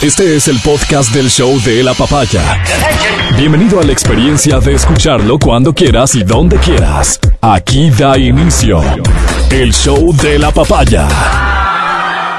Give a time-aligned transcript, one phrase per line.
[0.00, 2.62] Este es el podcast del show de la papaya.
[3.36, 7.18] Bienvenido a la experiencia de escucharlo cuando quieras y donde quieras.
[7.40, 8.80] Aquí da inicio
[9.50, 11.08] el show de la papaya.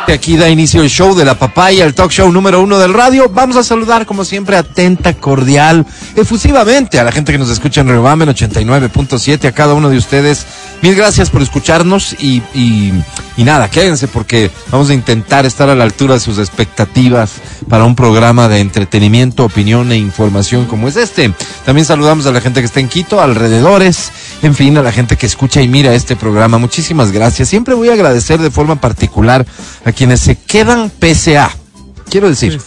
[0.07, 3.29] Aquí da inicio el show de la papaya, el talk show número uno del radio.
[3.29, 5.85] Vamos a saludar, como siempre, atenta, cordial,
[6.15, 9.97] efusivamente a la gente que nos escucha en Riobamba en 89.7, a cada uno de
[9.97, 10.45] ustedes.
[10.81, 12.93] Mil gracias por escucharnos y, y,
[13.35, 17.33] y nada, quédense porque vamos a intentar estar a la altura de sus expectativas
[17.67, 21.33] para un programa de entretenimiento, opinión e información como es este.
[21.65, 24.11] También saludamos a la gente que está en Quito, alrededores,
[24.41, 26.57] en fin, a la gente que escucha y mira este programa.
[26.57, 27.49] Muchísimas gracias.
[27.49, 29.45] Siempre voy a agradecer de forma particular
[29.83, 31.51] a quienes se quedan PSA.
[32.09, 32.59] Quiero decir,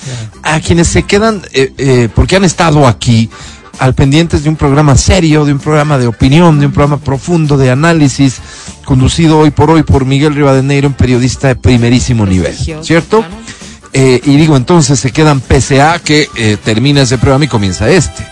[0.42, 3.31] a quienes se quedan eh, eh, porque han estado aquí
[3.79, 7.57] al pendientes de un programa serio, de un programa de opinión, de un programa profundo
[7.57, 8.41] de análisis,
[8.85, 13.25] conducido hoy por hoy por Miguel Rivadeneiro, un periodista de primerísimo nivel, ¿cierto?
[13.95, 18.27] Eh, y digo, entonces se quedan PSA que eh, termina ese programa y comienza este.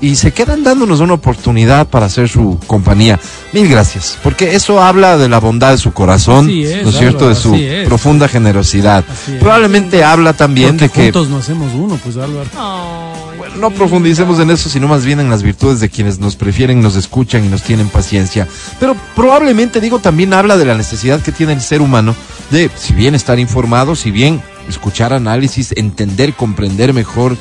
[0.00, 3.18] Y se quedan dándonos una oportunidad para hacer su compañía.
[3.52, 7.26] Mil gracias, porque eso habla de la bondad de su corazón, es, ¿no es cierto?
[7.26, 7.86] Álvaro, de su es.
[7.86, 9.04] profunda generosidad.
[9.38, 12.48] Probablemente habla también Porque de que juntos no hacemos uno, pues Álvaro.
[12.54, 13.25] bueno,
[13.56, 16.96] no profundicemos en eso, sino más bien en las virtudes de quienes nos prefieren, nos
[16.96, 18.46] escuchan y nos tienen paciencia.
[18.78, 22.14] Pero probablemente, digo, también habla de la necesidad que tiene el ser humano
[22.50, 27.36] de, si bien estar informado, si bien escuchar análisis, entender, comprender mejor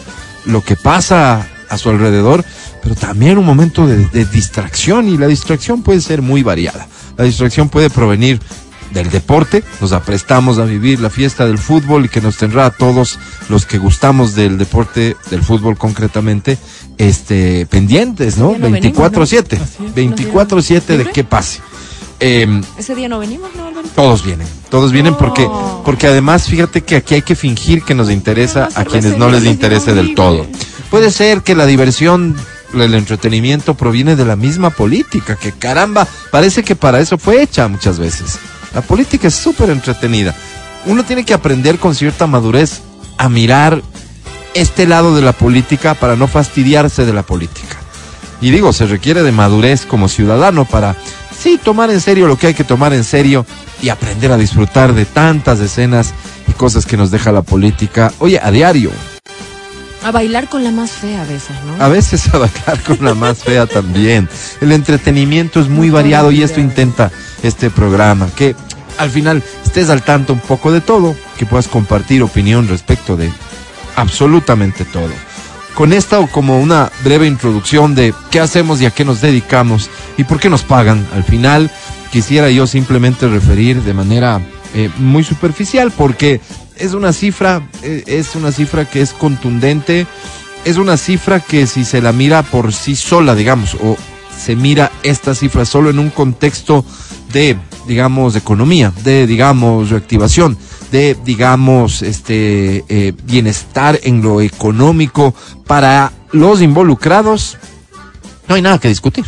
[0.46, 2.46] lo que pasa a su alrededor,
[2.84, 6.88] pero también un momento de, de distracción y la distracción puede ser muy variada.
[7.18, 8.40] La distracción puede provenir
[8.92, 12.70] del deporte, nos aprestamos a vivir la fiesta del fútbol y que nos tendrá a
[12.70, 13.20] todos
[13.50, 16.58] los que gustamos del deporte, del fútbol concretamente,
[16.98, 18.52] este, pendientes, ¿no?
[18.52, 19.96] Ese día no venimos, 24-7, Así es.
[19.96, 21.60] 24-7 de qué pase.
[22.20, 23.88] Em, Ese día no venimos, ¿no, Álvaro?
[23.94, 25.50] todos vienen, todos vienen porque,
[25.84, 29.44] porque además fíjate que aquí hay que fingir que nos interesa a quienes no les
[29.46, 30.46] interese del todo.
[30.90, 32.36] Puede ser que la diversión,
[32.74, 37.68] el entretenimiento proviene de la misma política, que caramba, parece que para eso fue hecha
[37.68, 38.40] muchas veces.
[38.76, 40.36] La política es súper entretenida.
[40.86, 42.82] Uno tiene que aprender con cierta madurez
[43.18, 43.82] a mirar
[44.54, 47.78] este lado de la política para no fastidiarse de la política.
[48.42, 50.96] Y digo, se requiere de madurez como ciudadano para,
[51.38, 53.46] sí, tomar en serio lo que hay que tomar en serio
[53.82, 56.14] y aprender a disfrutar de tantas escenas
[56.48, 58.12] y cosas que nos deja la política.
[58.20, 58.92] Oye, a diario,
[60.04, 61.84] A bailar con la más fea a veces, ¿no?
[61.84, 64.30] a veces a bailar con la más fea también.
[64.62, 68.56] El entretenimiento es muy variado y esto intenta este programa, que
[68.98, 73.32] al final estés al tanto un poco de todo, que puedas compartir opinión respecto de
[73.96, 75.10] absolutamente todo.
[75.74, 79.90] Con esta o como una breve introducción de qué hacemos y a qué nos dedicamos
[80.18, 81.06] y por qué nos pagan.
[81.14, 81.70] Al final
[82.12, 84.40] quisiera yo simplemente referir de manera
[84.74, 86.40] eh, muy superficial porque
[86.78, 90.08] es una cifra, eh, es una cifra que es contundente,
[90.64, 93.98] es una cifra que si se la mira por sí sola, digamos, o
[94.38, 96.86] se mira esta cifra solo en un contexto
[97.32, 100.58] de, digamos, economía, de, digamos, reactivación,
[100.92, 105.34] de, digamos, este, eh, bienestar en lo económico
[105.66, 107.58] para los involucrados,
[108.48, 109.26] no hay nada que discutir.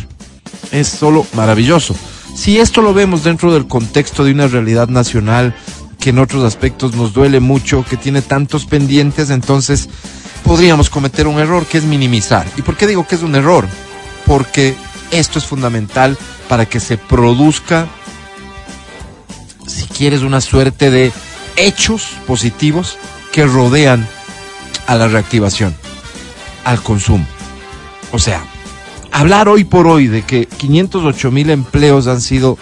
[0.70, 1.94] Es solo maravilloso.
[2.34, 5.54] Si esto lo vemos dentro del contexto de una realidad nacional
[5.98, 9.88] que en otros aspectos nos duele mucho, que tiene tantos pendientes, entonces
[10.44, 12.46] podríamos cometer un error que es minimizar.
[12.56, 13.66] ¿Y por qué digo que es un error?
[14.24, 14.76] Porque
[15.10, 16.16] esto es fundamental
[16.48, 17.88] para que se produzca,
[19.68, 21.12] si quieres, una suerte de
[21.56, 22.96] hechos positivos
[23.32, 24.06] que rodean
[24.86, 25.74] a la reactivación,
[26.64, 27.26] al consumo.
[28.12, 28.42] O sea,
[29.12, 32.58] hablar hoy por hoy de que 508 mil empleos han sido,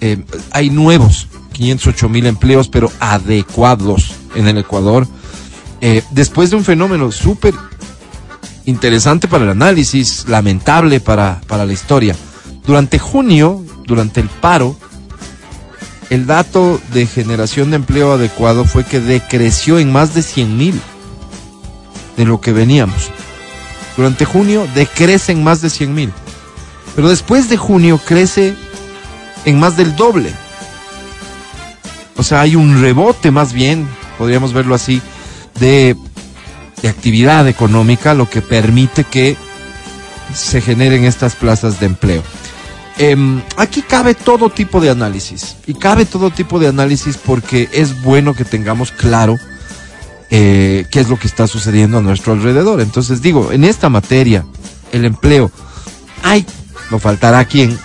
[0.00, 5.08] eh, hay nuevos 508 mil empleos, pero adecuados en el Ecuador,
[5.80, 7.54] eh, después de un fenómeno súper
[8.66, 12.14] interesante para el análisis, lamentable para, para la historia.
[12.66, 14.76] Durante junio, durante el paro,
[16.10, 20.80] el dato de generación de empleo adecuado fue que decreció en más de 100 mil
[22.16, 23.10] de lo que veníamos.
[23.96, 26.12] Durante junio decrece en más de 100 mil.
[26.94, 28.54] Pero después de junio crece
[29.44, 30.30] en más del doble.
[32.16, 33.86] O sea, hay un rebote más bien,
[34.16, 35.02] podríamos verlo así,
[35.60, 35.96] de,
[36.82, 39.36] de actividad económica, lo que permite que
[40.34, 42.22] se generen estas plazas de empleo.
[42.98, 48.02] Em, aquí cabe todo tipo de análisis y cabe todo tipo de análisis porque es
[48.02, 49.38] bueno que tengamos claro
[50.30, 52.80] eh, qué es lo que está sucediendo a nuestro alrededor.
[52.80, 54.46] Entonces digo, en esta materia,
[54.92, 55.50] el empleo,
[56.22, 56.46] hay,
[56.90, 57.78] no faltará quien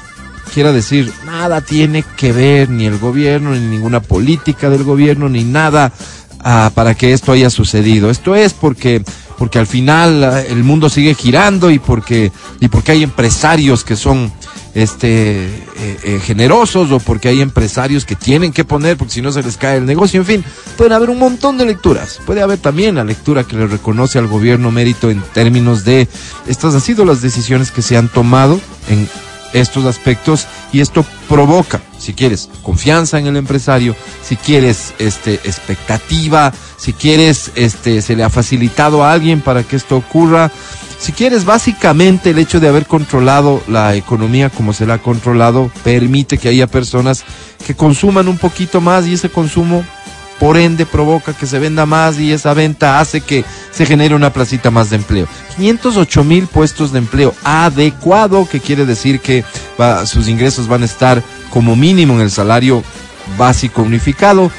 [0.54, 5.44] quiera decir, nada tiene que ver ni el gobierno, ni ninguna política del gobierno, ni
[5.44, 5.92] nada
[6.40, 8.10] ah, para que esto haya sucedido.
[8.10, 9.04] Esto es porque
[9.38, 13.96] porque al final ah, el mundo sigue girando y porque y porque hay empresarios que
[13.96, 14.32] son
[14.74, 19.32] este eh, eh, generosos o porque hay empresarios que tienen que poner porque si no
[19.32, 20.46] se les cae el negocio, en fin,
[20.78, 22.20] pueden haber un montón de lecturas.
[22.26, 26.08] Puede haber también la lectura que le reconoce al gobierno mérito en términos de
[26.48, 28.60] estas han sido las decisiones que se han tomado
[28.90, 29.08] en
[29.54, 36.54] estos aspectos y esto provoca, si quieres, confianza en el empresario, si quieres, este, expectativa,
[36.78, 40.52] si quieres, este, se le ha facilitado a alguien para que esto ocurra.
[41.02, 45.72] Si quieres, básicamente el hecho de haber controlado la economía como se la ha controlado
[45.84, 47.26] permite que haya personas
[47.66, 49.84] que consuman un poquito más y ese consumo
[50.40, 54.32] por ende provoca que se venda más y esa venta hace que se genere una
[54.32, 55.28] placita más de empleo.
[55.58, 59.44] 508 mil puestos de empleo adecuado, que quiere decir que
[59.80, 62.84] va, sus ingresos van a estar como mínimo en el salario
[63.40, 64.52] básico unificado,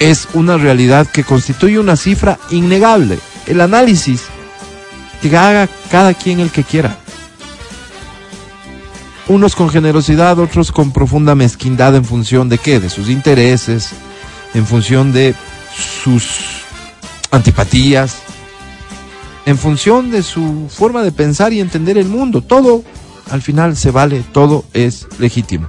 [0.00, 3.18] es una realidad que constituye una cifra innegable.
[3.46, 4.24] El análisis
[5.20, 6.98] que haga cada quien el que quiera.
[9.28, 13.90] Unos con generosidad, otros con profunda mezquindad en función de qué, de sus intereses,
[14.54, 15.34] en función de
[16.02, 16.62] sus
[17.30, 18.16] antipatías,
[19.44, 22.42] en función de su forma de pensar y entender el mundo.
[22.42, 22.84] Todo
[23.30, 25.68] al final se vale, todo es legítimo.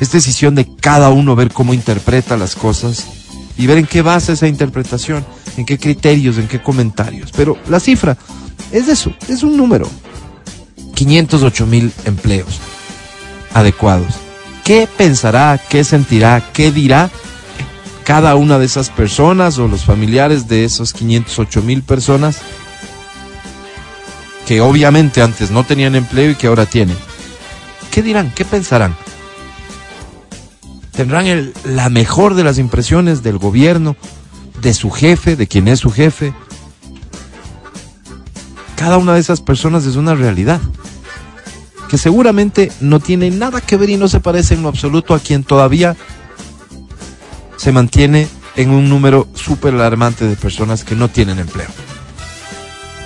[0.00, 3.06] Es decisión de cada uno ver cómo interpreta las cosas
[3.56, 5.24] y ver en qué basa esa interpretación,
[5.58, 7.30] en qué criterios, en qué comentarios.
[7.36, 8.16] Pero la cifra
[8.72, 9.88] es eso, es un número.
[10.94, 12.60] 508 mil empleos
[13.54, 14.14] adecuados.
[14.64, 17.10] ¿Qué pensará, qué sentirá, qué dirá
[18.04, 22.38] cada una de esas personas o los familiares de esos 508 mil personas
[24.46, 26.96] que obviamente antes no tenían empleo y que ahora tienen.
[27.90, 28.32] ¿Qué dirán?
[28.34, 28.96] ¿Qué pensarán?
[30.92, 33.94] ¿Tendrán el, la mejor de las impresiones del gobierno,
[34.60, 36.32] de su jefe, de quien es su jefe?
[38.76, 40.60] Cada una de esas personas es una realidad
[41.88, 45.18] que seguramente no tiene nada que ver y no se parece en lo absoluto a
[45.18, 45.96] quien todavía
[47.56, 51.68] se mantiene en un número súper alarmante de personas que no tienen empleo.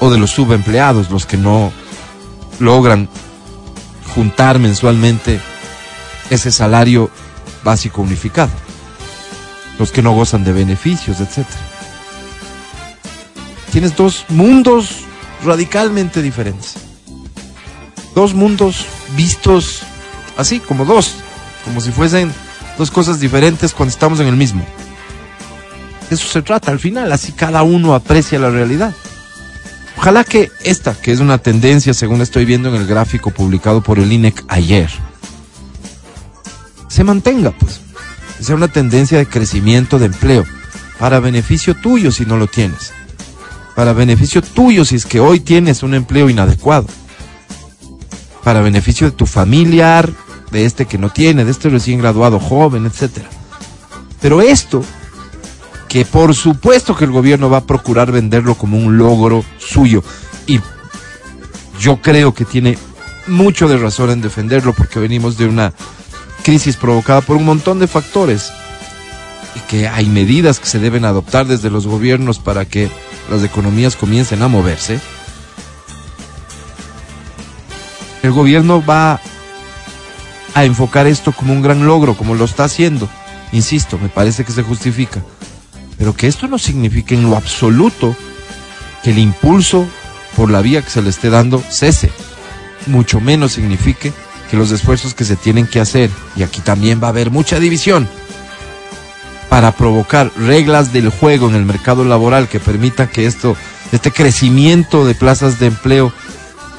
[0.01, 1.73] O de los subempleados, los que no
[2.59, 3.09] logran
[4.15, 5.41] juntar mensualmente
[6.31, 7.11] ese salario
[7.63, 8.51] básico unificado.
[9.83, 11.45] Los que no gozan de beneficios, etc.
[13.73, 15.01] Tienes dos mundos
[15.45, 16.75] radicalmente diferentes.
[18.15, 18.87] Dos mundos
[19.17, 19.83] vistos
[20.37, 21.17] así, como dos,
[21.65, 22.33] como si fuesen
[22.79, 24.65] dos cosas diferentes cuando estamos en el mismo.
[26.09, 28.95] De eso se trata al final, así cada uno aprecia la realidad.
[29.99, 33.99] Ojalá que esta, que es una tendencia según estoy viendo en el gráfico publicado por
[33.99, 34.91] el INEC ayer,
[36.87, 37.82] se mantenga, pues.
[38.43, 40.45] Sea una tendencia de crecimiento de empleo,
[40.99, 42.93] para beneficio tuyo si no lo tienes,
[43.77, 46.87] para beneficio tuyo si es que hoy tienes un empleo inadecuado,
[48.43, 50.11] para beneficio de tu familiar,
[50.51, 53.29] de este que no tiene, de este recién graduado joven, etcétera.
[54.21, 54.83] Pero esto,
[55.89, 60.03] que por supuesto que el gobierno va a procurar venderlo como un logro suyo,
[60.49, 60.61] y
[61.79, 62.77] yo creo que tiene
[63.29, 65.73] mucho de razón en defenderlo porque venimos de una
[66.43, 68.53] crisis provocada por un montón de factores
[69.55, 72.91] y que hay medidas que se deben adoptar desde los gobiernos para que
[73.31, 75.01] las economías comiencen a moverse.
[78.23, 79.21] El gobierno va
[80.55, 83.09] a enfocar esto como un gran logro, como lo está haciendo.
[83.53, 85.23] Insisto, me parece que se justifica.
[85.99, 88.17] Pero que esto no signifique en lo absoluto
[89.03, 89.87] que el impulso
[90.37, 92.11] por la vía que se le esté dando cese.
[92.87, 94.13] Mucho menos signifique
[94.53, 97.59] que los esfuerzos que se tienen que hacer, y aquí también va a haber mucha
[97.59, 98.07] división,
[99.49, 103.57] para provocar reglas del juego en el mercado laboral que permita que esto,
[103.93, 106.13] este crecimiento de plazas de empleo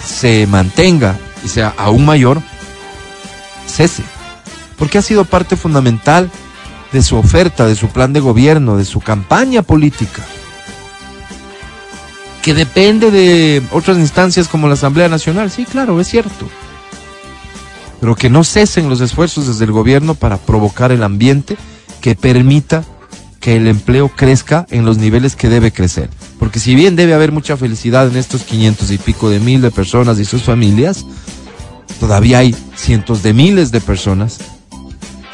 [0.05, 2.43] se mantenga y sea aún mayor,
[3.65, 4.03] cese,
[4.77, 6.29] porque ha sido parte fundamental
[6.91, 10.21] de su oferta, de su plan de gobierno, de su campaña política,
[12.43, 16.47] que depende de otras instancias como la Asamblea Nacional, sí, claro, es cierto,
[18.03, 21.55] pero que no cesen los esfuerzos desde el gobierno para provocar el ambiente
[22.01, 22.83] que permita
[23.39, 26.09] que el empleo crezca en los niveles que debe crecer.
[26.37, 29.71] Porque si bien debe haber mucha felicidad en estos 500 y pico de mil de
[29.71, 31.05] personas y sus familias,
[32.01, 34.39] todavía hay cientos de miles de personas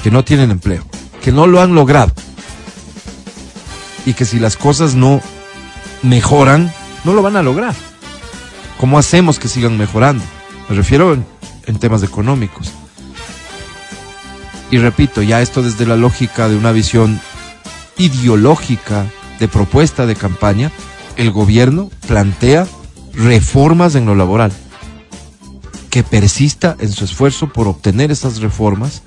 [0.03, 0.83] que no tienen empleo,
[1.23, 2.13] que no lo han logrado.
[4.05, 5.21] Y que si las cosas no
[6.03, 6.71] mejoran,
[7.03, 7.73] no lo van a lograr.
[8.79, 10.23] ¿Cómo hacemos que sigan mejorando?
[10.69, 11.17] Me refiero
[11.69, 12.71] en, temas económicos.
[14.71, 17.19] Y repito, ya esto desde la lógica de una visión
[17.97, 19.05] ideológica
[19.39, 20.71] de propuesta de campaña,
[21.15, 22.67] el gobierno plantea
[23.13, 24.51] reformas en lo laboral.
[25.89, 29.01] Que persista en su esfuerzo por obtener esas reformas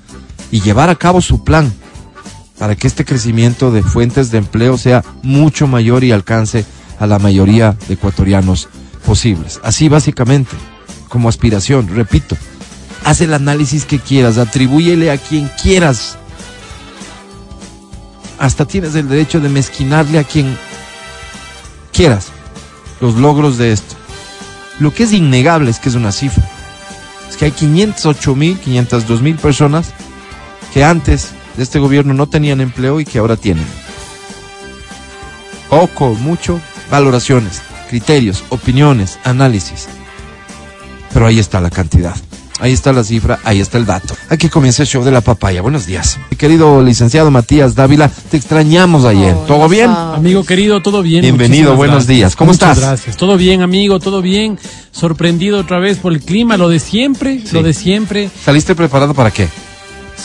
[0.51, 1.71] y llevar a cabo su plan
[2.59, 6.65] para que este crecimiento de fuentes de empleo sea mucho mayor y alcance
[6.99, 8.69] a la mayoría de ecuatorianos
[9.05, 9.59] posibles.
[9.63, 10.55] Así básicamente,
[11.09, 12.37] como aspiración, repito,
[13.03, 16.17] haz el análisis que quieras, atribúyele a quien quieras.
[18.39, 20.57] Hasta tienes el derecho de mezquinarle a quien
[21.91, 22.27] quieras
[22.99, 23.95] los logros de esto.
[24.79, 26.43] Lo que es innegable es que es una cifra.
[27.29, 29.93] Es que hay 508 mil, 502 mil personas
[30.73, 33.65] que antes de este gobierno no tenían empleo y que ahora tienen.
[35.69, 39.87] Poco, mucho, valoraciones, criterios, opiniones, análisis.
[41.13, 42.15] Pero ahí está la cantidad.
[42.63, 44.15] Ahí está la cifra, ahí está el dato.
[44.29, 45.61] Aquí comienza el show de la papaya.
[45.61, 46.17] Buenos días.
[46.31, 49.33] Mi querido licenciado Matías Dávila, te extrañamos ayer.
[49.35, 49.89] Oh, ¿Todo bien?
[49.91, 51.23] Amigo querido, todo bien.
[51.23, 52.07] Bienvenido, Muchísimas buenos gracias.
[52.17, 52.35] días.
[52.37, 52.87] ¿Cómo Muchas estás?
[52.89, 53.17] Gracias.
[53.17, 54.57] Todo bien, amigo, todo bien.
[54.93, 57.49] Sorprendido otra vez por el clima, lo de siempre, Sí.
[57.53, 58.29] lo de siempre.
[58.45, 59.49] ¿Saliste preparado para qué?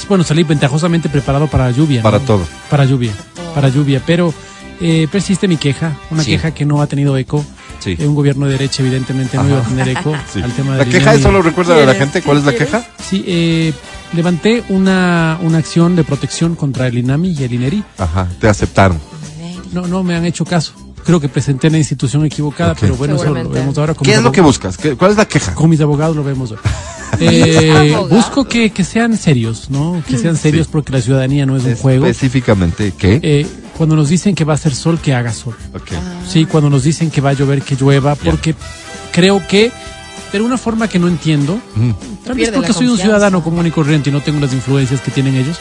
[0.08, 2.02] Bueno, salí ventajosamente preparado para la lluvia.
[2.02, 2.24] Para ¿no?
[2.24, 2.46] todo.
[2.70, 3.10] Para lluvia,
[3.52, 4.00] para lluvia.
[4.06, 4.32] Pero
[4.80, 6.30] eh, persiste mi queja, una Sí.
[6.30, 7.44] queja que no ha tenido eco.
[7.80, 7.96] Sí.
[8.00, 9.50] Un gobierno de derecha, evidentemente, no Ajá.
[9.52, 10.40] iba a tener eco Sí.
[10.42, 12.22] al tema de La queja, eso lo recuerda a la gente.
[12.22, 12.84] ¿Cuál es la queja?
[13.08, 13.72] Sí, eh,
[14.14, 17.84] levanté una, una acción de protección contra el INAMI y el INERI.
[17.98, 18.98] Ajá, te aceptaron.
[19.72, 20.72] No, no me han hecho caso.
[21.04, 24.14] Creo que presenté en la institución equivocada, pero bueno, eso lo vemos ahora con ¿Qué
[24.14, 24.76] es lo que buscas?
[24.76, 25.54] ¿Qué- ¿Cuál es la queja?
[25.54, 26.58] Con mis abogados lo vemos hoy.
[27.20, 30.02] Eh, busco que, que sean serios, ¿no?
[30.06, 30.70] Que sean serios Sí.
[30.72, 32.06] porque la ciudadanía no es un juego.
[32.06, 33.18] Específicamente, ¿qué?
[33.22, 33.46] Eh,
[33.78, 35.54] cuando nos dicen que va a hacer sol, que haga sol.
[35.74, 35.92] Ok.
[36.28, 38.54] Sí, cuando nos dicen que va a llover, que llueva, porque
[39.12, 39.70] creo que
[40.32, 41.90] de una forma que no entiendo, Mm.
[42.26, 45.10] tal vez porque soy un ciudadano común y corriente y no tengo las influencias que
[45.10, 45.56] tienen ellos,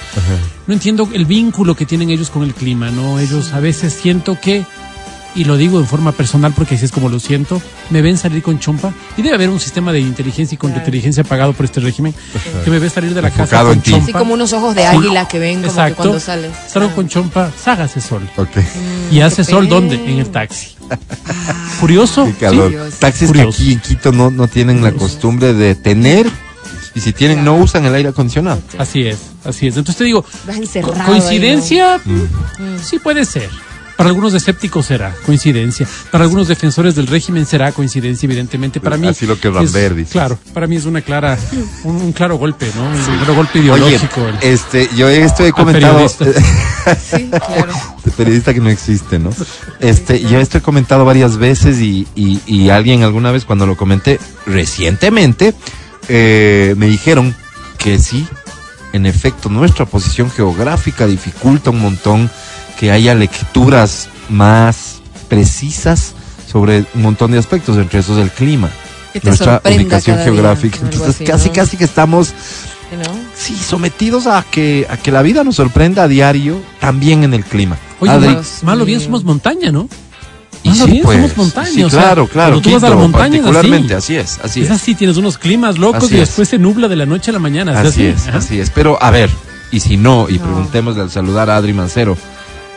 [0.67, 3.17] no entiendo el vínculo que tienen ellos con el clima, ¿no?
[3.19, 4.65] Ellos a veces siento que,
[5.37, 8.41] y lo digo en forma personal porque así es como lo siento, me ven salir
[8.43, 12.13] con chompa y debe haber un sistema de inteligencia y contrainteligencia pagado por este régimen
[12.65, 13.91] que me ve salir de la casa Enfocado con en ti.
[13.91, 14.03] chompa.
[14.03, 15.95] Así como unos ojos de águila que ven como que Exacto.
[15.97, 16.51] cuando sales.
[16.67, 18.27] Salgo con chompa, hágase sol.
[18.35, 18.57] Ok.
[19.11, 19.95] ¿Y hace qué sol dónde?
[19.95, 20.69] En el taxi.
[21.79, 22.25] Curioso.
[22.25, 22.73] Qué calor.
[22.99, 23.49] Taxis Curioso.
[23.57, 26.27] que aquí en Quito no, no tienen la costumbre de tener.
[26.95, 28.59] Y si tienen, no usan el aire acondicionado.
[28.71, 29.77] Sí, Así es, así es.
[29.77, 31.05] Entonces te digo, Vas co- encerrado.
[31.05, 33.49] coincidencia, mm, sí puede ser.
[33.97, 35.87] Para algunos escépticos será coincidencia.
[36.11, 38.79] Para algunos defensores del régimen será coincidencia, evidentemente.
[38.79, 39.07] Para mí.
[39.07, 40.11] Así lo querrán es- ver, dices.
[40.13, 41.37] Claro, para mí es una clara,
[41.83, 42.83] un, un claro golpe, ¿no?
[42.87, 44.21] Un claro golpe Oye, ideológico.
[44.27, 46.07] el- este, yo esto he comentado.
[46.07, 47.73] Sí, claro.
[48.05, 49.31] de periodista que no existe, ¿no?
[49.81, 53.75] Este, yo esto he comentado varias veces y, y, y alguien alguna vez cuando lo
[53.75, 55.53] comenté recientemente
[56.07, 57.35] eh, me dijeron
[57.77, 58.25] que sí,
[58.93, 62.31] en efecto, nuestra posición geográfica dificulta un montón
[62.79, 66.13] que haya lecturas más precisas
[66.51, 68.69] sobre un montón de aspectos, entre esos el clima,
[69.23, 70.79] nuestra ubicación cada día, geográfica.
[70.81, 71.53] Entonces así, casi ¿no?
[71.55, 72.33] casi que estamos
[72.91, 73.11] ¿No?
[73.35, 77.43] sí sometidos a que a que la vida nos sorprenda a diario también en el
[77.43, 77.77] clima.
[77.99, 79.89] Oye, Adri, mal, malo bien somos montaña, ¿no?
[80.63, 81.69] y malo sí, bien pues, somos montaña.
[81.71, 82.51] sí, o sea, claro, claro.
[82.53, 84.15] Cuando tú vas a la montaña es particularmente, así.
[84.17, 84.71] así es, así Es es.
[84.71, 86.27] así, tienes unos climas locos Así y es.
[86.29, 87.73] después se nubla de la noche a la mañana.
[87.81, 88.37] ¿es Así es, Ajá.
[88.37, 88.69] así es.
[88.69, 89.29] Pero a ver,
[89.71, 92.15] y si no, y preguntémosle al saludar a Adri Mancero,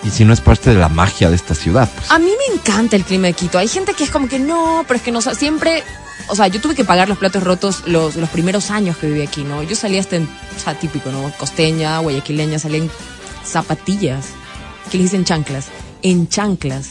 [0.02, 2.10] y si no es parte de la magia de esta ciudad, pues.
[2.10, 3.58] A mí me encanta el clima de Quito.
[3.58, 5.82] Hay gente que es como que no, pero es que no siempre.
[6.28, 9.22] O sea, yo tuve que pagar los platos rotos los, los primeros años que viví
[9.22, 9.62] aquí, ¿no?
[9.62, 10.24] Yo salía hasta en,
[10.56, 11.32] o sea, típico, ¿no?
[11.38, 12.90] Costeña, guayaquileña, salía en
[13.44, 14.26] zapatillas,
[14.90, 15.66] que le dicen chanclas,
[16.02, 16.88] en chanclas.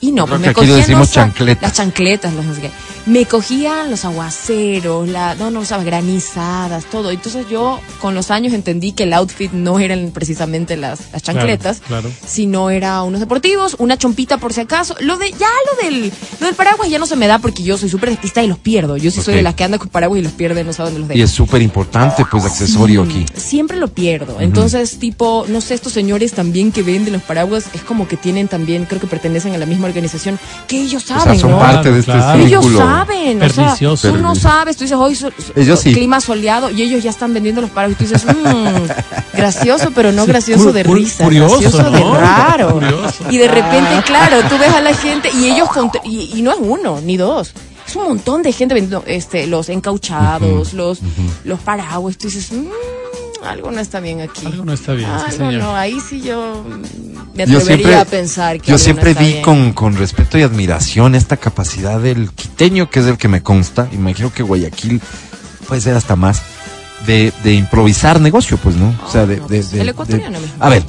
[0.00, 1.62] Y no, Creo pues me aquí cogían decimos a- chancletas.
[1.62, 2.70] las chancletas, los no sé qué.
[3.06, 7.10] Me cogían los aguaceros, la, no, no sabes, granizadas, todo.
[7.10, 11.80] Entonces yo con los años entendí que el outfit no eran precisamente las, las chancletas,
[11.86, 12.10] claro.
[12.26, 14.96] si no era unos deportivos, una chompita por si acaso.
[15.00, 17.76] Lo de, ya lo del, lo del paraguas ya no se me da porque yo
[17.76, 18.96] soy súper despista y los pierdo.
[18.96, 19.36] Yo sí soy Ok.
[19.36, 21.18] de las que anda con paraguas y los pierde, no sabe dónde los deja.
[21.18, 23.26] Y es súper importante, pues, accesorio aquí.
[23.36, 24.40] Siempre lo pierdo.
[24.40, 28.48] Entonces, tipo, no sé, estos señores también que venden los paraguas, es como que tienen
[28.48, 31.58] también, creo que pertenecen a la misma organización, que ellos O sea, saben, son ¿no?
[31.58, 32.40] parte de este Claro.
[32.42, 32.93] Ellos círculo.
[32.98, 33.74] Saben, o sea,
[34.12, 35.92] tú no sabes, tú dices, hoy so- so- Ellos sí.
[35.92, 38.86] clima soleado y ellos ya están vendiendo los paraguas y tú dices, mmm,
[39.36, 42.72] gracioso, pero no gracioso de risa, curioso, gracioso de raro.
[42.72, 43.24] Curioso.
[43.30, 46.50] Y de repente, claro, tú ves a la gente y ellos, con- y, y no
[46.52, 47.52] es uno, ni dos.
[47.86, 51.00] Es un montón de gente vendiendo este, los encauchados, los,
[51.44, 52.16] los paraguas.
[52.16, 52.66] Tú dices, "Mm,
[53.44, 54.46] algo no está bien aquí.
[54.46, 55.62] Algo no está bien, sí, Algo señor.
[55.62, 56.64] no, ahí sí yo
[57.34, 59.42] me Yo atrevería siempre, a pensar que yo algo no siempre está vi bien.
[59.42, 63.88] con, con respeto y admiración esta capacidad del quiteño, que es el que me consta,
[63.92, 65.00] imagino que Guayaquil
[65.68, 66.42] puede ser hasta más,
[67.06, 68.94] de, de improvisar negocio, pues, ¿no?
[69.06, 69.36] O sea, de...
[69.38, 70.56] no, de- pues, de- el de- ecuatoriano mismo.
[70.64, 70.82] a ver,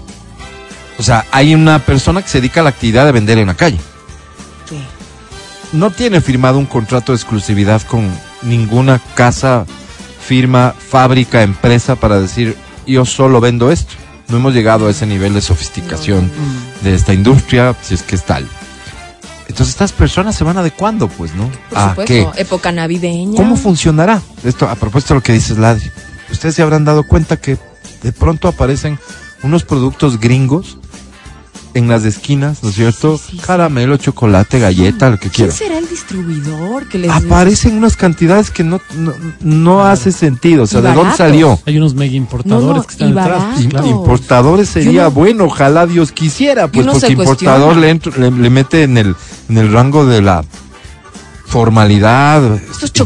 [0.97, 3.53] O sea, hay una persona que se dedica a la actividad de vender en la
[3.55, 3.79] calle.
[4.69, 4.77] Sí.
[5.73, 8.09] No tiene firmado un contrato de exclusividad con
[8.43, 9.65] ninguna casa,
[10.25, 12.55] firma, fábrica, empresa para decir
[12.87, 13.93] yo solo vendo esto.
[14.27, 16.31] No hemos llegado a ese nivel de sofisticación
[16.81, 18.47] de esta industria, si es que es tal.
[19.47, 21.47] Entonces estas personas se van adecuando, pues, ¿no?
[21.69, 22.31] Por ¿A supuesto.
[22.33, 22.41] qué?
[22.41, 23.37] Época navideña.
[23.37, 24.19] ¿Cómo funcionará?
[24.43, 25.91] Esto, a propósito de lo que dices, Ladri.
[26.31, 27.59] Ustedes se habrán dado cuenta que
[28.01, 28.97] de pronto aparecen
[29.43, 30.79] unos productos gringos
[31.75, 33.17] en las esquinas, ¿no es cierto?
[33.17, 33.37] sí, sí.
[33.37, 35.55] Caramelo, chocolate, galleta, lo que ¿Quién quieran.
[35.55, 40.63] será el distribuidor que les Aparecen unas cantidades que no, no, no hace sentido.
[40.63, 41.59] O sea, ¿de dónde salió?
[41.65, 43.43] Hay unos mega importadores No, no, que están y detrás.
[43.69, 43.87] claro.
[43.87, 48.97] Importadores sería bueno, ojalá Dios quisiera, pues porque importador le, entro- le, le mete en
[48.97, 49.15] el,
[49.49, 50.43] en el rango de la
[51.59, 52.59] formalidad.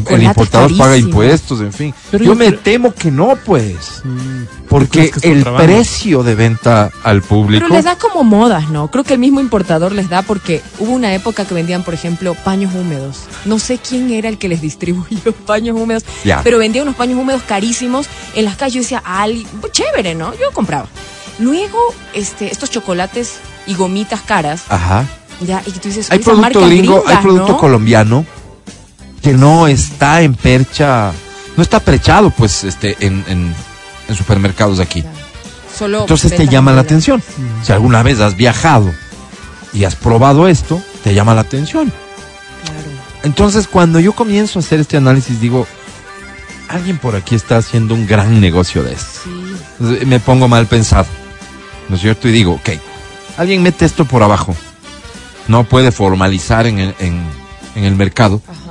[0.09, 1.93] El importador paga impuestos, en fin.
[2.09, 4.01] Pero yo yo me temo que no, pues.
[4.03, 4.43] Mm.
[4.67, 7.63] Porque ¿Crees que es el precio de venta al público.
[7.65, 8.89] Pero les da como modas, ¿no?
[8.89, 12.33] Creo que el mismo importador les da porque hubo una época que vendían, por ejemplo,
[12.43, 13.17] paños húmedos.
[13.45, 16.41] No sé quién era el que les distribuyó paños húmedos, Ya.
[16.43, 18.73] pero vendía unos paños húmedos carísimos en las calles.
[18.75, 20.33] Yo decía, "Al- chévere, ¿no?
[20.33, 20.87] Yo compraba.
[21.37, 21.77] Luego,
[22.13, 23.35] este, estos chocolates
[23.67, 25.05] y gomitas caras, Ajá.
[25.39, 27.57] ya, y tú dices, Hay "Esas producto gringo, hay producto ¿no?".
[27.57, 28.25] colombiano
[29.21, 31.11] que no está en percha,
[31.57, 33.53] no está prechado, pues, este, en, en,
[34.07, 35.03] en supermercados de aquí.
[35.77, 37.23] Solo Entonces te llama la atención.
[37.63, 38.91] Si alguna vez has viajado
[39.73, 41.91] y has probado esto, te llama la atención.
[42.63, 42.79] Claro.
[43.23, 45.67] Entonces, cuando yo comienzo a hacer este análisis, digo,
[46.67, 49.21] alguien por aquí está haciendo un gran negocio de esto.
[49.23, 50.05] Sí.
[50.05, 51.07] Me pongo mal pensado,
[51.87, 52.27] ¿no es cierto?
[52.27, 52.69] Y digo, ok,
[53.37, 54.55] alguien mete esto por abajo,
[55.47, 57.23] no puede formalizar en el, en,
[57.75, 58.68] en el mercado, Ajá.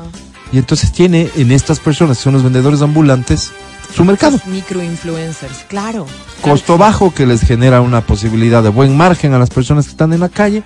[0.52, 3.52] Y entonces tiene en estas personas, que son los vendedores ambulantes,
[3.94, 4.40] su mercado.
[4.46, 6.06] Microinfluencers, claro.
[6.42, 10.12] costo bajo que les genera una posibilidad de buen margen a las personas que están
[10.12, 10.62] en la calle.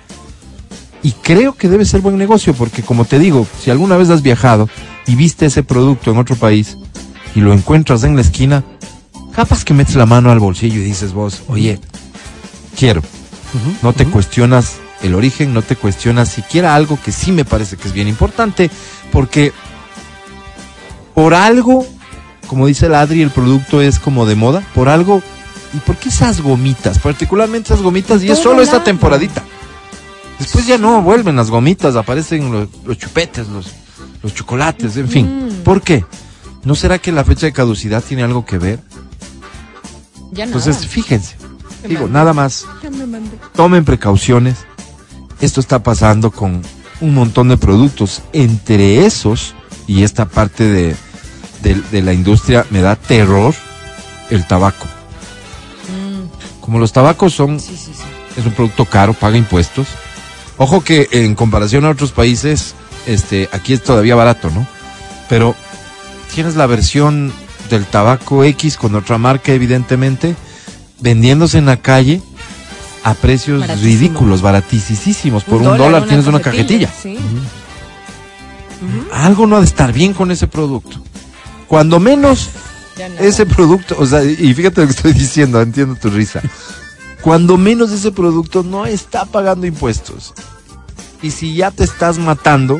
[1.01, 4.21] Y creo que debe ser buen negocio porque como te digo, si alguna vez has
[4.21, 4.69] viajado
[5.05, 6.77] y viste ese producto en otro país
[7.35, 8.63] y lo encuentras en la esquina,
[9.35, 11.79] capaz que metes la mano al bolsillo y dices vos, oye,
[12.77, 13.01] quiero.
[13.81, 17.87] No te cuestionas el origen, no te cuestionas siquiera algo que sí me parece que
[17.87, 18.71] es bien importante,
[19.11, 19.51] porque
[21.13, 21.85] por algo,
[22.47, 25.21] como dice el Adri, el producto es como de moda, por algo,
[25.73, 26.99] ¿y por qué esas gomitas?
[26.99, 29.43] Particularmente esas gomitas, y es solo esta temporadita.
[30.39, 33.67] Después ya no vuelven las gomitas, aparecen los, los chupetes, los,
[34.21, 35.47] los chocolates, en fin.
[35.47, 35.63] Mm.
[35.63, 36.05] ¿Por qué?
[36.63, 38.79] ¿No será que la fecha de caducidad tiene algo que ver?
[40.31, 40.57] Ya nada.
[40.57, 41.35] Entonces, fíjense,
[41.83, 42.13] Me digo, mandé.
[42.13, 42.65] nada más
[43.53, 44.57] tomen precauciones.
[45.41, 46.61] Esto está pasando con
[47.01, 48.21] un montón de productos.
[48.31, 49.55] Entre esos,
[49.93, 50.95] y esta parte de,
[51.61, 53.53] de- de la industria me da terror,
[54.29, 54.85] el tabaco.
[55.89, 58.39] Mm, Como los tabacos son, sí, sí, sí.
[58.39, 59.87] es un producto caro, paga impuestos.
[60.57, 62.73] Ojo que en comparación a otros países,
[63.05, 64.65] este, aquí es todavía barato, ¿no?
[65.29, 65.55] Pero
[66.33, 67.33] tienes la versión
[67.69, 70.35] del tabaco X con otra marca, evidentemente,
[70.99, 72.21] vendiéndose en la calle
[73.03, 73.89] a precios Baratísimo.
[73.91, 75.43] ridículos, baratísimos.
[75.43, 76.89] Por un, dólar, tienes una cajetilla.
[77.01, 77.17] Sí.
[79.11, 80.97] Algo no ha de estar bien con ese producto.
[81.67, 82.49] Cuando menos
[83.19, 86.41] ese producto, o sea, y fíjate lo que estoy diciendo, entiendo tu risa.
[87.21, 90.33] Cuando menos ese producto no está pagando impuestos.
[91.21, 92.79] Y si ya te estás matando,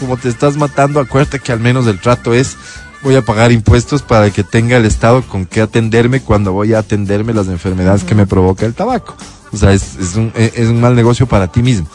[0.00, 2.56] como te estás matando, acuérdate que al menos el trato es
[3.02, 6.80] voy a pagar impuestos para que tenga el Estado con qué atenderme cuando voy a
[6.80, 9.16] atenderme las enfermedades que me provoca el tabaco.
[9.52, 11.86] O sea, es, es un, e- es un mal negocio para ti mismo.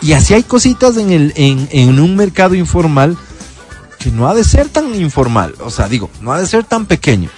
[0.00, 3.16] Y así hay cositas en, el, en, en un mercado informal
[3.98, 5.54] que no ha de ser tan informal.
[5.60, 7.28] O sea, digo, no ha de ser tan pequeño.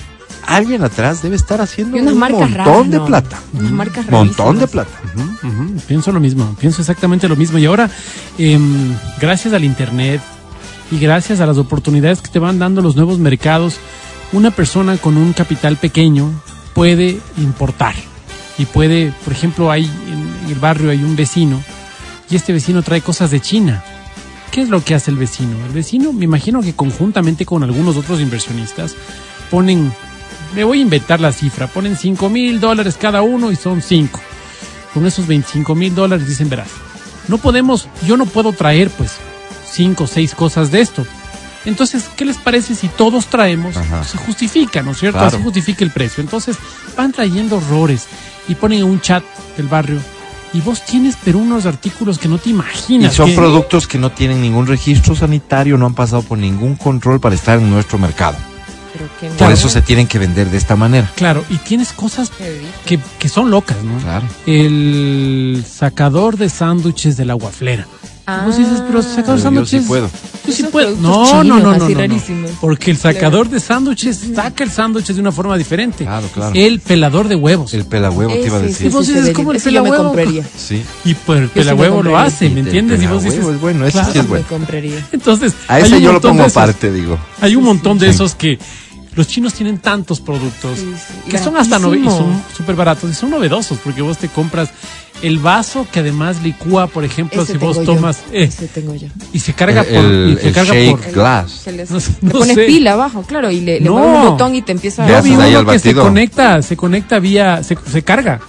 [0.46, 3.06] Alguien atrás debe estar haciendo un montón raras, de ¿no?
[3.06, 3.38] plata.
[3.52, 4.90] Unas marcas Montón de plata.
[5.86, 7.58] Pienso lo mismo, pienso exactamente lo mismo.
[7.58, 7.90] Y ahora,
[8.36, 10.20] em, gracias al Internet
[10.90, 13.76] y gracias a las oportunidades que te van dando los nuevos mercados,
[14.32, 16.30] una persona con un capital pequeño
[16.74, 17.94] puede importar.
[18.58, 21.62] Y puede, por ejemplo, hay en el barrio hay un vecino
[22.30, 23.82] y este vecino trae cosas de China.
[24.50, 25.56] ¿Qué es lo que hace el vecino?
[25.66, 28.94] El vecino, me imagino que conjuntamente con algunos otros inversionistas,
[29.50, 29.92] ponen,
[30.54, 34.20] me voy a inventar la cifra, ponen 5 mil dólares cada uno y son 5
[34.92, 36.68] con esos 25 mil dólares dicen, verás,
[37.28, 39.12] no podemos, yo no puedo traer pues
[39.70, 41.06] cinco o seis cosas de esto.
[41.64, 43.76] Entonces, ¿qué les parece si todos traemos?
[43.76, 44.02] Ajá.
[44.02, 45.18] Se justifica, ¿no es cierto?
[45.18, 45.36] Claro.
[45.36, 46.22] Así justifica el precio.
[46.22, 46.56] Entonces,
[46.96, 48.06] van trayendo horrores
[48.48, 49.22] y ponen en un chat
[49.56, 50.00] del barrio.
[50.52, 53.14] Y vos tienes, pero unos artículos que no te Y imaginas.
[53.14, 57.20] son que- productos que no tienen ningún registro sanitario, no han pasado por ningún control
[57.20, 58.36] para estar en nuestro mercado.
[58.92, 61.10] pero qué Por eso se tienen que vender de esta manera.
[61.14, 62.30] Claro, y tienes cosas
[62.84, 63.96] que, que son locas, ¿no?
[63.98, 64.26] Claro.
[64.46, 67.86] El sacador de sándwiches de la guaflera.
[68.30, 68.42] Ah.
[68.46, 69.82] Vos dices, pero sacador de yo sándwiches.
[69.82, 70.10] sí puedo.
[70.46, 70.96] Yo sí puedo.
[70.96, 71.88] No, no, no, no.
[72.60, 76.04] Porque el sacador de sándwiches saca el sándwich de una forma diferente.
[76.04, 76.52] Claro, claro.
[76.54, 77.74] El pelador de huevos.
[77.74, 78.86] El pelahuevo te iba a Ese, decir.
[78.86, 80.04] Y vos dices, ¿cómo el pelahuevo?
[80.04, 80.44] compraría.
[80.56, 80.82] Sí.
[81.04, 83.02] Y pues el pelahuevo lo hace, ¿me entiendes?
[83.02, 84.46] Y vos dices, es bueno, ese sí es bueno.
[85.12, 87.18] Entonces, A ese yo lo pongo aparte, digo.
[87.40, 88.58] Hay un montón de esos que
[89.16, 90.92] los chinos tienen tantos productos Sí,
[91.24, 91.30] sí.
[91.30, 94.70] que son hasta y son súper baratos y son novedosos porque vos te compras
[95.22, 99.08] el vaso que además licúa, por ejemplo, Ese si vos tomas eh, Ese tengo yo.
[99.32, 101.50] y se carga El- por el- y se el carga shake por glass.
[101.50, 102.64] Se les- No le no pones sé.
[102.64, 103.96] pila abajo, claro, y le, le No.
[103.96, 105.20] un botón y te empieza a...
[105.20, 108.40] vi ahí uno al que se conecta, se conecta vía, se, se carga,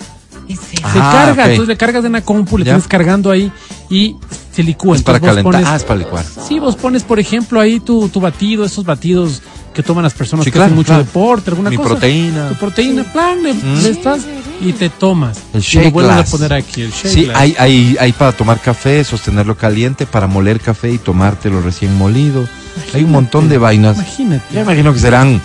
[0.47, 1.49] se Ah, carga, ok.
[1.49, 3.51] entonces le cargas de una compu, le tienes cargando ahí
[3.89, 4.15] y
[4.53, 4.95] se licúa.
[4.95, 5.61] Es para Entonces calentar.
[5.61, 6.23] pones- Ah, es para licuar.
[6.47, 9.41] Sí, vos pones, por ejemplo, ahí tu, tu batido, esos batidos
[9.73, 11.03] que toman las personas Sí, que claro, hacen mucho claro.
[11.03, 11.89] deporte, alguna Mi cosa.
[11.89, 12.49] proteína.
[12.49, 14.21] Tu proteína, plan, le, le estás
[14.59, 15.37] y te tomas.
[15.53, 16.27] El y shake lo vuelves glass.
[16.27, 17.37] a poner aquí, el shake Sí, glass.
[17.39, 22.47] hay, hay, hay para tomar café, sostenerlo caliente, para moler café y tomártelo recién molido.
[22.93, 23.95] Hay un montón de vainas.
[23.97, 24.43] Imagínate.
[24.51, 25.41] Yo me imagino que serán,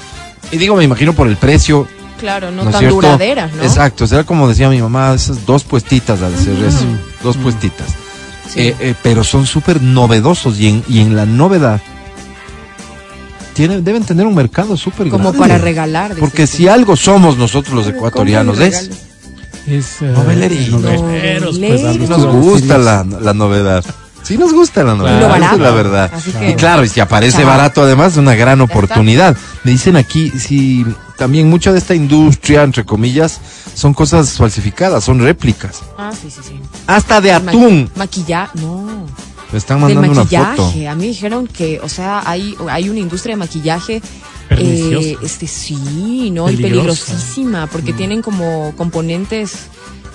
[0.53, 1.87] y digo me imagino por el precio,
[2.19, 2.95] Claro, no, ¿no, es tan cierto?
[2.97, 3.63] duraderas, ¿no?
[3.63, 6.85] Exacto, será como decía mi mamá, esas dos puestitas al hacer eso,
[7.23, 7.87] dos puestitas.
[8.49, 8.61] Sí.
[8.61, 11.81] Eh, eh, pero son súper novedosos y en, y en la novedad
[13.57, 15.39] tienen, deben tener un mercado súper Como grande.
[15.39, 16.15] para regalar.
[16.21, 18.91] Porque si algo somos nosotros los ecuatorianos ¿cómo le es?
[19.67, 20.69] Es, Novelería.
[20.69, 21.85] noveleros, pues, Noveleros.
[21.97, 23.83] algo nos gusta la, la novedad.
[24.23, 25.55] Sí nos gusta la novedad, esa barato.
[25.55, 26.11] es la verdad.
[26.49, 29.37] Y claro, y si aparece barato además es una gran oportunidad.
[29.65, 30.85] Me dicen aquí, si
[31.17, 33.41] también mucha de esta industria, entre comillas,
[33.75, 35.81] son cosas falsificadas, son réplicas.
[35.97, 36.61] Ah, sí, sí, sí.
[36.89, 37.89] Hasta de atún.
[37.95, 39.07] Maquillaje, no.
[39.53, 40.57] Me están Del mandando una maquillaje.
[40.57, 40.91] foto.
[40.91, 44.03] A mí dijeron que, o sea, hay, hay una industria de maquillaje.
[44.51, 46.49] Eh, este sí, ¿no?
[46.51, 49.67] Y peligrosísima, porque tienen como componentes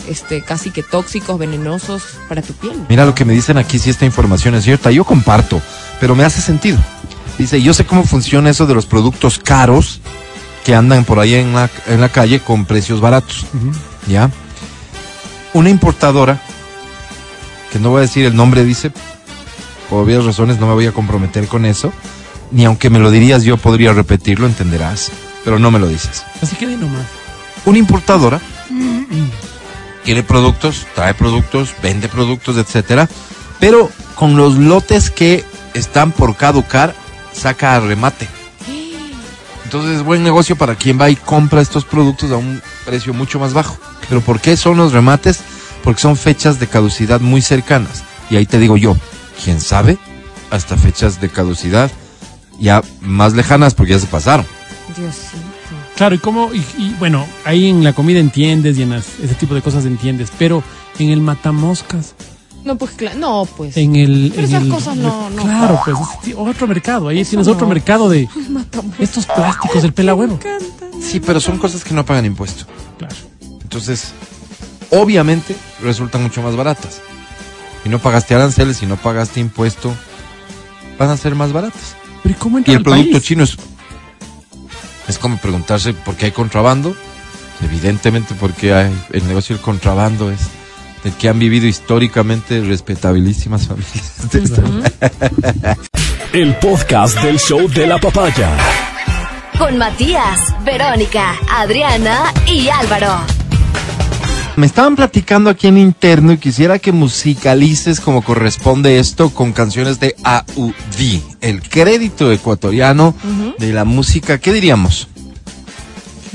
[0.08, 2.74] este casi que tóxicos, venenosos para tu piel.
[2.90, 4.90] Mira lo que me dicen aquí, si esta información es cierta.
[4.92, 5.62] Yo comparto,
[6.00, 6.78] pero me hace sentido.
[7.38, 10.00] Dice, yo sé cómo funciona eso de los productos caros
[10.64, 13.46] que andan por ahí en la, en la calle con precios baratos.
[14.08, 14.30] ¿Ya?
[15.54, 16.42] Una importadora,
[17.72, 18.92] que no voy a decir el nombre, dice,
[19.92, 21.92] por obvias razones no me voy a comprometer con eso,
[22.50, 25.12] ni aunque me lo dirías yo podría repetirlo, entenderás,
[25.44, 26.24] pero no me lo dices.
[26.42, 27.06] Así que di nomás.
[27.66, 28.40] Una importadora
[30.06, 33.10] tiene productos, trae productos, vende productos, etcétera,
[33.60, 36.96] pero con los lotes que están por caducar,
[37.34, 38.30] saca a remate.
[39.66, 43.40] Entonces es buen negocio para quien va y compra estos productos a un precio mucho
[43.40, 43.78] más bajo.
[44.08, 45.42] Pero ¿por qué son los remates?
[45.84, 48.06] Porque son fechas de caducidad muy cercanas.
[48.30, 48.96] Y ahí te digo yo,
[49.44, 49.98] ¿quién sabe?
[50.50, 51.90] Hasta fechas de caducidad
[52.60, 54.46] ya más lejanas porque ya se pasaron.
[54.96, 55.38] Diosito.
[55.96, 59.36] Claro, y cómo, y, y, bueno, ahí en la comida entiendes y en las- ese
[59.36, 60.64] tipo de cosas entiendes, pero
[61.00, 62.14] en el matamoscas,
[62.64, 63.76] No, pues claro, no, pues.
[63.78, 64.32] en el...
[64.36, 65.44] Pero en esas el- cosas no- no.
[65.44, 67.54] Claro, pues es otro mercado, ahí Eso tienes no.
[67.54, 68.96] otro mercado de Matamos.
[69.00, 70.40] estos plásticos del pelahuevo.
[71.02, 72.66] Sí, pero son cosas que no pagan impuesto.
[73.00, 73.16] Claro.
[73.64, 74.12] Entonces,
[74.92, 77.02] obviamente resultan mucho más baratas.
[77.86, 79.94] Y no pagaste aranceles y no pagaste impuesto,
[81.00, 81.96] van a ser más baratas.
[82.24, 83.24] Pero ¿y cómo Y el producto país?
[83.24, 83.58] chino es,
[85.08, 86.96] es como preguntarse por qué hay contrabando.
[87.64, 90.40] Evidentemente porque hay, el negocio del contrabando es
[91.04, 94.32] del que han vivido históricamente respetabilísimas familias.
[94.32, 94.62] de esta-
[96.34, 98.50] El podcast del show de la papaya.
[99.58, 103.20] Con Matías, Verónica, Adriana y Álvaro.
[104.58, 110.00] Me estaban platicando aquí en interno y quisiera que musicalices como corresponde esto con canciones
[110.00, 110.74] de AUD,
[111.40, 113.16] el crédito ecuatoriano
[113.58, 115.08] de la música, ¿qué diríamos?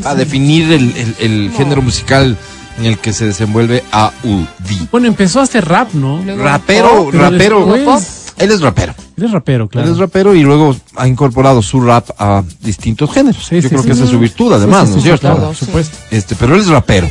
[0.05, 2.37] A definir el, el- el género musical
[2.79, 4.89] en el que se desenvuelve AUD.
[4.91, 6.21] Bueno, empezó a hacer rap, ¿no?
[6.25, 7.67] Luego Rapero, pop, rapero.
[7.67, 8.95] después- Él es rapero.
[9.17, 9.87] Eres rapero, claro.
[9.87, 13.47] Él es rapero y luego ha incorporado su rap a distintos géneros.
[13.47, 13.87] Sí, Yo sí, creo sí.
[13.89, 15.37] que esa es su virtud, además, Sí, sí, ¿no es sí, cierto?
[15.47, 15.97] por supuesto.
[16.11, 17.09] Este, pero él es rapero.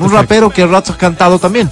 [0.00, 0.16] Un Perfecto.
[0.22, 1.70] rapero que a ratos ha cantado también.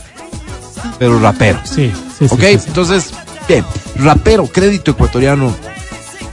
[0.98, 1.58] Pero rapero.
[1.64, 2.34] Sí, sí, sí.
[2.34, 2.64] Ok, sí, sí.
[2.68, 3.10] entonces,
[3.48, 3.64] bien,
[3.96, 5.52] rapero, crédito ecuatoriano,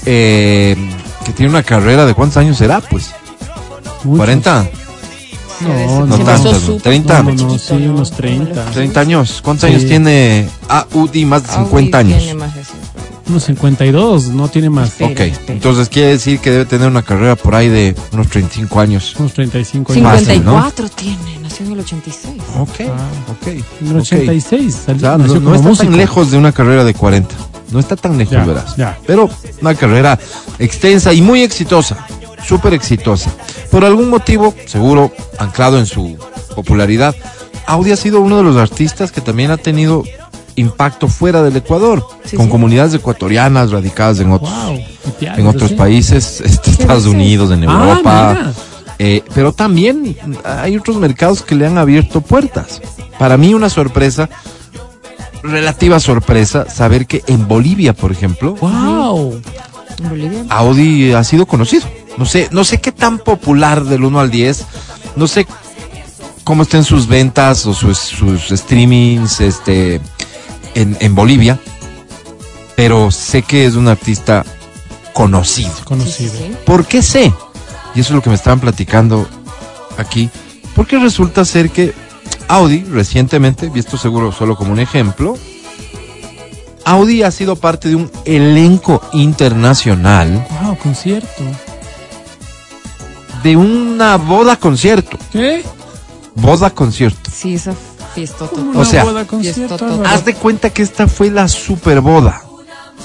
[0.05, 0.75] eh,
[1.25, 3.11] que tiene una carrera de cuántos años será, pues,
[4.03, 4.17] Muchos.
[4.17, 4.67] 40,
[5.61, 6.59] No, No no, tanto, no.
[6.59, 6.75] ¿no?
[6.77, 7.23] 30.
[7.23, 7.93] No, no, sí, ¿no?
[7.93, 8.65] unos 30.
[8.71, 9.39] 30 años.
[9.41, 9.73] ¿Cuántos Sí.
[9.75, 11.15] años tiene AUD?
[11.25, 12.23] Más de 50 Audi años.
[12.23, 12.85] tiene más de 50.
[13.29, 14.89] Unos 52, no tiene más.
[14.89, 15.53] Espera, Ok, espera.
[15.53, 19.15] entonces quiere decir que debe tener una carrera por ahí de unos 35 años.
[19.17, 20.03] Unos 35 años.
[20.03, 22.35] Fácil, 54 tiene, nació en el 86.
[22.59, 23.31] Ok, Ah.
[23.31, 23.47] ok.
[23.47, 24.01] En el ok.
[24.01, 24.75] 86.
[24.85, 25.87] salió- O sea, no, no está músico.
[25.89, 27.35] tan lejos de una carrera de 40.
[27.71, 28.75] No está tan lejos, Ya, verás.
[28.75, 28.97] ya.
[29.07, 29.29] Pero
[29.61, 30.19] una carrera
[30.59, 32.05] extensa y muy exitosa.
[32.45, 33.31] súper exitosa.
[33.71, 36.15] Por algún motivo, seguro anclado en su
[36.55, 37.15] popularidad,
[37.65, 40.03] Audi ha sido uno de los artistas que también ha tenido
[40.55, 42.51] impacto fuera del Ecuador, Sí, con sí.
[42.51, 44.79] comunidades ecuatorianas radicadas en otros, Wow.
[45.21, 47.15] en otros países, este, Estados dice?
[47.15, 48.53] Unidos, en Ah, Europa.
[48.99, 52.81] Eh, pero también hay otros mercados que le han abierto puertas.
[53.19, 54.29] Para mí una sorpresa,
[55.43, 59.41] relativa sorpresa, saber que en Bolivia, por ejemplo, Wow.
[59.99, 60.45] En Bolivia.
[60.49, 61.87] Audi ha sido conocido.
[62.17, 64.65] No sé, no sé qué tan popular del 1 al 10.
[65.15, 65.47] No sé
[66.43, 70.01] cómo estén sus ventas o sus, sus streamings este,
[70.73, 71.59] en, en Bolivia.
[72.75, 74.45] Pero sé que es un artista
[75.13, 75.71] conocido.
[75.85, 76.33] Conocido.
[76.65, 77.33] ¿Por qué sé?
[77.95, 79.27] Y eso es lo que me estaban platicando
[79.97, 80.29] aquí.
[80.75, 81.93] Porque resulta ser que
[82.47, 85.37] Audi recientemente, y esto seguro solo como un ejemplo,
[86.83, 91.43] Audi ha sido parte de un elenco internacional Wow, concierto.
[93.43, 95.17] de una boda concierto.
[95.31, 95.63] ¿Qué?
[96.35, 97.31] Boda concierto.
[97.33, 97.73] Sí, esa
[98.13, 100.03] fiesta O una sea, boda concierto.
[100.05, 102.41] Haz de cuenta que esta fue la super boda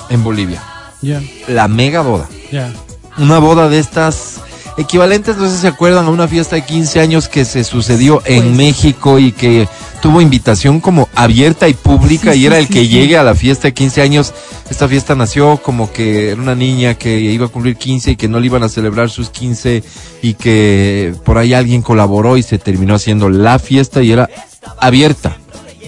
[0.08, 0.62] en Bolivia.
[1.00, 2.28] Ya, La mega boda.
[2.52, 2.72] ya.
[3.18, 4.40] Una boda de estas
[4.80, 8.22] equivalentes, no sé si se acuerdan, a una fiesta de 15 años que se sucedió
[8.24, 8.56] en Pues.
[8.56, 9.68] México y que
[10.02, 12.88] tuvo invitación como abierta y pública Sí, y sí, era el que sí.
[12.88, 14.32] llegue a la fiesta de 15 años.
[14.70, 18.28] Esta fiesta nació como que era una niña que iba a cumplir 15 y que
[18.28, 19.82] no le iban a celebrar sus 15
[20.22, 24.28] y que por ahí alguien colaboró y se terminó haciendo la fiesta y era
[24.78, 25.36] abierta.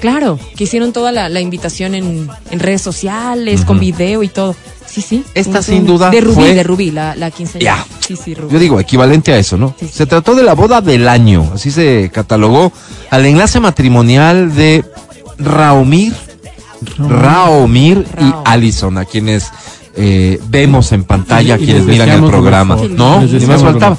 [0.01, 4.57] Claro, que hicieron toda la, la invitación en, en redes sociales, con video y todo.
[4.93, 5.25] Sí, sí.
[5.35, 7.77] Esta Un- sin duda De Rubí, fue- de Rubí, la, la quinceañera.
[7.77, 7.87] Ya.
[8.07, 8.53] Sí, sí, Rubí.
[8.53, 9.75] Yo digo, equivalente a eso, ¿no?
[9.81, 9.89] Sí.
[9.89, 12.73] Se trató de la boda del año, así se catalogó
[13.11, 14.85] al enlace matrimonial de
[15.39, 16.13] Raumir,
[16.99, 18.43] Raomir y Rao.
[18.45, 19.51] Allison, a quienes
[19.97, 22.77] eh, vemos en pantalla, Y- y quienes miran el programa.
[22.91, 23.97] No, ni más faltaba.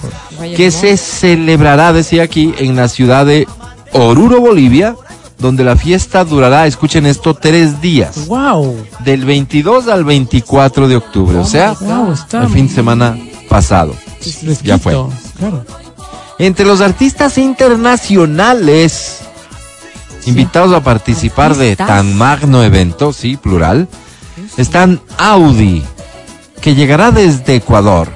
[0.55, 3.47] Que se celebrará, decía aquí, en la ciudad de
[3.93, 4.95] Oruro, Bolivia,
[5.43, 8.77] donde la fiesta durará, escuchen esto, tres días, Wow.
[9.03, 12.43] del 22 al 24 de octubre, o sea, Wow, está.
[12.43, 13.17] el fin de semana
[13.49, 13.93] pasado.
[14.21, 14.93] fresquito, Ya fue.
[15.37, 15.65] Claro.
[16.39, 19.19] Entre los artistas internacionales
[20.25, 23.89] invitados a participar de tan magno evento, sí, plural,
[24.57, 25.83] están Audi,
[26.61, 28.07] que llegará desde Ecuador.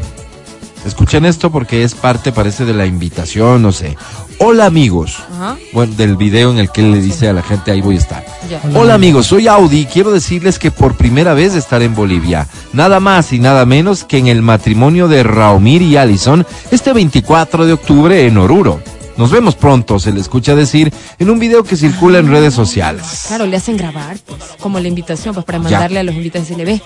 [0.88, 3.97] Escuchen esto porque es parte, parece, de la invitación, no sé.
[4.39, 5.17] Hola amigos.
[5.34, 7.95] Ajá, Bueno, del video en el que él le dice a la gente, ahí voy
[7.95, 8.26] a estar.
[8.50, 8.62] ya.
[8.63, 8.80] Hola.
[8.80, 12.47] Hola amigos, soy Audi y quiero decirles que por primera vez estaré en Bolivia.
[12.73, 17.65] Nada más y nada menos que en el matrimonio de Raumir y Allison este 24
[17.65, 18.80] de octubre en Oruro.
[19.17, 23.25] Nos vemos pronto, se le escucha decir en un video que circula en redes sociales.
[23.27, 25.63] Claro, le hacen grabar, pues, como la invitación, pues, para Ya.
[25.63, 26.82] mandarle a los invitados y decirle, ve,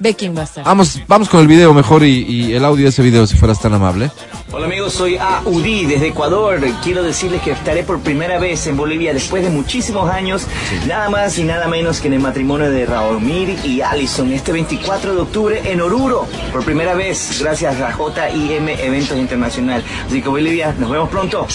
[0.00, 0.64] ve quién va a estar.
[0.64, 3.60] Vamos, vamos con el video mejor y, y el audio de ese video si fueras
[3.60, 4.10] tan amable.
[4.52, 6.60] Hola amigos, soy Audi desde Ecuador.
[6.82, 10.42] Quiero decirles que estaré por primera vez en Bolivia después de muchísimos años,
[10.88, 15.14] nada más y nada menos que en el matrimonio de Raomir y Allison este 24
[15.14, 16.26] de octubre en Oruro.
[16.50, 19.84] Por primera vez, gracias a JIM Eventos Internacional.
[20.08, 21.46] Así que Bolivia, nos vemos pronto.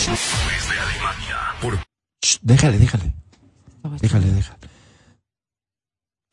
[2.23, 3.13] Shh, déjale, déjale,
[4.01, 4.57] déjale, déjale.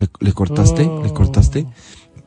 [0.00, 0.90] ¿Le, le cortaste?
[1.02, 1.66] ¿Le cortaste?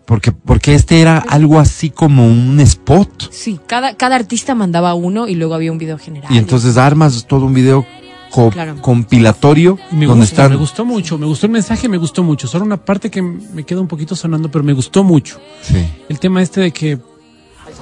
[0.05, 3.29] Porque, porque este era algo así como un spot.
[3.31, 6.31] Sí, cada, cada artista mandaba uno y luego había un video general.
[6.31, 7.85] Y entonces armas todo un video
[8.31, 8.79] co- Claro.
[8.81, 10.51] compilatorio me donde gusta, están.
[10.51, 12.47] me gustó mucho, me gustó el mensaje, me gustó mucho.
[12.47, 15.39] Solo una parte que me queda un poquito sonando, pero me gustó mucho.
[15.63, 15.83] Sí.
[16.07, 16.99] El tema este de que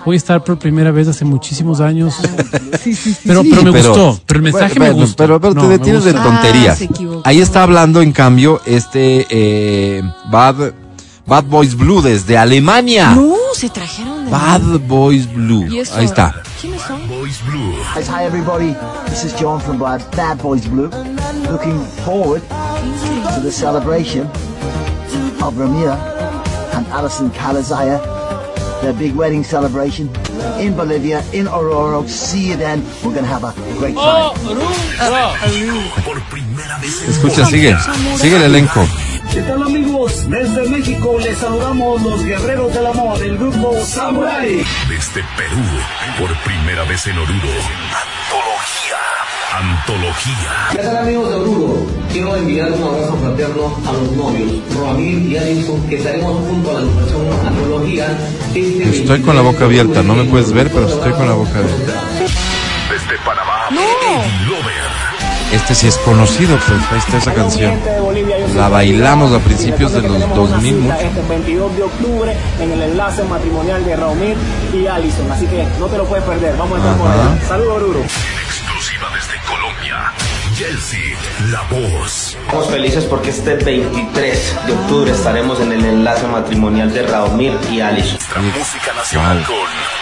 [0.05, 2.15] voy a estar por primera vez hace muchísimos años.
[3.25, 5.15] Pero, Sí, pero me pero- gustó, pero el mensaje Bueno, me gustó.
[5.23, 6.11] Pero, pero No, te detienes de.
[6.11, 6.81] Ah, tonterías.
[6.81, 7.21] equivocó.
[7.25, 10.73] Ahí está hablando, en cambio, este eh, Bad,
[11.25, 13.11] Bad Boys Blue desde Alemania.
[13.15, 15.65] No, se trajeron de Bad Boys Blue.
[15.95, 16.35] Ahí está.
[16.59, 16.99] ¿Quiénes son?
[17.07, 18.75] Guys, hi everybody.
[19.09, 20.89] This is John from Bad, Bad Boys Blue.
[21.49, 22.41] Looking forward
[23.35, 24.27] to the celebration
[25.41, 25.97] of Ramira
[26.73, 27.99] and Alison Calazaya,
[28.83, 30.09] their big wedding celebration
[30.59, 32.07] in Bolivia, in Aurora.
[32.07, 32.83] See you then.
[33.03, 34.35] We're gonna have a great time.
[37.07, 37.75] Escucha, sigue.
[38.17, 38.85] Sigue el elenco.
[39.31, 40.29] ¿Qué tal amigos?
[40.29, 44.63] Desde México les saludamos los guerreros del amor del grupo Samurai.
[44.89, 45.63] Desde Perú,
[46.19, 47.49] por primera vez en Oruro.
[48.03, 49.12] Antología.
[49.53, 50.69] Antología.
[50.71, 51.85] ¿Qué tal amigos de Oruro?
[52.11, 56.73] Quiero enviar un abrazo fraterno a los novios, Roamir y Alison, que estaremos junto a
[56.73, 58.17] la agrupación Antología.
[58.55, 60.01] Este Estoy con la boca abierta.
[60.01, 62.01] No me puedes ver, pero estoy con la boca abierta.
[62.89, 63.69] Desde Panamá,
[64.47, 65.13] Lover.
[65.53, 67.79] Este sí es conocido, pues ahí está esa canción.
[68.55, 71.05] La bailamos a principios de los que tenemos una 2000 cita mucho.
[71.05, 74.35] Este 22 de octubre en el enlace matrimonial de Raumir
[74.73, 75.31] y Allison.
[75.31, 76.57] Así que no te lo puedes perder.
[76.57, 77.47] Vamos a estar por allá.
[77.47, 77.99] Saludos, Oruro.
[80.55, 81.13] Jelsi,
[81.49, 82.37] la voz.
[82.39, 87.81] Estamos felices porque este 23 de octubre estaremos en el enlace matrimonial de Raomir y
[87.81, 88.13] Alison.
[88.13, 89.55] Nuestra música nacional con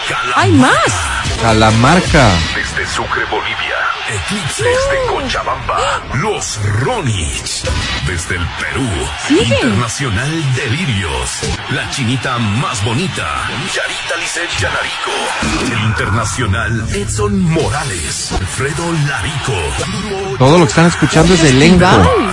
[0.08, 0.40] Calamarca.
[0.40, 1.40] ¡Hay más!
[1.40, 2.30] Calamarca.
[2.54, 3.91] Desde Sucre, Bolivia.
[4.08, 6.02] Eclipses de Cochabamba.
[6.14, 7.62] Los Ronich.
[8.06, 8.88] Desde el Perú.
[9.28, 9.42] Sigue.
[9.44, 11.40] Internacional Delirios.
[11.70, 13.48] La chinita más bonita.
[13.72, 15.72] Yarita Lisset Yanarico.
[15.72, 18.32] El internacional Edson Morales.
[18.32, 20.36] Alfredo Larico.
[20.38, 21.86] Todo lo que están escuchando es de elenco.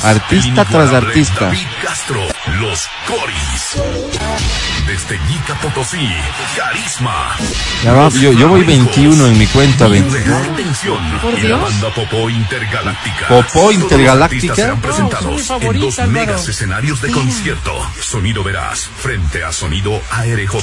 [0.03, 1.45] Artista tras artista.
[1.45, 2.21] David Castro.
[2.59, 4.78] Los Coris.
[4.89, 6.09] Desde Yica Potosí.
[6.57, 7.35] Carisma.
[7.83, 10.25] Ya va, yo, yo voy 21 en mi cuenta, 21.
[10.25, 11.61] Real Tensión Por y la Dios.
[11.61, 13.27] banda Popó Intergaláctica.
[13.27, 14.55] ¿Popó Intergaláctica?
[14.55, 16.11] serán Oh, presentados favorita, en dos Álvaro.
[16.19, 17.71] megas escenarios de concierto.
[18.01, 20.55] Sonido Veraz frente a Sonido ARJ.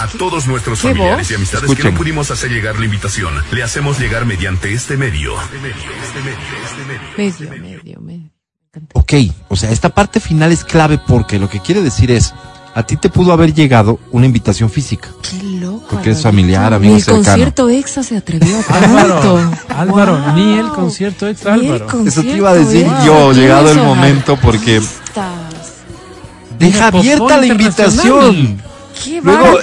[0.00, 1.30] A todos nuestros ¿Qué familiares voz?
[1.30, 1.92] y amistades que Escuchen.
[1.94, 5.32] no pudimos hacer llegar la invitación, le hacemos llegar mediante este medio.
[5.40, 6.38] Este medio, este medio,
[7.16, 7.50] este medio.
[7.56, 8.30] Medio, medio, medio.
[8.92, 9.14] Ok,
[9.48, 12.34] o sea, esta parte final es clave porque lo que quiere decir es,
[12.74, 15.08] a ti te pudo haber llegado una invitación física.
[15.22, 15.86] Qué loco.
[15.90, 16.22] Porque es Alvarito.
[16.22, 17.24] familiar, amigo Ni el cercano.
[17.24, 19.50] concierto EXA se atrevió a Álvaro.
[19.68, 20.34] Álvaro, Wow.
[20.34, 22.06] ni el concierto extra, Ni Álvaro.
[22.06, 25.26] Eso te iba a decir yo, llegado el momento, porque artistas.
[26.58, 28.62] deja abierta la invitación
[29.04, 29.58] Qué Luego,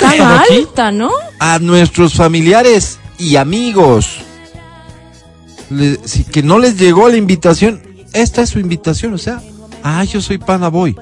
[0.49, 1.09] alta, ¿no?
[1.39, 4.17] a nuestros familiares y amigos.
[5.69, 7.81] Le- si que no les llegó la invitación,
[8.13, 9.41] esta es su invitación, o sea,
[9.83, 10.95] ah, yo soy pana boy.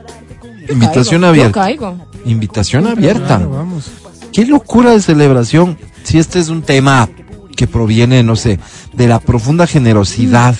[0.69, 1.61] Invitación Caigo, abierta.
[1.61, 1.97] Caigo.
[2.25, 3.37] Invitación abierta.
[3.37, 3.85] Claro, vamos.
[4.33, 5.77] Qué locura de celebración.
[6.03, 7.09] Si este es un tema
[7.55, 8.59] que proviene, no sé,
[8.93, 10.55] de la profunda generosidad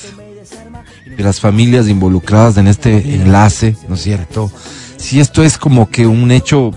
[1.18, 4.52] de las familias involucradas en este enlace, ¿no es cierto?
[4.98, 6.72] Si esto es como que un hecho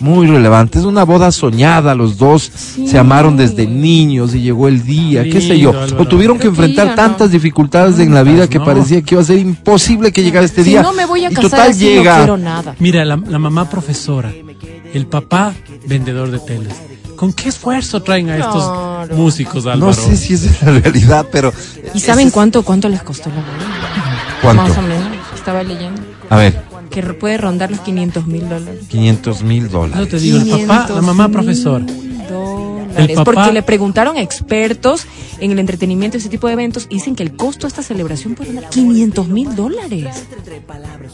[0.00, 2.50] muy relevante, es una boda soñada, los dos
[2.86, 6.94] se amaron desde niños y llegó el día, qué sé yo, o tuvieron que enfrentar
[6.94, 10.62] tantas dificultades en la vida que parecía que iba a ser imposible que llegara este
[10.64, 10.82] Si día.
[10.82, 12.12] no me voy a y casar total así, llega.
[12.12, 12.74] no quiero nada.
[12.78, 14.32] Mira, la, la mamá profesora,
[14.94, 15.54] el papá
[15.86, 16.74] vendedor de telas.
[17.16, 19.16] ¿Con qué esfuerzo traen a estos Claro.
[19.16, 19.86] músicos, Álvaro?
[19.88, 21.52] No sé si es la realidad, pero
[21.94, 24.38] ¿Y saben cuánto cuánto les costó la boda?
[24.42, 24.62] ¿Cuánto?
[24.62, 25.06] Más o menos.
[25.34, 26.00] Estaba leyendo.
[26.30, 28.84] A ver, Que puede rondar los 500 mil dólares.
[28.88, 30.08] 500 mil dólares.
[30.08, 31.84] te digo, el papá, la mamá 500.000 profesora.
[31.84, 32.10] dólares.
[32.96, 35.06] El papá- Porque le preguntaron a expertos
[35.38, 38.34] en el entretenimiento, ese tipo de eventos, y dicen que el costo de esta celebración
[38.34, 40.26] puede rondar 500 mil dólares.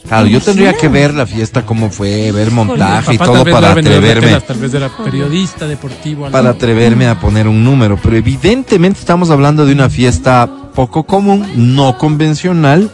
[0.09, 4.27] Claro, yo tendría que ver la fiesta, cómo fue, ver montaje y todo para atreverme,
[4.27, 6.25] telas, tal vez era periodista deportivo.
[6.27, 6.33] algo.
[6.33, 7.99] para atreverme a poner un número.
[8.03, 12.91] Pero evidentemente estamos hablando de una fiesta poco común, no convencional,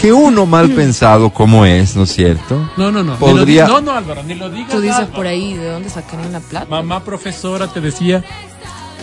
[0.00, 2.70] que uno mal pensado como es, ¿no es cierto?
[2.76, 3.12] No, no, no.
[3.12, 4.70] ni Podría- lo no, no, Álvaro, ni lo digas.
[4.70, 5.14] Tú dices Álvaro.
[5.16, 6.66] por ahí de dónde sacaron la plata.
[6.70, 8.22] Mamá profesora te decía.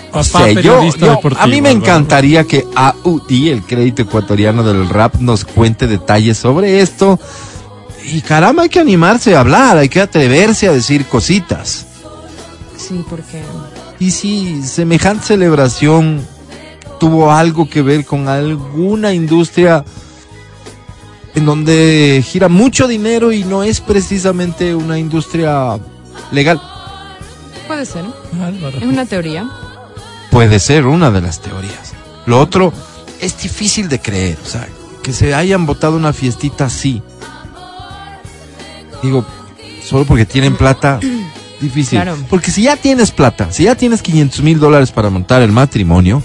[0.07, 1.43] Papá O sea, yo- periodista yo- deportivo.
[1.43, 1.85] a mí me Álvaro.
[1.85, 7.19] encantaría que AUD, el crédito ecuatoriano del rap, nos cuente detalles sobre esto.
[8.05, 11.85] Y caramba, hay que animarse a hablar, hay que atreverse a decir cositas.
[12.77, 13.41] Sí, porque
[13.99, 16.25] Y si semejante celebración
[16.99, 19.83] tuvo algo que ver con alguna industria
[21.35, 25.77] en donde gira mucho dinero y no es precisamente una industria
[26.31, 26.61] legal.
[27.67, 28.05] puede ser.
[28.41, 28.77] Álvaro.
[28.77, 29.49] Es una teoría.
[30.31, 31.93] Puede ser una de las teorías.
[32.25, 32.73] Lo otro
[33.19, 34.67] es difícil de creer, o sea,
[35.03, 37.01] que se hayan votado una fiestita así.
[39.03, 39.25] Digo,
[39.83, 40.99] solo porque tienen plata,
[41.61, 41.99] difícil.
[42.01, 42.17] Claro.
[42.29, 46.23] Porque si ya tienes plata, si ya tienes 500 mil dólares para montar el matrimonio,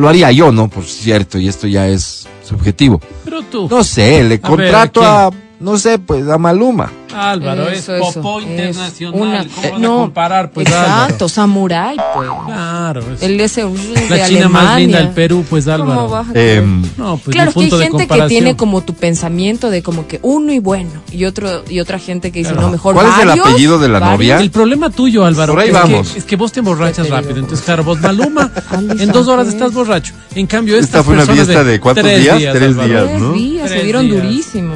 [0.00, 0.68] lo haría yo, ¿no?
[0.68, 3.00] Por cierto, y esto ya es subjetivo.
[3.24, 3.68] Pero tú.
[3.70, 6.90] No sé, le A contrato ver, ¿a a, no sé, pues a Maluma.
[7.12, 9.20] Álvaro, Eso, es eso, popó internacional.
[9.20, 10.50] una- ¿Cómo eh, no, a comparar?
[10.52, 11.28] Pues, Exacto, Álvaro?
[11.28, 12.28] samurái, pues.
[12.46, 13.02] Claro.
[13.12, 15.14] es El ese de la China más linda del Alemania.
[15.14, 16.24] Perú, pues, ¿Cómo Álvaro.
[16.34, 20.06] Em, No, pues, claro, que hay de gente que tiene como tu pensamiento de como
[20.06, 22.66] que uno y bueno y otro y otra gente que dice Claro.
[22.68, 24.18] no mejor ¿Cuál es el varios, apellido de la varios.
[24.18, 24.38] novia?
[24.40, 26.10] El problema tuyo, Álvaro, Por ahí es, vamos.
[26.12, 27.38] Que, es que vos te emborrachas rápido.
[27.40, 30.14] Entonces, claro, vos Maluma, en dos horas estás borracho.
[30.36, 32.36] En cambio, Esta estas fue una personas fiesta de ¿cuántos tres días?
[32.38, 33.32] Tres días, Tres ¿no?
[33.32, 34.22] días, se Tres dieron días.
[34.22, 34.74] durísimo.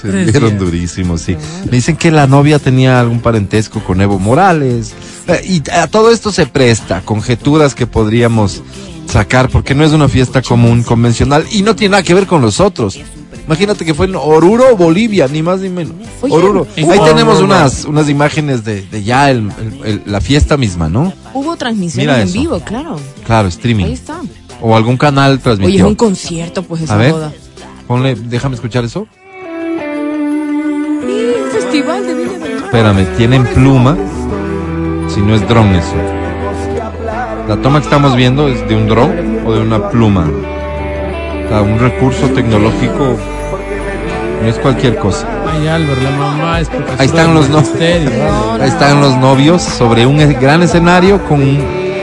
[0.00, 0.58] Se días.
[0.58, 1.36] durísimos, sí.
[1.64, 4.92] Me dicen que la novia tenía algún parentesco con Evo Morales.
[5.26, 8.62] Eh, y a todo esto se presta, conjeturas que podríamos
[9.06, 12.40] sacar, porque no es una fiesta común, convencional, y no tiene nada que ver con
[12.42, 12.98] los otros.
[13.46, 15.94] Imagínate que fue en Oruro, Bolivia, ni más ni menos.
[16.20, 16.66] Oye, Oruro.
[16.76, 21.12] Ahí tenemos unas, unas imágenes de, de ya el- el- el- la fiesta misma, ¿no?
[21.32, 23.00] Hubo transmisiones en vivo, claro.
[23.24, 23.86] Claro, Ahí streaming.
[23.86, 24.20] está.
[24.60, 25.86] O algún canal Oye, es transmitió.
[25.88, 27.12] un concierto, pues, esa A ver.
[27.12, 27.32] boda.
[27.86, 29.06] Ponle, déjame escuchar eso.
[31.58, 32.64] Sí, festival de Viña del Mar.
[32.64, 33.96] Espérame, tienen pluma.
[35.08, 35.94] Si no es dron eso.
[37.48, 40.26] La toma que estamos viendo es de un dron o de una pluma.
[41.46, 43.16] O sea, un recurso tecnológico
[44.42, 45.26] no es cualquier cosa.
[45.50, 48.10] Ay, Álvaro, la mamá es Ahí están los no- magisterio,
[48.50, 48.62] vale.
[48.64, 51.40] Ahí están los novios sobre un gran escenario con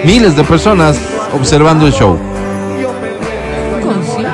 [0.04, 0.98] miles de personas
[1.34, 2.18] observando el show.
[3.84, 4.32] Concierto.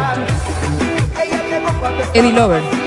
[2.14, 2.81] Eddie Lover.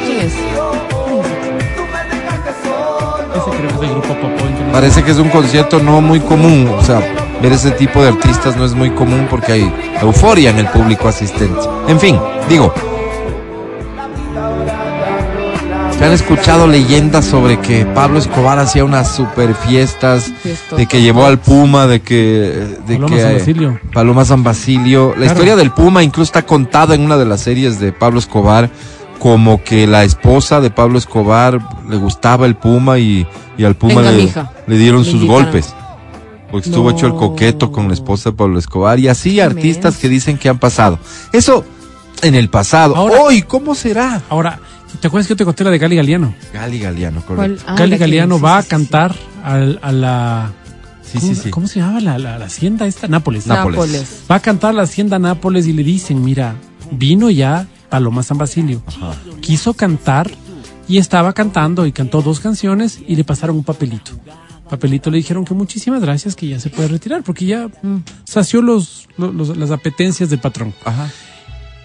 [4.75, 6.99] Parece que es un concierto no muy común, o sea,
[7.41, 9.73] ver ese tipo de artistas no es muy común porque hay
[10.03, 11.61] euforia en el público asistente.
[11.87, 12.19] En fin,
[12.49, 12.75] digo,
[15.97, 20.33] ¿se han escuchado leyendas sobre que Pablo Escobar hacía unas super fiestas,
[20.77, 22.77] de que llevó al Puma, de que...
[22.85, 23.81] De Paloma que San Basilio.
[23.93, 25.09] Paloma San Basilio.
[25.11, 25.33] La Claro.
[25.33, 28.69] historia del Puma incluso está contada en una de las series de Pablo Escobar
[29.25, 31.59] como que la esposa de Pablo Escobar
[31.89, 35.75] le gustaba el Puma y, y al Puma le, dieron sus golpes.
[36.51, 36.95] Porque estuvo No.
[36.95, 40.51] hecho el coqueto con la esposa de Pablo Escobar y así artistas que dicen que
[40.51, 40.99] han pasado.
[41.33, 41.65] Eso
[42.21, 42.95] en el pasado.
[42.97, 44.21] Ahora- Hoy, ¿cómo será?
[44.29, 44.61] Ahora,
[45.01, 46.35] ¿te acuerdas que yo te conté la de Gali Galeano?
[46.53, 47.65] Gali Galeano, correcto.
[47.67, 50.53] Ah, Gali Galeano sí, va a sí, sí, cantar al- a la...
[51.03, 51.51] Sí, ¿cómo, sí, sí.
[51.51, 53.09] ¿Cómo se llama la, la- la hacienda esta?
[53.09, 53.47] Nápoles.
[53.47, 53.79] Nápoles.
[53.81, 54.23] Nápoles.
[54.31, 56.57] Va a cantar la hacienda Nápoles y le dicen, mira,
[56.91, 58.83] vino ya Paloma San Basilio.
[59.41, 60.29] Quiso cantar
[60.89, 64.11] y estaba cantando y cantó dos canciones y le pasaron un papelito.
[64.69, 68.63] Papelito le dijeron que muchísimas gracias, que ya se puede retirar porque ya mm, sació
[68.63, 70.75] los, los- los- las apetencias del patrón.
[70.85, 71.09] Ajá.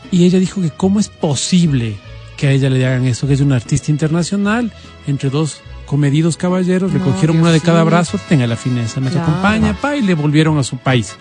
[0.09, 1.95] Y ella dijo que cómo es posible
[2.37, 4.73] que a ella le hagan eso, que es una artista internacional,
[5.05, 7.95] entre dos comedidos caballeros, le No, cogieron una de cada Diosito.
[7.95, 9.27] brazo, tenga la fineza, nos Claro.
[9.29, 11.13] acompaña, pa, y le volvieron a su país.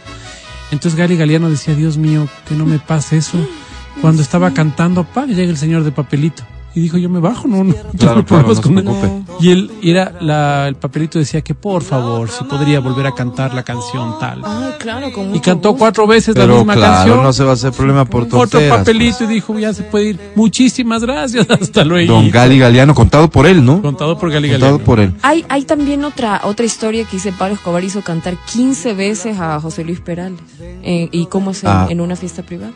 [0.71, 3.37] Entonces Gali Galeano decía, Dios mío, que no me pase eso.
[4.01, 6.43] Cuando estaba cantando, pa, llega el señor de papelito.
[6.75, 8.85] Y dijo, yo me bajo, no, no, Claro, tengo claro, no se con él".
[8.85, 9.11] preocupe.
[9.41, 13.53] Y él, era la, el papelito decía que por favor, si podría volver a cantar
[13.55, 14.43] la canción tal.
[14.45, 15.79] Ay, claro, con Y cantó gusto.
[15.79, 17.23] cuatro veces la Pero misma claro, canción.
[17.25, 18.79] no se va a hacer problema por Otro tonteras.
[18.79, 20.21] papelito y dijo, ya se puede ir.
[20.37, 21.87] Muchísimas gracias, hasta pues.
[21.87, 22.13] luego.
[22.15, 23.83] Don Gali Galeano, contado por él, ¿no?
[23.83, 24.85] Contado por Gali Contado Galeano.
[24.85, 25.15] por él.
[25.23, 29.59] Hay, hay también otra, otra historia que dice Pablo Escobar hizo cantar 15 veces a
[29.59, 30.39] José Luis Perales.
[30.61, 31.87] Eh, ¿Y cómo es Ah.
[31.89, 32.73] en una fiesta privada?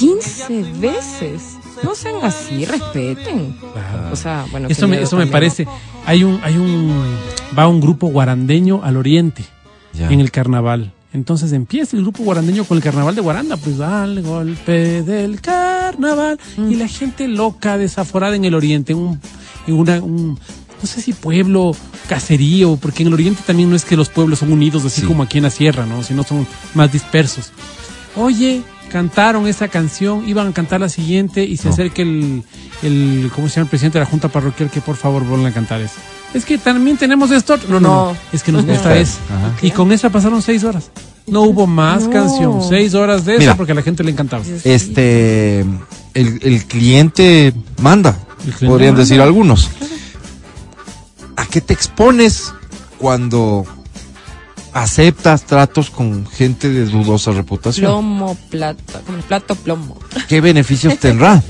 [0.00, 1.56] 15 veces.
[1.82, 3.56] No sean así, respeten.
[4.12, 4.68] O sea, bueno.
[4.68, 5.66] Eso me, eso me parece.
[6.06, 7.04] Hay un, hay un,
[7.58, 9.44] va un grupo guarandeño al oriente
[9.92, 10.08] Ya.
[10.10, 10.92] en el carnaval.
[11.12, 16.38] Entonces empieza el grupo guarandeño con el carnaval de Guaranda, pues al golpe del carnaval.
[16.56, 19.20] Y la gente loca, desaforada en el oriente, en un,
[19.66, 20.38] en una, un,
[20.80, 21.74] no sé si pueblo,
[22.08, 25.06] caserío, porque en el oriente también no es que los pueblos son unidos así Sí.
[25.06, 26.02] como aquí en la sierra, ¿no?
[26.04, 27.50] Sino son más dispersos.
[28.16, 31.72] Oye, cantaron esa canción, iban a cantar la siguiente y se No.
[31.74, 32.42] acerca el,
[32.82, 33.64] el, ¿cómo se llama?
[33.64, 35.94] El presidente de la Junta Parroquial que por favor vuelvan a cantar eso.
[36.34, 37.56] Es que también tenemos esto.
[37.68, 37.88] No, no, no.
[38.12, 38.16] No.
[38.32, 39.18] Es que nos gusta eso.
[39.62, 40.90] Y con esa pasaron seis horas.
[41.26, 42.10] No hubo más No.
[42.10, 42.62] canción.
[42.68, 44.44] Seis horas de eso porque a la gente le encantaba.
[44.64, 48.10] Este, el, el cliente manda,
[48.46, 49.00] El cliente podrían manda.
[49.02, 49.70] decir algunos.
[51.36, 52.52] ¿A qué te expones
[52.98, 53.64] cuando
[54.72, 57.86] aceptas tratos con gente de dudosa reputación?
[57.86, 59.98] Plomo, plata, como plato, plomo.
[60.28, 61.42] ¿Qué beneficios tendrá?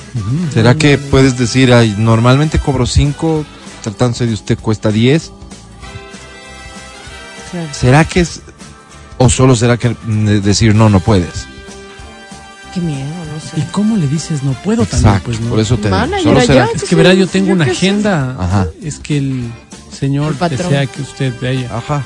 [0.52, 3.44] ¿Será que puedes decir, ay, normalmente cobro 5,
[3.82, 5.32] tratándose de usted cuesta 10?
[7.50, 7.68] Claro.
[7.72, 8.40] ¿Será que es,
[9.18, 11.46] o solo será que mm, decir no, no puedes?
[12.72, 13.68] Qué miedo, no ¿Y sé.
[13.70, 15.08] cómo le dices no puedo también?
[15.14, 15.50] Exacto, Pues, no?
[15.50, 16.18] por eso te digo.
[16.22, 18.36] Solo Es que verá, yo tengo una agenda.
[18.38, 18.66] Ajá.
[18.82, 19.52] Es que el
[19.92, 21.76] señor El desea que usted vaya.
[21.76, 22.04] Ajá.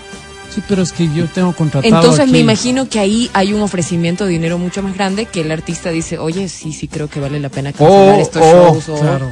[0.54, 3.60] Sí, pero es que yo tengo contratado Entonces aquí- me imagino que ahí hay un
[3.62, 7.20] ofrecimiento de dinero mucho más grande que el artista dice, oye, sí, sí creo que
[7.20, 8.88] vale la pena cancelar Oh, estos oh, shows.
[8.88, 9.28] o- Claro.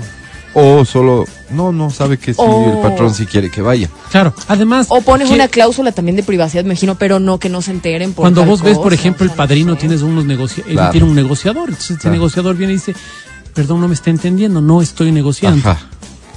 [0.59, 2.73] O solo, no, no, sabe que sí, Oh.
[2.73, 3.91] el patrón sí quiere que vaya.
[4.11, 4.33] Claro.
[4.49, 4.87] Además.
[4.89, 7.73] O pones que- una cláusula también de privacidad, me imagino, pero no que no se
[7.73, 9.81] enteren por Cuando vos ves, por ejemplo, el no padrino, sé.
[9.81, 10.25] tienes unos
[10.67, 10.93] él Claro.
[10.93, 12.15] tiene un negociador, entonces este Claro.
[12.15, 12.95] negociador viene y dice,
[13.53, 15.69] perdón, no me está entendiendo, no estoy negociando.
[15.69, 15.89] Ajá.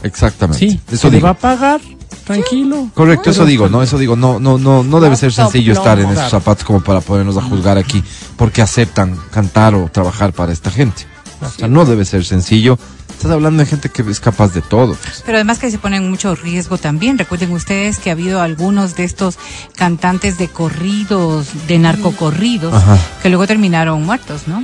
[0.04, 0.60] Exactamente.
[0.60, 1.26] Sí, eso se le digo.
[1.26, 1.82] va a pagar,
[2.26, 2.90] tranquilo.
[2.94, 3.82] Correcto, eso digo, ¿no?
[3.84, 7.02] Eso digo, no, no, no, no debe ser sencillo estar en esos zapatos como para
[7.02, 8.04] podernos a juzgar aquí,
[8.38, 11.06] porque aceptan cantar o trabajar para esta gente.
[11.42, 12.78] O sea, no debe ser sencillo.
[13.10, 14.96] Estás hablando de gente que es capaz de todo.
[14.96, 15.24] pues.
[15.26, 17.18] Pero además que se ponen en mucho riesgo también.
[17.18, 19.38] Recuerden ustedes que ha habido algunos de estos
[19.76, 22.98] cantantes de corridos, de narcocorridos, Ajá.
[23.22, 24.64] que luego terminaron muertos, ¿no?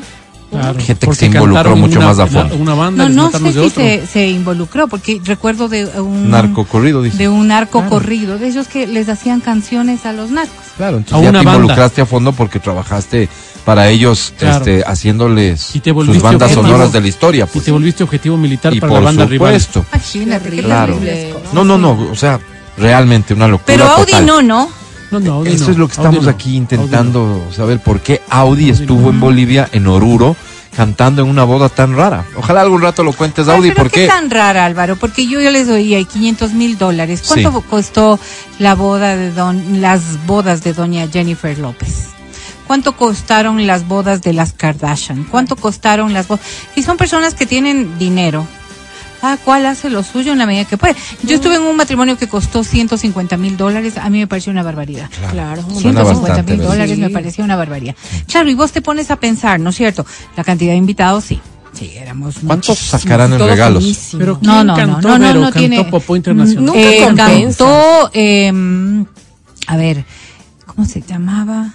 [0.60, 2.56] Claro, Gente que se involucró mucho una- más a fondo.
[2.56, 7.02] Una banda, No, no sé de si se, se involucró, porque recuerdo de un Narcocorrido,
[7.02, 7.18] dice.
[7.18, 10.56] de un narco corrido, de ellos que les hacían canciones a los narcos.
[10.78, 11.60] Claro, A entonces ya una te banda.
[11.62, 13.30] involucraste a fondo porque trabajaste
[13.66, 14.58] para ellos Claro.
[14.58, 16.68] este, haciéndoles Y te sus volviste bandas objetivo.
[16.68, 17.44] sonoras de la historia.
[17.46, 17.66] Y Pues.
[17.66, 19.60] te volviste objetivo militar Y para por la banda rival.
[19.60, 19.86] supuesto.
[19.94, 20.94] Imagínate, qué Claro.
[20.98, 21.34] terrible.
[21.54, 22.40] No, no, no, o sea,
[22.78, 24.26] realmente una locura Pero Audi total.
[24.26, 24.70] no, ¿no?
[25.12, 28.02] No, no, Audi Eso no, es lo que estamos no, aquí Audi intentando saber por
[28.02, 30.36] qué Audi estuvo en Bolivia, en Oruro,
[30.76, 32.26] cantando en una boda tan rara.
[32.36, 34.96] Ojalá algún rato lo cuentes, Audi, ¿por qué tan rara, Álvaro?
[34.96, 37.24] Porque yo, yo les doy ahí 500 mil dólares.
[37.28, 37.68] ¿Cuánto Sí.
[37.70, 38.20] costó
[38.60, 42.10] la boda de don, las bodas de doña Jennifer López?
[42.68, 45.24] ¿Cuánto costaron las bodas de las Kardashian?
[45.26, 46.44] ¿Cuánto costaron las bodas?
[46.76, 48.48] Y son personas que tienen dinero.
[49.28, 50.96] Ah, ¿cuál hace lo suyo en la medida que puede?
[51.24, 53.98] Yo estuve en un matrimonio que costó 150 mil dólares.
[53.98, 55.10] A mí me pareció una barbaridad.
[55.32, 57.14] Claro, Suena 150 bastante, mil dólares me Sí.
[57.14, 57.96] parecía una barbaridad.
[58.28, 60.06] Claro, y vos te pones a pensar, ¿no es cierto?
[60.38, 61.40] La cantidad de invitados, sí.
[61.74, 63.84] Sí, éramos ¿Cuántos sacarán en regalos?
[64.18, 65.40] Pero No, ¿quién no, no, cantó, no, no, Vero?
[65.40, 65.84] no Cantó tiene.
[65.86, 66.66] Popó Internacional.
[66.66, 68.54] Nunca Eh, cantó, eh,
[69.68, 70.06] a ver,
[70.68, 71.74] ¿cómo se llamaba?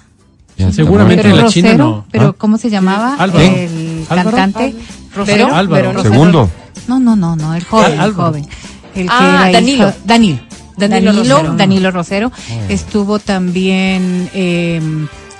[0.72, 2.06] Seguramente Pero la Rosero, China no.
[2.10, 2.34] pero ¿Ah?
[2.38, 3.16] ¿cómo se llamaba?
[3.18, 3.44] Álvaro.
[3.44, 4.30] El ¿Álvaro?
[4.36, 4.74] cantante
[5.14, 5.54] Rosero.
[5.54, 5.88] Álvaro.
[5.88, 6.02] Vero, no.
[6.02, 6.50] Segundo.
[6.88, 8.46] No, no, no, no, el joven, Ah, el joven.
[8.94, 9.88] El que Ah, era Danilo.
[9.88, 10.40] hijo- Danilo.
[10.76, 11.56] Danilo Danilo, Rosero.
[11.56, 12.32] Danilo Rosero.
[12.68, 14.80] Estuvo también eh,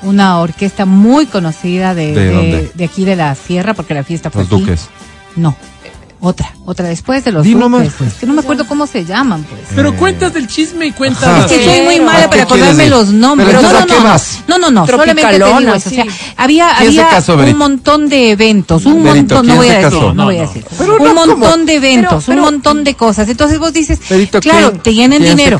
[0.02, 4.30] una orquesta muy conocida de, ¿De de, de aquí de la sierra, porque la fiesta
[4.30, 4.60] fue Los aquí.
[4.60, 4.88] Duques.
[5.36, 5.56] No,
[6.20, 7.60] otra, otra después de los Di Duques.
[7.70, 8.12] nomás, pues.
[8.12, 9.62] Es que no me acuerdo cómo se llaman, pues.
[9.74, 11.50] Pero cuentas del chisme y cuentas.
[11.50, 13.48] Es que soy muy Pero, mala ¿a para acordarme los nombres.
[13.48, 13.92] Pero no, no, ¿a qué
[14.46, 15.88] no, no, no, no, solamente te digo eso.
[15.88, 16.04] O sea,
[16.36, 19.68] había, ¿Quién se había casó, un montón de eventos, un Berito, montón, no ¿quién voy
[19.68, 20.46] a decir, no, No, voy a no.
[20.48, 20.64] decir.
[20.78, 21.56] Pero un no, montón ¿cómo?
[21.66, 23.28] de eventos, Pero- un montón de cosas.
[23.28, 25.56] Entonces vos dices, Berito, claro, ¿quién- te llenan quién se dinero.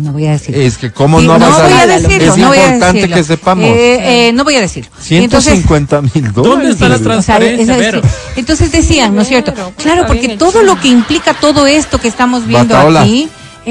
[0.00, 0.54] No voy a decir.
[0.56, 2.96] Es que cómo Sí, no vas voy a a decirlo, Es no voy a importante
[2.98, 3.16] decirlo.
[3.16, 3.64] que sepamos.
[3.66, 4.90] Eh, eh, no voy a decirlo.
[5.08, 6.34] Y entonces, 150 mil dólares.
[6.34, 7.10] ¿Dónde está la Berito.
[7.18, 8.02] o sea, transparencia, decir,
[8.36, 9.52] entonces decían, ¿no es cierto?
[9.54, 13.02] Pues, Claro, porque todo lo que implica todo esto que estamos viendo Bataola.
[13.02, 13.28] aquí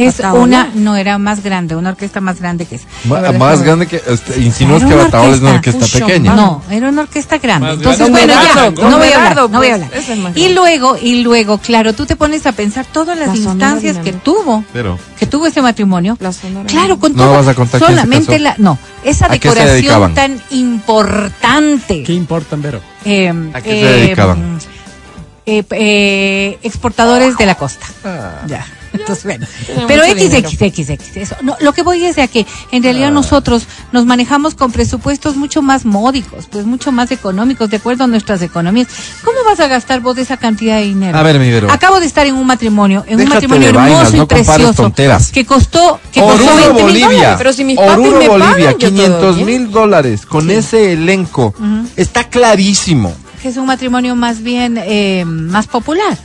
[0.07, 0.41] es Bataola.
[0.43, 2.85] una, no era más grande, una orquesta más grande que esa.
[3.05, 4.01] Ma- Más grande que.
[4.07, 5.85] este, insinúas que Bataola es una orquesta.
[5.85, 6.33] Un pequeña.
[6.35, 7.67] No, era una orquesta grande.
[7.67, 8.25] Más Entonces, grande.
[8.27, 10.37] bueno, ya, no voy a hablar, no voy a pues, hablar.
[10.37, 14.13] Y luego, y luego, claro, tú te pones a pensar todas las La instancias que
[14.13, 14.97] tuvo, Pero.
[15.17, 16.17] que tuvo ese matrimonio.
[16.19, 16.31] La
[16.67, 20.13] Claro, con No todo, vas a contar solamente la, no, esa ¿A qué se decoración
[20.13, 22.03] tan importante.
[22.03, 22.81] ¿Qué importan, Vero?
[23.05, 24.59] eh, ¿A qué se dedicaban?
[25.45, 27.85] eh, eh, exportadores de la costa.
[28.05, 28.31] Ah.
[28.47, 28.65] Ya.
[29.01, 29.45] Entonces, bueno.
[29.87, 30.49] Pero mucho dinero.
[30.49, 31.35] XXX, eso.
[31.41, 35.61] No, lo que voy es a que en realidad nosotros nos manejamos con presupuestos mucho
[35.61, 38.87] más módicos, pues mucho más económicos, de acuerdo a nuestras economías.
[39.23, 41.17] ¿Cómo vas a gastar vos esa cantidad de dinero?
[41.17, 41.71] A ver, mi Vero.
[41.71, 44.73] Acabo de estar en un matrimonio, en un matrimonio hermoso vainas, y no precioso.
[44.73, 45.31] tonteras.
[45.31, 47.07] Que costó, que costó Oruro, 20 mil Bolivia.
[47.09, 47.35] dólares.
[47.37, 49.45] Pero si mis Oruro, me Bolivia, pagan, yo todo 500 bien.
[49.47, 51.53] mil dólares con ese elenco.
[51.95, 53.13] Está clarísimo.
[53.41, 56.17] Que es un matrimonio más bien eh, más popular.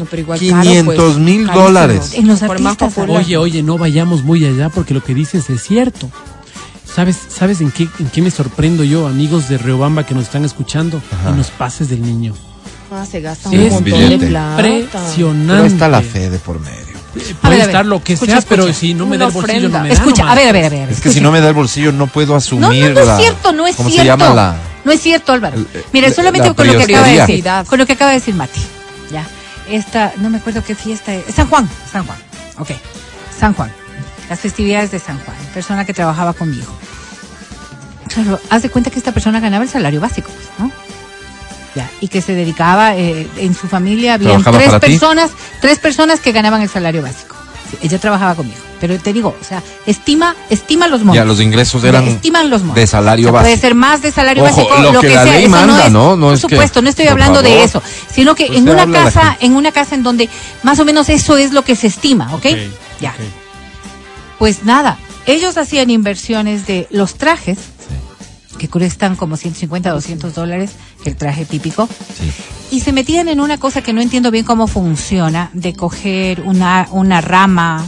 [0.00, 1.64] No, pero igual 500 caro, pues, mil carísimo.
[1.64, 2.12] dólares.
[2.14, 3.06] En los Por más artistas.
[3.08, 6.10] Oye, oye, no vayamos muy allá porque lo que dices es cierto.
[6.92, 10.44] ¿Sabes, ¿sabes en, qué, en qué me sorprendo yo, amigos de Riobamba que nos están
[10.44, 11.00] escuchando?
[11.28, 12.34] En los pases del niño.
[12.90, 14.68] Ah, se gasta un es montón de plata.
[14.68, 15.52] Impresionante.
[15.54, 16.80] Pero está la fe de por medio.
[17.12, 17.60] Puede A ver, a ver.
[17.66, 18.62] estar lo que Escucha, sea, escucha.
[18.62, 19.94] pero si no me da el bolsillo, no me da.
[19.94, 20.32] Escucha, nomás.
[20.38, 20.90] a ver, a ver, a ver.
[20.90, 23.16] Es que si no me da el bolsillo no puedo No, asumir no, no la-
[23.16, 24.02] es cierto, no es ¿Cómo cierto.
[24.02, 24.56] se llama la...?
[24.84, 25.58] No es cierto, Álvaro.
[25.92, 28.16] Mira, la- solamente la con lo que acaba de decir, con lo que acaba de
[28.18, 28.60] decir Mati.
[29.12, 29.28] Ya.
[29.70, 31.34] Esta, no me acuerdo qué fiesta es.
[31.34, 32.18] San Juan, San Juan.
[32.58, 32.70] Ok.
[33.38, 33.72] San Juan.
[34.28, 35.36] Las festividades de San Juan.
[35.54, 36.66] Persona que trabajaba conmigo.
[38.12, 40.72] Claro, haz de cuenta que esta persona ganaba el salario básico, pues, ¿no?
[41.76, 41.88] Ya.
[42.00, 44.80] Y que se dedicaba, eh, en su familia había ¿Trabajaba tres ti?
[44.80, 47.36] personas, tres personas que ganaban el salario básico.
[47.70, 48.58] Sí, ella trabajaba conmigo.
[48.80, 51.16] Pero te digo, o sea, estima, estima los montos.
[51.16, 52.76] Ya los ingresos eran estiman los montos.
[52.76, 53.60] de salario O sea, Puede básico.
[53.66, 55.32] ser más de salario Ojo, básico, lo lo, que que, la sea.
[55.34, 56.16] ley eso manda, es, ¿no?
[56.16, 58.90] No por es que- supuesto, no estoy hablando de eso, sino que Pues en una
[58.90, 60.28] casa, en una casa en donde
[60.62, 62.46] más o menos eso es lo que se estima, ¿ok?
[63.00, 63.14] Ya.
[64.38, 67.58] Pues nada, ellos hacían inversiones de los trajes,
[68.58, 70.70] que cuestan como 150, 200 dólares,
[71.04, 71.86] el traje típico,
[72.18, 72.76] Sí.
[72.76, 76.88] y se metían en una cosa que no entiendo bien cómo funciona, de coger una,
[76.90, 77.86] una rama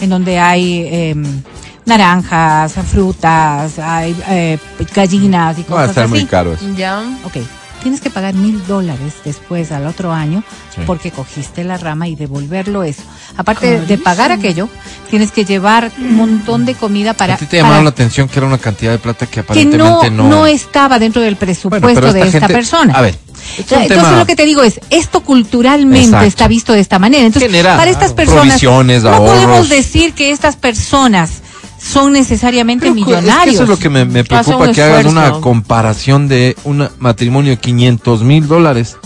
[0.00, 1.42] en donde hay em,
[1.84, 4.58] naranjas, frutas, hay eh,
[4.94, 6.10] gallinas y No va a cosas estar así.
[6.12, 6.64] muy caro eso.
[6.76, 7.02] Ya.
[7.24, 7.36] Ok,
[7.78, 10.42] tienes que pagar mil dólares después al otro año
[10.74, 10.82] Sí.
[10.86, 13.02] porque cogiste la rama y devolverlo eso.
[13.36, 14.68] Aparte de pagar aquello,
[15.10, 17.34] tienes que llevar un montón de comida para...
[17.34, 19.40] a ti te llamaron para- la atención que era una cantidad de plata que que
[19.40, 22.94] aparentemente no, no estaba dentro del presupuesto Bueno, de esta gente- persona.
[22.94, 23.16] a ver,
[23.56, 26.26] Entonces tema- lo que te digo es, esto culturalmente Exacto.
[26.26, 27.24] está visto de esta manera.
[27.26, 29.30] Entonces, Genera para estas personas, no ahorros.
[29.34, 31.30] podemos decir que estas personas
[31.78, 33.38] son necesariamente Pero millonarios.
[33.38, 35.10] Es que eso es lo que me, preocupa, que hagas esfuerzo.
[35.10, 38.96] una comparación de un matrimonio de 500 mil dólares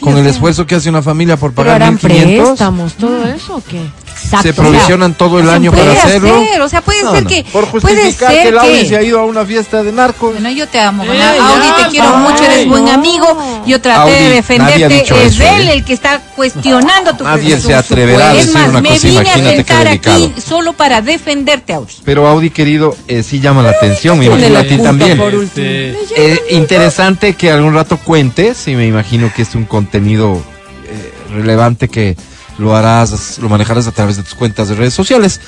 [0.00, 2.48] con el sea, esfuerzo que hace una familia por pagar harán 1500.
[2.48, 3.80] préstamos, todo eso o qué?
[4.26, 4.42] Exacto.
[4.42, 6.36] se o sea, provisionan todo el año para hacerlo.
[6.42, 7.28] hacer, o sea, puede No, ser no.
[7.28, 9.82] que Por puede justificar ser que el Audi que- se ha ido a una fiesta
[9.82, 10.32] de narcos.
[10.32, 11.08] Bueno, yo te amo, Eh,
[11.40, 13.26] Audi, te quiero ay, mucho, eres buen amigo.
[13.66, 14.96] Yo traté Audi, de defenderte.
[15.02, 15.72] Es eso, él ¿eh?
[15.72, 17.68] el que está cuestionando tu Nadie persona.
[17.68, 20.72] se atreverá a Es decir más, una me cosa, vine a imagínate sentar aquí solo
[20.74, 21.92] para defenderte, Audi.
[22.04, 25.20] Pero Audi, querido, eh, sí llama la atención, me imagino a ti también.
[25.20, 30.42] Este, Eh, interesante que algún rato cuentes, y me imagino que es un contenido
[30.88, 32.16] eh, relevante que
[32.58, 35.40] lo harás, lo manejarás a través de tus cuentas de redes sociales.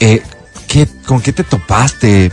[0.00, 0.22] Eh,
[0.66, 2.32] ¿qué, ¿Con qué te topaste?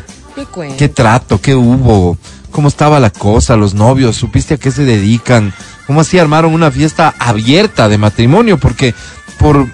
[0.77, 1.39] ¿Qué trato?
[1.41, 2.17] ¿Qué hubo?
[2.51, 3.55] ¿Cómo estaba la cosa?
[3.55, 4.15] ¿Los novios?
[4.15, 5.53] ¿Supiste a qué se dedican?
[5.87, 8.57] ¿Cómo así armaron una fiesta abierta de matrimonio?
[8.57, 8.93] Porque
[9.37, 9.67] por,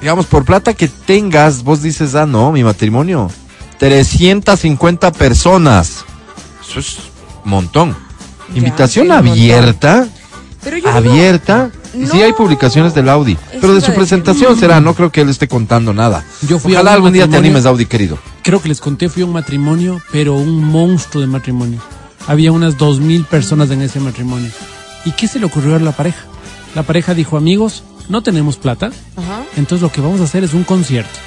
[0.00, 3.30] digamos, por plata que tengas, vos dices, ah, no, mi matrimonio.
[3.78, 6.04] 350 personas.
[6.68, 6.98] Eso es
[7.44, 7.96] un montón.
[8.50, 9.28] Ya, Invitación montón.
[9.28, 10.06] abierta.
[10.62, 12.24] Pero yo digo, Y sí no.
[12.24, 13.32] hay publicaciones del Audi.
[13.32, 13.94] Eso Pero de su a decir.
[13.94, 16.24] presentación será, no creo que él esté contando nada.
[16.48, 18.18] Yo fui Ojalá algún día te matrimonio- animes, Audi, querido.
[18.42, 21.80] creo que les conté, fui a un matrimonio, pero un monstruo de matrimonio.
[22.26, 24.50] Había unas dos mil personas en ese matrimonio.
[25.04, 26.20] ¿Y qué se le ocurrió a la pareja?
[26.74, 29.42] La pareja dijo, amigos, no tenemos plata, Ajá.
[29.56, 31.18] entonces lo que vamos a hacer es un concierto.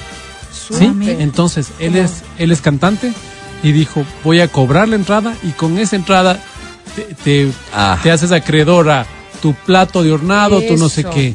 [0.52, 0.90] ¿Sí?
[1.20, 3.12] Entonces, él es, él es cantante
[3.62, 6.40] y dijo, voy a cobrar la entrada y con esa entrada
[6.96, 7.98] te, te, Ah.
[8.02, 9.06] te haces acreedor a
[9.40, 11.34] tu plato de hornado, tu no sé qué.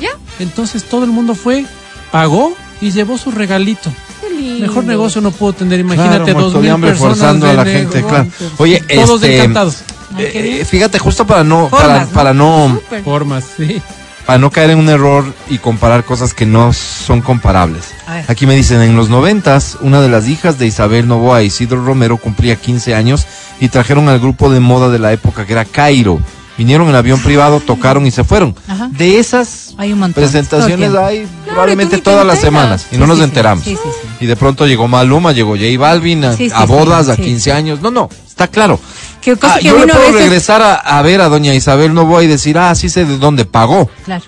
[0.00, 0.10] Ya.
[0.38, 1.64] Entonces todo el mundo fue,
[2.10, 3.90] pagó y llevó su regalito.
[4.20, 4.66] Qué lindo.
[4.66, 7.64] Mejor negocio no puedo tener, imagínate Claro, dos de mil hambre personas forzando a la
[7.64, 8.28] gente, claro.
[8.58, 9.76] Oye, todos este, encantados.
[10.18, 12.80] Eh, fíjate, justo para no, Formas, para, ¿no?
[12.88, 13.04] para no.
[13.04, 13.82] Formas, sí.
[14.24, 17.92] para no caer en un error y comparar cosas que no son comparables.
[18.28, 22.16] Aquí me dicen, en los noventas, una de las hijas de Isabel Novoa, Isidro Romero,
[22.16, 23.26] cumplía 15 años
[23.60, 26.20] y trajeron al grupo de moda de la época que era Cairo.
[26.58, 28.54] Vinieron en avión privado, tocaron y se fueron.
[28.66, 28.88] Ajá.
[28.92, 30.22] De esas Hay un montón.
[30.22, 33.64] presentaciones hay Claro, probablemente todas las semanas y Sí, no nos sí, enteramos.
[33.64, 33.76] Sí.
[34.20, 37.22] Y de pronto llegó Maluma, llegó J Balvin a, a bodas, a sí.
[37.22, 37.80] 15 años.
[37.82, 38.80] No, no, está claro.
[39.20, 41.54] Qué cosa Ah, que yo le a puedo veces- regresar a, a ver a doña
[41.54, 43.90] Isabel Novoa y decir, ah, sí sé de dónde pagó.
[44.04, 44.24] Claro.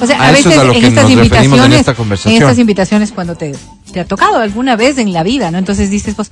[0.00, 1.94] O sea, A a, veces a en estas en invitaciones, esta
[2.30, 3.54] en estas invitaciones cuando te,
[3.92, 5.58] te ha tocado alguna vez en la vida, ¿no?
[5.58, 6.30] Entonces dices, pues,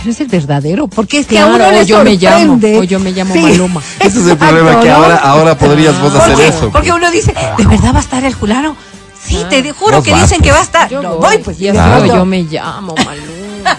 [0.00, 2.58] pero es el verdadero, porque es que a Claro, uno le o yo me llamo,
[2.78, 3.40] o yo me llamo Sí.
[3.40, 3.80] Maluma.
[4.00, 6.70] Ese es el Exacto, problema, que ahora, ahora podrías vos hacer Porque- eso.
[6.70, 8.76] Porque uno dice, ¿de verdad va a estar el fulano?
[9.22, 10.54] Sí, te de- juro que vas, dicen que pues.
[10.56, 10.88] va a estar.
[10.90, 11.58] Yo no, voy, voy, pues.
[11.58, 12.06] ya de Claro.
[12.06, 13.78] yo me llamo Maluma.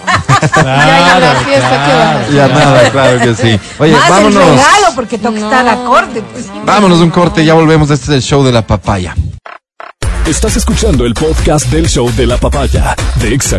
[0.53, 2.33] Claro, ya, ya, la fiesta, ¿qué vas a hacer?
[2.35, 3.59] Ya nada, claro que sí.
[3.79, 4.45] Oye, Más el vámonos.
[4.45, 5.45] regalo, porque toca No.
[5.49, 6.21] estar acorde.
[6.21, 6.45] Pues.
[6.65, 7.89] Vámonos un corte, ya volvemos.
[7.89, 9.15] Este es el show de la papaya.
[10.27, 13.57] Estás escuchando el podcast del show de la papaya de Exa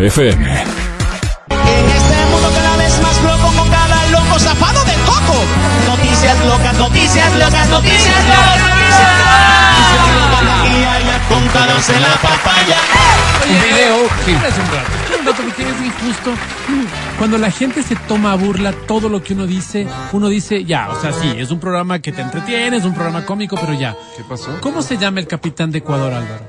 [4.32, 5.44] loco zafado de coco.
[5.86, 8.60] Noticias locas, noticias locas, noticias locas.
[10.64, 12.76] Y allá contadas en la papaya.
[13.48, 14.04] Un video.
[14.04, 16.34] Espérate un rato, un rato, porque es injusto.
[17.18, 20.88] Cuando la gente se toma a burla todo lo que uno dice, uno dice, ya,
[20.90, 23.94] o sea, sí, es un programa que te entretiene, es un programa cómico, pero ya.
[24.16, 24.58] ¿Qué pasó?
[24.60, 26.46] ¿Cómo se llama el capitán de Ecuador, Álvaro?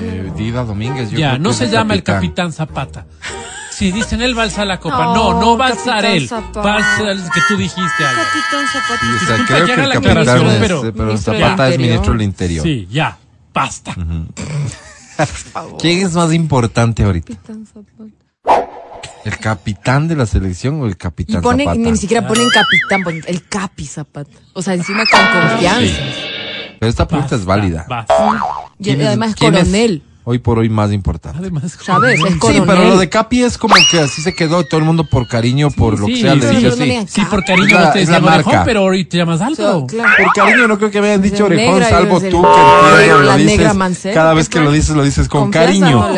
[0.00, 1.10] Eh, Diva Domínguez.
[1.10, 3.06] yo ya, creo no que se llama el capitán Zapata.
[3.78, 6.12] Si dicen él va a alzar la copa, no, No, no va a alzar Capitán
[6.16, 6.60] él, Zapata.
[6.62, 8.28] va a alzar el que tú dijiste, Álvaro.
[8.28, 9.00] Capitán Zapata.
[9.00, 11.32] Sí, o sea, Disculpa, creo que el la capitán aclaración, es, pero- eh, pero Ministro
[11.34, 11.88] del Zapata es Interior.
[11.90, 12.62] ministro del Interior.
[12.64, 13.18] Sí, ya,
[13.52, 13.94] basta.
[15.78, 17.34] ¿Quién es más importante ahorita?
[17.34, 18.70] Capitán Zapata.
[19.24, 21.90] ¿El capitán de la selección o el Y capitán ponen, Zapata?
[21.90, 24.30] ni siquiera ponen capitán, ponen el capi Zapata.
[24.52, 25.20] O sea, encima con
[25.50, 26.00] confianza.
[26.78, 27.84] Pero esta pregunta es válida.
[27.88, 28.14] Basta.
[28.78, 30.02] Y ¿Quién es- además es coronel.
[30.28, 31.38] Hoy por hoy más importante.
[31.38, 32.18] Además, ¿Sabes?
[32.20, 35.04] Es Sí, pero lo de Capi es como que así se quedó todo el mundo
[35.08, 37.80] por cariño, por lo que sí, sea, le sí, digan Sí, por cariño Es la-
[37.86, 38.64] no te decían orejón, marca.
[38.64, 40.10] pero ahorita te llamas O sea, claro.
[40.18, 43.04] Por cariño no creo que me hayan dicho Pues el orejón, negra, salvo tú que
[43.04, 43.56] el- lo la dices.
[43.56, 45.90] negra Mancera, cada vez ¿qué que lo dices, lo dices con cariño.
[45.90, 46.08] no.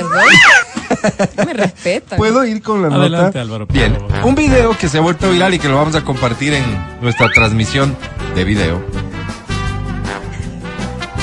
[1.46, 2.16] Me respetan.
[2.16, 3.40] ¿Puedo ir con la Adelante, nota?
[3.42, 4.24] Álvaro, Bien, favor.
[4.24, 6.64] un video que se ha vuelto viral y que lo vamos a compartir en
[7.02, 7.94] nuestra transmisión
[8.34, 8.82] de video.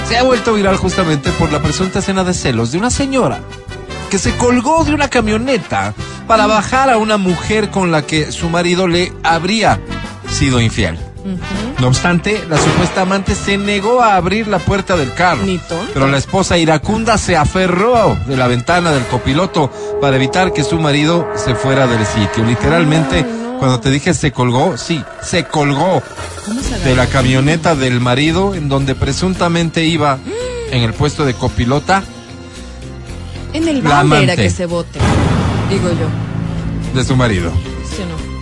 [0.08, 3.39] Se ha vuelto viral justamente por la presunta escena de celos de una señora
[4.10, 5.93] que se colgó de una camioneta
[6.28, 9.80] para bajar a una mujer con la que su marido le habría
[10.30, 10.97] sido infiel.
[11.80, 15.41] No obstante, la supuesta amante se negó a abrir la puerta del carro.
[15.93, 20.80] Pero la esposa iracunda se aferró de la ventana del copiloto para evitar que su
[20.80, 22.43] marido se fuera del sitio.
[22.43, 23.26] Literalmente,
[23.60, 26.01] cuando te dije se colgó, sí, se colgó
[26.84, 30.20] de la camioneta del marido en donde presuntamente iba
[30.72, 32.03] en el puesto de copilota
[33.53, 34.99] En el balde era que se vote.
[35.70, 36.99] Digo yo.
[36.99, 37.51] de su marido.
[37.89, 38.36] ¿Sí o no?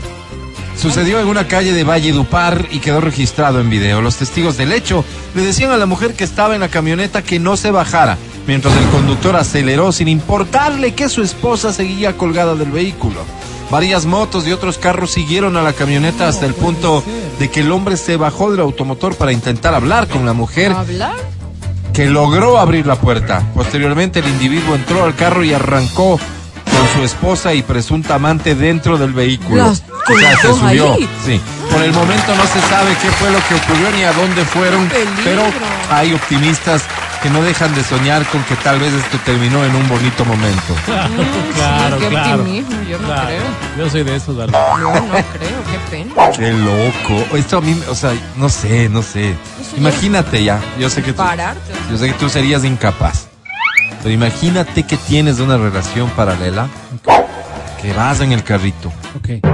[0.79, 4.01] Sucedió en una calle de Valle Dupar y quedó registrado en video.
[4.01, 5.05] Los testigos del hecho
[5.35, 8.75] le decían a la mujer que estaba en la camioneta que no se bajara, mientras
[8.75, 13.21] el conductor aceleró sin importarle que su esposa seguía colgada del vehículo.
[13.73, 17.03] Varias motos y otros carros siguieron a la camioneta hasta el punto
[17.39, 21.15] de que el hombre se bajó del automotor para intentar hablar con la mujer ¿Hablar?
[21.91, 23.41] que logró abrir la puerta.
[23.55, 28.99] Posteriormente el individuo entró al carro y arrancó con su esposa y presunta amante dentro
[28.99, 29.65] del vehículo.
[29.65, 30.93] Las- o sea, se subió.
[30.93, 31.09] ahí.
[31.25, 31.41] Sí.
[31.71, 34.87] Por el momento no se sabe qué fue lo que ocurrió ni a dónde fueron,
[35.23, 35.41] pero
[35.89, 36.83] hay optimistas
[37.23, 40.75] que no dejan de soñar con que tal vez esto terminó en un bonito momento.
[41.55, 42.41] claro, qué claro.
[42.41, 43.27] optimismo, yo no Claro.
[43.27, 43.41] creo.
[43.85, 44.79] Yo soy de esos, Álvaro.
[44.79, 46.29] Yo no creo, qué pena.
[46.31, 47.35] Qué loco.
[47.37, 49.33] Esto a mí, o sea, no sé, no sé.
[49.77, 50.59] Imagínate ya.
[50.77, 51.73] Yo sé que tú, Pararte.
[51.89, 53.27] yo sé que tú serías incapaz.
[54.01, 56.67] Pero imagínate que tienes una relación paralela,
[57.81, 58.91] que vas en el carrito.
[59.17, 59.52] Ok.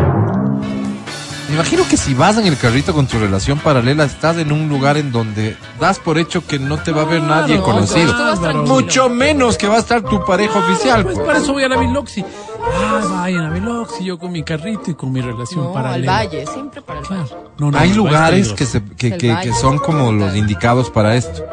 [1.60, 4.96] Imagino que si vas en el carrito con tu relación paralela, estás en un lugar
[4.96, 8.14] en donde das por hecho que no te va a ver nadie conocido.
[8.66, 11.04] Mucho menos que va a estar tu pareja oficial.
[11.04, 11.28] Pues pues.
[11.28, 12.24] para eso voy a la Biloxi.
[12.64, 16.12] Ah, vayan a Biloxi, yo con mi carrito y con mi relación No, al paralela.
[16.14, 17.36] valle, siempre para el valle.
[17.58, 19.50] No, no, Hay lugares que, se, que, que- valle.
[19.50, 21.44] que son como los indicados para esto.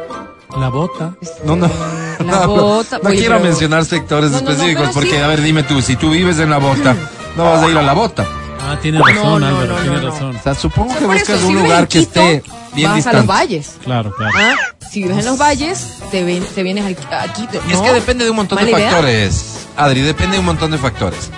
[0.57, 1.15] La bota.
[1.43, 1.69] No, no.
[2.25, 5.11] La no, bota, no oye, quiero pero- mencionar sectores No, no, no, específicos pero porque,
[5.11, 5.17] sí.
[5.17, 6.95] a ver, dime tú, si tú vives en la bota,
[7.35, 8.25] no vas a ir a la bota.
[8.61, 10.09] Ah, tiene razón, No, no, Álvaro, no, tiene no, no.
[10.11, 10.35] razón.
[10.35, 12.43] O sea, supongo que buscas eso, un lugar que Quito, esté
[12.73, 13.17] bien vas distante.
[13.17, 13.71] a los valles.
[13.83, 14.33] Claro, claro.
[14.39, 14.55] Ah,
[14.91, 17.47] Si vives en los valles, te, ven, te vienes al, aquí.
[17.67, 18.89] Y es que depende de un montón de idea.
[18.89, 19.67] factores.
[19.75, 21.29] Adri, depende de un montón de factores.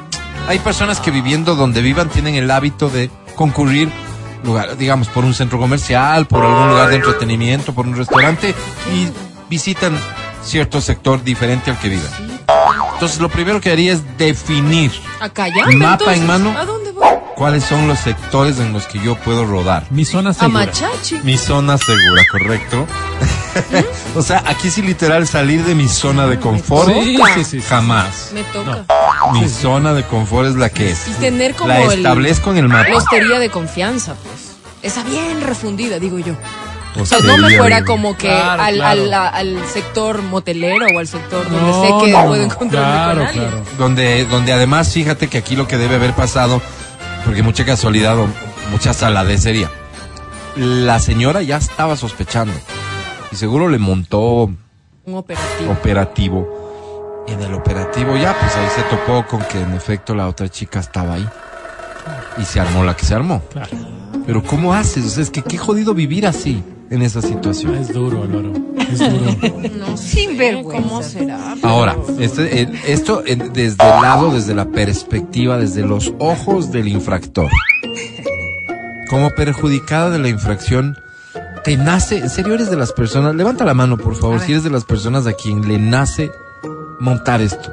[0.48, 3.92] Hay personas que viviendo donde vivan tienen el hábito de concurrir,
[4.44, 8.56] lugar, digamos, por un centro comercial, por algún lugar de entretenimiento, por un restaurante
[8.94, 9.08] y
[9.50, 9.96] visitan
[10.44, 12.08] cierto sector diferente al que viven.
[12.94, 14.92] Entonces, lo primero que haría es definir
[15.22, 15.66] Acá ya.
[15.78, 16.58] Mapa entonces, en mano.
[16.58, 16.89] ¿A dónde?
[17.40, 19.86] Cuáles son los sectores en los que yo puedo rodar.
[19.92, 20.66] Mi zona A segura.
[20.66, 21.16] Machachi.
[21.24, 22.86] Mi zona segura, correcto.
[24.16, 26.92] o sea, aquí sí literal salir de mi zona de confort.
[26.94, 27.62] Sí, sí, sí, sí.
[27.62, 28.32] Jamás.
[28.34, 28.84] Me toca.
[29.32, 31.08] Mi zona de confort es la que es.
[31.08, 32.90] Y tener como La el- establezco en el mapa.
[32.90, 34.58] La hostería de confianza, pues.
[34.82, 36.34] Esa bien refundida, digo yo.
[37.00, 39.02] O sea, no me fuera como que Claro, al, claro.
[39.04, 42.92] Al, a- al sector motelero o al sector donde No, sé que no, puedo encontrarme
[42.92, 43.48] Claro, con alguien.
[43.50, 43.64] claro.
[43.78, 46.62] Donde, donde además, fíjate que aquí lo que debe haber pasado,
[47.26, 48.28] porque mucha casualidad o
[48.72, 49.70] mucha saladez sería,
[50.56, 52.54] la señora ya estaba sospechando.
[53.32, 54.46] Y seguro le montó
[55.06, 55.72] Un operativo.
[55.72, 57.26] operativo.
[57.28, 60.50] Y en el operativo ya, pues ahí se topó con que en efecto la otra
[60.50, 61.30] chica estaba ahí.
[62.40, 63.42] Y se armó la que se armó.
[63.52, 63.70] Claro.
[64.26, 65.06] Pero ¿cómo haces?
[65.06, 67.76] O sea, es que qué jodido vivir así, en esa situación.
[67.76, 68.54] Es duro, Álvaro.
[68.78, 69.60] Es duro.
[69.78, 70.88] No Sin vergüenza.
[70.88, 71.56] ¿Cómo será?
[71.62, 76.88] Ahora, este, eh, esto eh, desde el lado, desde la perspectiva, desde los ojos del
[76.88, 77.50] infractor.
[79.10, 80.98] Como perjudicada de la infracción,
[81.64, 84.64] te nace, en serio eres de las personas, levanta la mano por favor, si eres
[84.64, 86.32] de las personas a quien le nace
[87.00, 87.72] montar esto.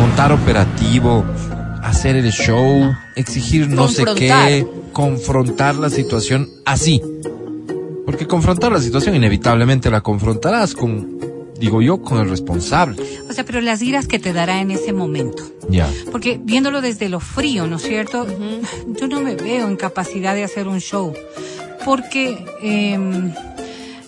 [0.00, 1.24] Montar operativo,
[1.82, 7.02] hacer el show, exigir no sé qué, confrontar la situación así.
[8.06, 11.18] Porque confrontar la situación inevitablemente la confrontarás con,
[11.58, 12.96] digo yo, con el responsable.
[13.28, 15.42] O sea, pero las iras que te dará en ese momento.
[15.68, 15.88] Ya.
[16.10, 18.26] Porque viéndolo desde lo frío, ¿no es cierto?
[19.00, 21.14] Yo no me veo en capacidad de hacer un show.
[21.84, 23.32] Porque em,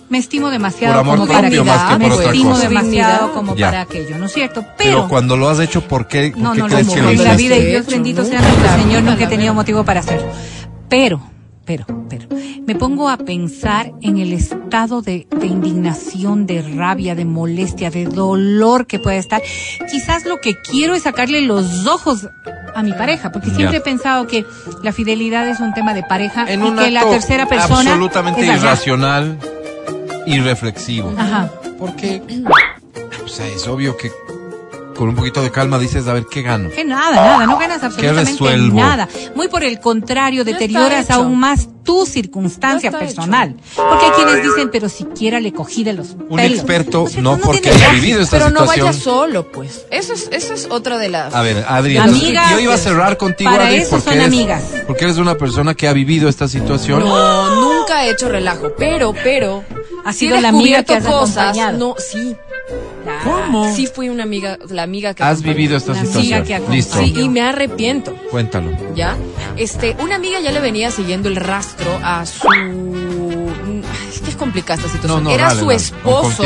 [0.08, 2.68] me estimo demasiado Por amor como para propio más que me por otra estimo cosa.
[2.68, 3.66] demasiado como Ya.
[3.68, 4.60] para aquello, ¿no es cierto?
[4.62, 7.02] Pero, Pero, cuando lo has hecho, ¿por qué, por no, qué no, crees no, que
[7.02, 7.42] lo en la hiciste?
[7.42, 10.28] vida y Dios hecho, bendito sea nuestro Señor, nunca he tenido motivo para hacerlo.
[10.88, 11.20] Pero,
[11.64, 12.28] pero, pero,
[12.66, 18.04] me pongo a pensar en el estado de, de indignación, de rabia, de molestia, de
[18.04, 19.42] dolor que puede estar.
[19.90, 22.28] Quizás lo que quiero es sacarle los ojos
[22.74, 24.44] a mi pareja, porque siempre he pensado que
[24.82, 28.40] la fidelidad es un tema de pareja En y un que la tercera persona absolutamente
[28.40, 29.38] es irracional
[30.26, 31.14] y reflexivo.
[31.16, 31.50] Ajá.
[31.78, 32.22] Porque,
[33.24, 34.10] o sea, es obvio que
[34.94, 36.70] con un poquito de calma dices, a ver, ¿qué gano?
[36.70, 39.08] Que nada, nada, no ganas absolutamente nada.
[39.34, 43.56] Muy por el contrario, deterioras aún más tu circunstancia personal.
[43.76, 46.58] Porque hay quienes dicen, pero siquiera le cogí de los Un pelos.
[46.58, 47.30] experto, ¿No es cierto?
[47.36, 48.86] no porque haya vivido esta Pero no situación.
[48.86, 49.84] vayas solo, pues.
[49.90, 51.34] Eso es, eso es otra de las...
[51.34, 54.14] A ver, Adri, entonces, Amigas, yo iba a cerrar contigo, para Adri, eso porque, son
[54.14, 54.62] eres, amigas.
[54.86, 57.00] porque eres una persona que ha vivido esta situación.
[57.00, 59.62] No, nunca he hecho relajo, pero, pero...
[60.06, 61.36] Ha sido la amiga que has cosas.
[61.38, 61.78] acompañado.
[61.78, 62.36] No, sí.
[63.24, 63.74] ¿Cómo?
[63.74, 65.22] Sí fui una amiga, la amiga que...
[65.22, 65.54] Has acompañó.
[65.56, 66.44] vivido esta situación.
[66.44, 68.14] que Listo, Sí, y me arrepiento.
[68.30, 68.70] cuéntalo.
[68.94, 69.16] ¿ya?
[69.56, 72.48] Este, una amiga ya le venía siguiendo el rastro a su...
[74.12, 75.24] Es que es complicada esta situación.
[75.24, 76.44] No, no, Era dale, su esposo,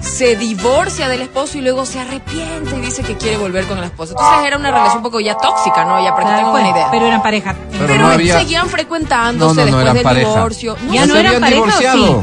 [0.00, 3.84] se divorcia del esposo y luego se arrepiente y dice que quiere volver con el
[3.84, 4.12] esposo.
[4.12, 6.02] Entonces era una relación un poco ya tóxica, ¿no?
[6.02, 6.88] Ya para que Claro, tengan una idea.
[6.90, 7.54] Pero eran pareja.
[7.72, 10.28] Pero Pero no había- seguían frecuentándose no, no después eran del pareja.
[10.34, 10.76] divorcio.
[10.90, 12.22] Ya ¿Se no eran pareja, ¿o divorciado?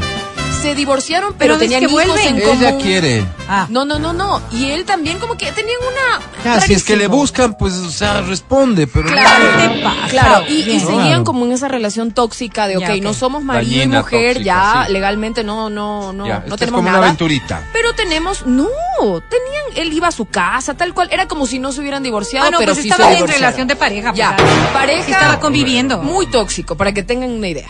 [0.64, 2.36] Se divorciaron, pero, Pero tenían que hijos en vuelven.
[2.58, 2.82] Ella común.
[2.82, 3.24] quiere.
[3.48, 3.66] Ah.
[3.68, 4.40] No, no, no, no.
[4.50, 6.20] Y él también como que tenían una...
[6.42, 10.08] Ya, si es que le buscan, pues, o sea, responde, pero Claro, ¿Qué te pasa?
[10.08, 11.24] claro, y, y seguían Claro.
[11.24, 13.02] como en esa relación tóxica de, ok, Ya, ok.
[13.02, 14.92] no somos marido Dañina, y mujer, tóxica, ya sí.
[14.92, 17.06] legalmente no, no, no, Ya, no esto es tenemos como una nada.
[17.08, 17.62] aventurita.
[17.72, 18.66] Pero tenemos, no,
[19.02, 22.46] tenían, él iba a su casa, tal cual, era como si no se hubieran divorciado,
[22.48, 24.08] Ah, no, pero pues sí estaba se en relación de pareja.
[24.10, 25.10] pues, Ya, ah, pareja.
[25.10, 25.98] estaba conviviendo.
[26.02, 27.68] Muy tóxico, para que tengan una idea.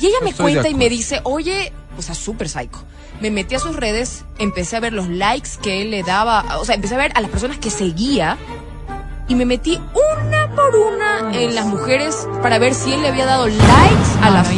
[0.00, 2.84] Y ella me Estoy cuenta y me dice, oye, o sea, súper psycho.
[3.20, 6.64] Me metí a sus redes, empecé a ver los likes que él le daba, o
[6.64, 8.36] sea, empecé a ver a las personas que seguía
[9.28, 9.80] y me metí
[10.20, 14.30] una por una en las mujeres para ver si él le había dado likes a
[14.30, 14.56] las fotos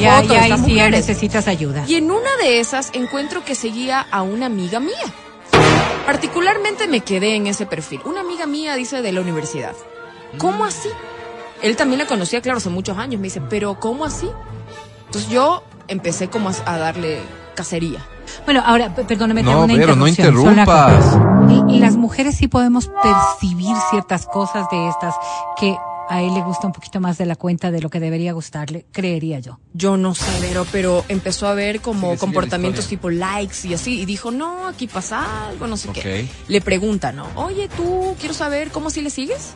[0.48, 0.90] ya, mujeres.
[0.90, 1.84] necesitas ayuda.
[1.86, 4.94] Y en una de esas encuentro que seguía a una amiga mía.
[6.06, 8.00] Particularmente me quedé en ese perfil.
[8.06, 9.74] Una amiga mía dice de la universidad.
[10.38, 10.88] ¿Cómo así?
[11.62, 13.20] Él también la conocía, claro, hace muchos años.
[13.20, 14.28] Me dice, pero ¿cómo así?
[15.06, 17.20] Entonces yo empecé como a, a darle
[17.54, 18.00] cacería.
[18.44, 21.16] Bueno, ahora, perdóname, No, una Vero, no interrumpas.
[21.16, 25.14] las- Y, y las mujeres sí podemos percibir ciertas cosas de estas
[25.58, 25.76] que
[26.08, 28.86] a él le gusta un poquito más de la cuenta de lo que debería gustarle,
[28.92, 29.58] creería yo.
[29.72, 34.00] Yo no sé, pero, pero empezó a ver como comportamientos tipo likes y así.
[34.00, 36.28] Y dijo, no, aquí pasa algo, no sé qué.
[36.48, 37.26] Le pregunta, ¿no?
[37.36, 39.54] Oye, tú, quiero saber cómo si le sigues.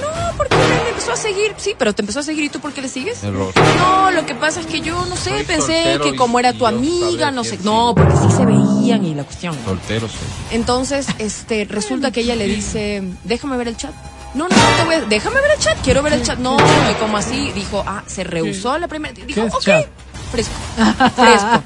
[0.00, 1.54] No, porque me empezó a seguir.
[1.56, 3.22] Sí, pero te empezó a seguir y tú, ¿por qué le sigues?
[3.22, 3.52] Error.
[3.78, 6.66] No, lo que pasa es que yo, no sé, Soy pensé que como era tu
[6.66, 7.58] amiga, no sé.
[7.62, 9.56] No, porque sí se veían y la cuestión.
[9.64, 10.18] Soltero soy.
[10.52, 13.94] Entonces, este, resulta que ella le dice, déjame ver el chat.
[14.36, 16.38] No, no, no te voy a- déjame ver el chat, quiero ver el chat.
[16.38, 16.56] No,
[16.90, 19.14] y como así, dijo, ah, se rehusó a la primera.
[19.14, 19.86] Dijo, ¿Qué es ok, chat?
[20.30, 20.52] fresco,
[21.16, 21.62] fresco.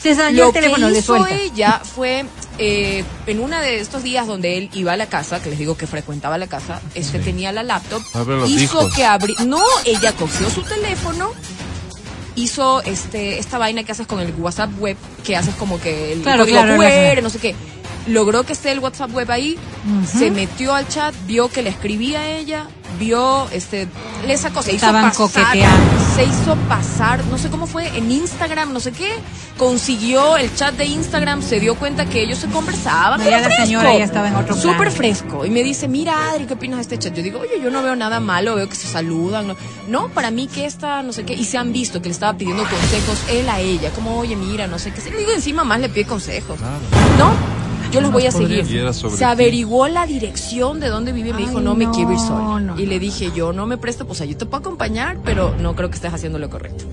[0.00, 1.34] Se dañó Lo el teléfono, que le hizo suelta.
[1.34, 2.24] ella fue
[2.58, 5.76] eh, en uno de estos días donde él iba a la casa, que les digo
[5.76, 8.94] que frecuentaba la casa, este tenía la laptop, hizo discos.
[8.94, 11.32] que abrí, no, ella cogió su teléfono,
[12.34, 16.20] hizo este esta vaina que haces con el WhatsApp web, que haces como que el
[16.22, 17.22] Claro, código claro, QR, claro.
[17.22, 17.54] no sé qué.
[18.06, 19.58] Logró que esté el WhatsApp web ahí,
[20.06, 23.88] se metió al chat, vio que le escribía a ella, vio, este,
[24.26, 26.14] le sacó, se hizo Estaban pasar, coqueteando.
[26.14, 29.10] se hizo pasar, no sé cómo fue, en Instagram, no sé qué,
[29.58, 33.18] consiguió el chat de Instagram, se dio cuenta que ellos se conversaban.
[33.18, 34.56] No, pero ya la fresco, señora ya estaba en otro.
[34.56, 35.44] Súper fresco.
[35.44, 37.14] Y me dice, mira Adri, ¿qué opinas de este chat?
[37.14, 39.48] Yo digo, oye, yo no veo nada malo, veo que se saludan.
[39.48, 39.56] No,
[39.88, 42.38] no para mí que esta, no sé qué, y se han visto que le estaba
[42.38, 45.02] pidiendo consejos él a ella, como, oye, mira, no sé qué.
[45.10, 46.58] Le digo, encima más le pide consejos.
[47.18, 47.55] ¿No?
[47.96, 48.64] Yo los voy a seguir.
[48.64, 49.24] Y Se ti.
[49.24, 51.32] averiguó la dirección de dónde vive.
[51.32, 52.60] Me dijo, no, me quiero ir sola.
[52.60, 55.74] no, y le dije, yo no me presto, pues yo te puedo acompañar, pero no
[55.74, 56.84] creo que estés haciendo lo correcto.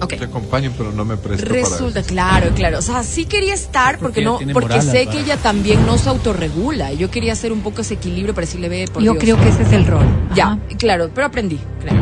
[0.00, 0.10] Ok.
[0.16, 2.78] Te acompaño, pero no me presto Resulta, claro, claro.
[2.78, 6.08] O sea, sí quería estar porque, no, porque moral, sé que ella también no se
[6.08, 6.92] autorregula.
[6.92, 9.22] Y Yo quería hacer un poco ese equilibrio para decirle, ve, por Yo Dios.
[9.24, 10.06] creo que ese es el rol.
[10.36, 10.58] Ya, Ajá.
[10.78, 11.98] claro, pero aprendí, claro.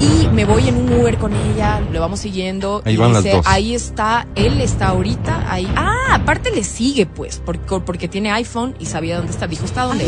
[0.00, 2.82] Y me voy en un Uber con ella, lo vamos siguiendo.
[2.86, 3.46] Ahí y van las dice, dos.
[3.46, 5.70] ahí está, él está ahorita, ahí.
[5.76, 9.46] Ah, aparte le sigue, pues, porque, porque tiene iPhone y sabía dónde está.
[9.46, 10.06] Dijo, está Le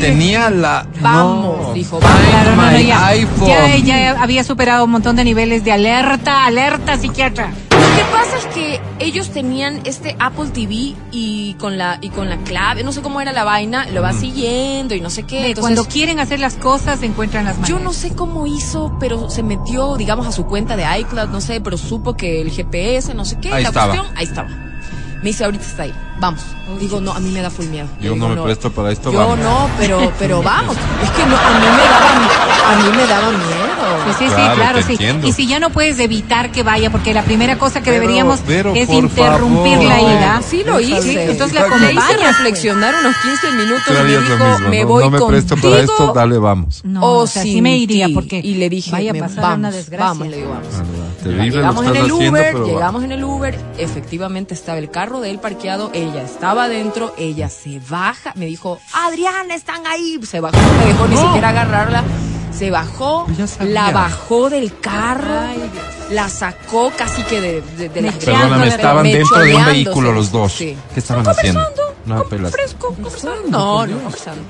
[0.00, 0.86] tenía la.
[1.00, 1.74] Vamos, no.
[1.74, 2.20] dijo, vamos.
[2.30, 3.48] Claro, no, no, My ya, iPhone.
[3.48, 7.52] ya ella había superado un montón de niveles de alerta, alerta psiquiatra.
[8.02, 12.28] Lo que pasa es que ellos tenían este Apple TV y con la y con
[12.28, 15.38] la clave, no sé cómo era la vaina, lo va siguiendo y no sé qué.
[15.48, 17.68] Entonces, Cuando quieren hacer las cosas, encuentran las maneras.
[17.78, 21.40] yo no sé cómo hizo, pero se metió, digamos, a su cuenta de iCloud, no
[21.40, 23.94] sé, pero supo que el GPS, no sé qué, Ahí la estaba.
[23.94, 24.48] cuestión, ahí estaba.
[24.48, 26.42] Me dice, ahorita está ahí, vamos.
[26.80, 27.86] Digo, no, a mí me da full miedo.
[28.00, 29.38] Yo digo, no me presto para esto, Yo vamos.
[29.38, 30.76] no, pero, pero vamos.
[31.00, 33.71] Es que no, a mí me daba, a mí me daba miedo.
[34.04, 34.92] Pues sí, sí, Claro, sí.
[34.92, 35.26] entiendo.
[35.26, 38.40] Y si ya no puedes evitar que vaya, porque la primera cosa que Pero, deberíamos
[38.74, 39.88] es interrumpir favor.
[39.88, 40.42] la ida.
[40.48, 41.02] Sí lo hice.
[41.02, 41.62] Sí, entonces la.
[41.68, 42.38] Le hice acompañas.
[42.38, 44.88] reflexionar unos 15 minutos y me dijo, mismo, me ¿no?
[44.88, 46.82] voy No me presto para esto, dale, vamos.
[46.84, 49.58] No, o o sea, sí me iría porque y le dije, vaya a pasar vamos,
[49.58, 50.06] una desgracia.
[50.06, 50.66] Vamos, le digo, vamos.
[51.24, 55.38] Llegamos en el haciendo, Uber, llegamos en el Uber, efectivamente estaba el carro de él
[55.38, 60.72] parqueado, ella estaba adentro, ella se baja, me dijo, Adriana, están ahí, se bajó, no
[60.80, 62.02] me dejó ni siquiera agarrarla,
[62.56, 65.40] se bajó, Pues la bajó del carro,
[66.10, 70.12] la sacó casi que de, de, de las Mecheándole, Perdóname, estaban dentro de un vehículo
[70.12, 70.52] los dos.
[70.52, 70.76] Sí.
[70.92, 71.94] ¿Qué estaban Conversando, haciendo?
[72.06, 72.52] No, con- pelas.
[72.52, 73.48] fresco, conversando.
[73.48, 74.42] No, no, conversando.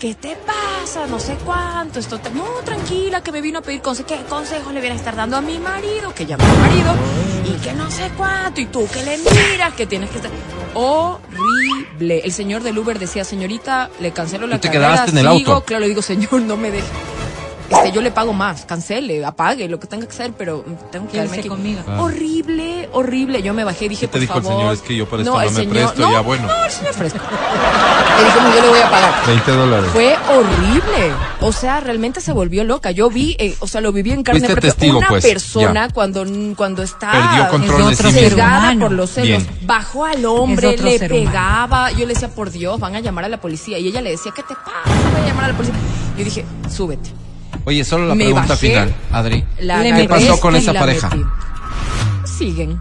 [0.00, 1.06] ¿Qué te pasa?
[1.06, 1.98] No sé cuánto.
[1.98, 2.28] Esto te...
[2.30, 4.12] No, tranquila, que me vino a pedir consejos.
[4.12, 6.12] ¿Qué consejos le viene a estar dando a mi marido?
[6.14, 6.92] Que llama a mi marido.
[7.46, 8.60] Y que no sé cuánto.
[8.60, 10.30] Y tú que le miras, que tienes que estar.
[10.74, 12.20] Horrible.
[12.24, 14.92] El señor del Uber decía, señorita, le cancelo la ¿Tú te carrera.
[14.94, 15.52] quedaste en el sigo".
[15.52, 15.64] auto?
[15.66, 16.86] Claro, le digo, señor, no me deje.
[17.70, 21.12] Este, yo le pago más, cancele, apague, lo que tenga que hacer, pero tengo que
[21.12, 21.48] quedarme Quédese aquí.
[21.48, 21.80] conmigo.
[21.88, 22.02] Ah.
[22.02, 23.42] Horrible, horrible.
[23.42, 24.74] Yo me bajé y dije, ¿Qué te por dijo el señor?
[24.74, 26.46] Es que yo para esto no el me señor- presto, no, ya bueno.
[26.46, 27.18] No, el señor fresco.
[28.18, 29.26] Le dije, no, yo le voy a pagar.
[29.26, 29.90] 20 dólares.
[29.92, 31.12] Fue horrible.
[31.40, 32.90] O sea, realmente se volvió loca.
[32.90, 34.60] Yo vi, eh, o sea, lo viví en carne propia.
[34.70, 35.92] testigo, Una pues, persona ya.
[35.92, 36.24] cuando,
[36.56, 38.20] cuando está Perdió control de sí mismo.
[38.20, 38.80] cegada humano.
[38.86, 39.48] por los celos, Bien.
[39.66, 41.08] bajó al hombre, le humano.
[41.08, 41.90] pegaba.
[41.92, 43.78] Yo le decía, por Dios, van a llamar a la policía.
[43.78, 45.10] Y ella le decía, ¿qué te pasa?
[45.12, 45.76] Voy a llamar a la policía.
[46.16, 47.10] Yo dije, súbete.
[47.66, 49.44] Oye, solo la Me pregunta bajé, final, Adri.
[49.60, 51.08] La ¿Qué pasó con esa pareja?
[51.08, 51.24] metí.
[52.38, 52.78] Siguen.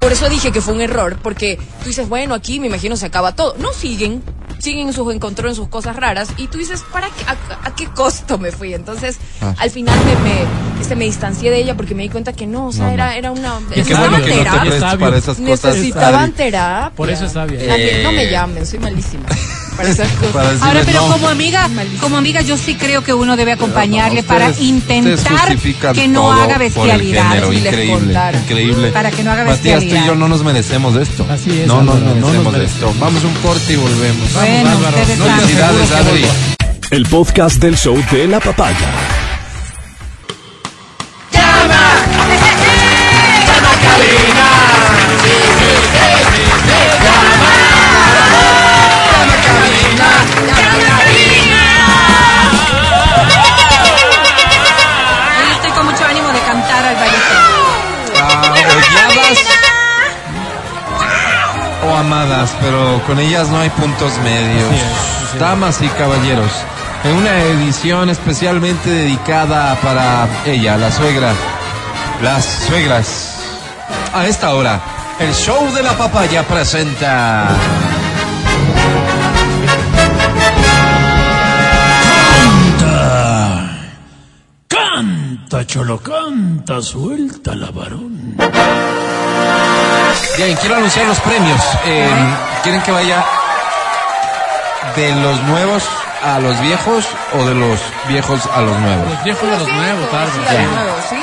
[0.00, 3.06] Por eso dije que fue un error, porque tú dices, bueno, aquí me imagino se
[3.06, 3.56] acaba todo.
[3.58, 4.22] No siguen,
[4.58, 7.74] siguen en sus encontró en sus cosas raras, y tú dices, ¿para qué, a, a
[7.74, 8.74] qué costo me fui?
[8.74, 9.54] Entonces, Ah.
[9.58, 12.66] al final me, me, este, me distancié de ella porque me di cuenta que no,
[12.68, 12.94] o sea, No, no.
[12.94, 13.58] era, era una.
[13.70, 14.60] Y qué necesitaban bueno que no te terapia.
[14.60, 15.06] prestes Sabio.
[15.06, 15.74] para esas cosas.
[15.74, 16.92] Necesitaban terapia.
[16.96, 18.02] Por eso es sabia.
[18.02, 18.30] No me Eh.
[18.30, 19.24] llamen, soy malísima.
[19.76, 20.32] Para esas cosas.
[20.32, 21.12] Para decirle Ahora, pero no.
[21.12, 21.70] como amiga,
[22.00, 25.56] como amiga, yo sí creo que uno debe acompañarle Ustedes- para intentar
[25.94, 28.88] que no haga les increíble, increíble.
[28.90, 30.06] Para que no haga Matías, tú y bestialidad.
[30.06, 31.26] yo no nos merecemos de esto.
[31.30, 32.94] Así es, No, no, Álvaro, no, no nos nos merecemos de esto.
[32.98, 34.32] Vamos un corte y volvemos.
[34.34, 34.96] Bueno, Álvaro.
[35.18, 35.40] No, saben.
[35.40, 36.24] Felicidades, Adri.
[36.90, 39.25] El podcast del show de la papaya.
[62.66, 64.74] Pero con ellas no hay puntos medios.
[65.38, 66.50] Damas y caballeros,
[67.04, 71.32] en una edición especialmente dedicada para ella, la suegra,
[72.22, 73.38] las suegras.
[74.12, 74.80] A esta hora,
[75.20, 77.50] el show de la papaya presenta.
[84.66, 88.34] Canta, cholo, canta, suelta la varón.
[90.36, 91.60] Bien, quiero anunciar los premios.
[91.84, 92.08] Eh,
[92.62, 93.24] ¿Quieren que vaya
[94.94, 95.84] de los nuevos
[96.24, 99.08] a los viejos o de los viejos a los nuevos?
[99.10, 101.16] Los viejos de los nuevos, Sí, a los nuevos, ¿sí?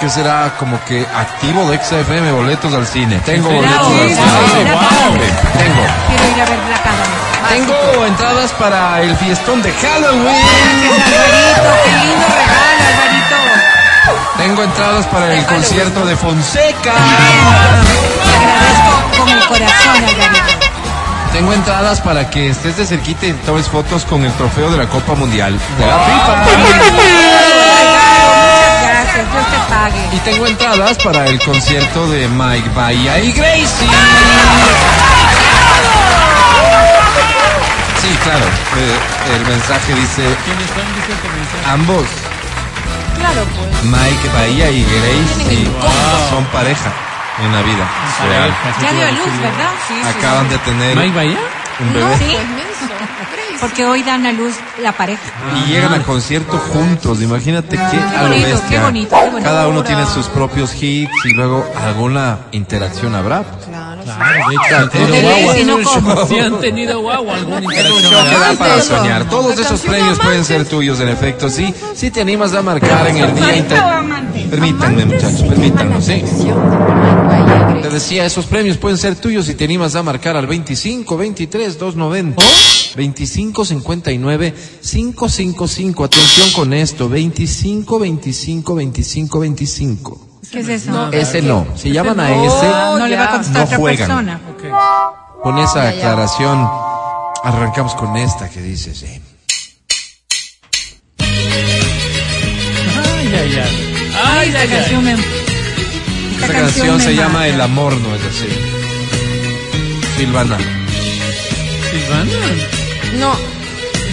[0.00, 3.20] que será como que activo de XFM, boletos al cine.
[3.24, 4.24] Tengo Sí, boletos sí, al sí, cine.
[4.24, 5.58] sí, sí.
[5.58, 5.82] Tengo.
[6.08, 7.48] Quiero ir a ver la cámara.
[7.48, 10.24] Tengo entradas para el fiestón de Halloween.
[10.24, 13.21] Qué lindo regalo, Alvarito.
[14.36, 16.92] Tengo entradas para el concierto de Fonseca.
[18.24, 20.66] Te agradezco con el corazón, Alvarito.
[21.32, 24.86] Tengo entradas para que estés de cerquita y tomes fotos con el trofeo de la
[24.88, 26.36] Copa Mundial de la FIFA.
[26.36, 26.82] Muchas
[28.82, 29.32] gracias.
[29.32, 30.08] Dios te pague.
[30.12, 33.88] Y tengo entradas para el concierto de Mike Bahía y Gracie.
[38.02, 38.44] Sí, claro.
[38.44, 40.84] eh, el mensaje dice ¿Quiénes son?
[40.96, 41.70] Dice el mensaje.
[41.70, 42.04] ambos.
[43.22, 43.84] Claro, pues.
[43.84, 46.28] Mike Bahía y Tienen el combo.
[46.30, 46.90] son pareja
[47.42, 47.86] en la vida
[48.28, 48.50] real.
[48.82, 49.70] Ya dio a luz, ¿verdad?
[49.88, 51.38] Sí, sí, Acaban de tener ¿Mike Bahía?
[51.80, 52.18] un bebé.
[52.18, 52.86] Sí, menso.
[52.88, 52.91] Grace.
[53.62, 55.22] Porque hoy dan a luz la pareja.
[55.56, 58.68] Y llegan a concierto juntos, imagínate qué, bonito, bestia.
[58.68, 59.48] qué bonito, qué bonito.
[59.48, 63.44] Cada uno tiene sus propios hits y luego alguna interacción habrá.
[63.64, 66.26] Claro, Claro, de hecho, han Claro, si no, ¿cómo?
[66.26, 68.02] Sí han tenido guagua, alguna interacción.
[68.02, 68.58] show que da habrá.
[68.58, 69.24] para soñar.
[69.30, 71.48] Todos esos premios pueden ser tuyos, en efecto.
[71.48, 73.80] Sí, si te animas a marcar en el día inter...
[74.52, 76.22] Permítanme, muchachos, permítanme, sí.
[77.80, 81.78] Te decía, esos premios pueden ser tuyos si te animas a marcar al 25 23
[81.78, 82.44] 290
[82.94, 86.04] 25 59 555.
[86.04, 90.28] Atención con esto, 25 25 25 25.
[90.50, 91.10] ¿Qué es eso?
[91.12, 94.06] Ese no, si llaman a No, ese, no le va a contestar no otra juegan.
[94.06, 94.40] persona.
[95.42, 96.68] con esa aclaración,
[97.42, 99.18] arrancamos con esta que dice, sí.
[101.18, 103.91] Ay, ay, ay.
[104.24, 104.76] Ay, Esta ay, ay.
[104.78, 105.12] canción me...
[105.12, 107.46] Esta canción me se llama.
[107.48, 108.48] El amor, no es así.
[110.16, 110.56] Silvana,
[111.90, 112.32] Silvana.
[113.18, 113.36] No,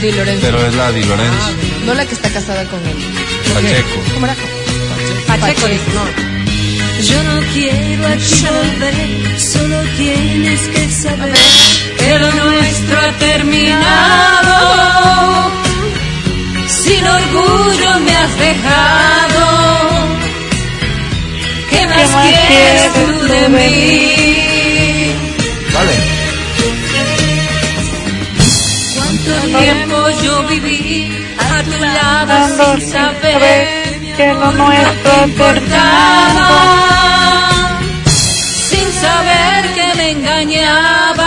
[0.02, 0.42] Di Lorenzo.
[0.46, 1.52] pero es la Di Lorenzo,
[1.86, 2.96] No la que está casada con él.
[3.54, 4.02] Pacheco.
[4.14, 4.36] ¿Cómo era?
[5.28, 5.68] Pacheco.
[5.96, 6.30] no.
[7.04, 11.34] Yo no quiero aquí volver, solo tienes que saber
[11.98, 14.58] que lo nuestro ha terminado.
[16.68, 19.29] Sin orgullo me has dejado.
[22.10, 25.14] ¿Qué más quieres tú de mí?
[25.74, 25.94] Vale.
[28.96, 30.88] ¿Cuánto tiempo yo viví
[31.38, 33.68] a tu lado sin saber
[34.18, 36.50] que lo nuestro importaba?
[38.70, 41.24] Sin saber que me engañabas,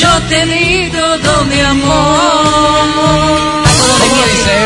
[0.00, 3.62] yo te di todo mi amor.
[3.98, 4.58] que- dice?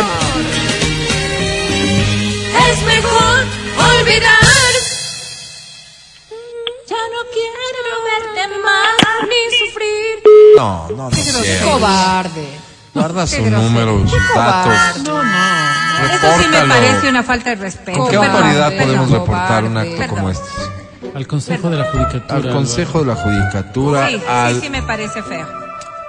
[10.67, 11.61] No, no, no es.
[11.63, 12.49] Cobarde.
[12.95, 15.03] Guarda Qué su número, sus datos.
[15.05, 15.57] No, no.
[15.97, 16.69] Eso sí me Repórtalo.
[16.75, 17.99] parece una falta de respeto.
[17.99, 18.85] ¿Con qué Perdón, autoridad perdón.
[18.87, 20.49] podemos reportar un acto como este?
[21.15, 22.35] Al Consejo de la Judicatura.
[22.37, 25.47] Al Consejo de la Judicatura, Sí, al, sí, sí me parece feo.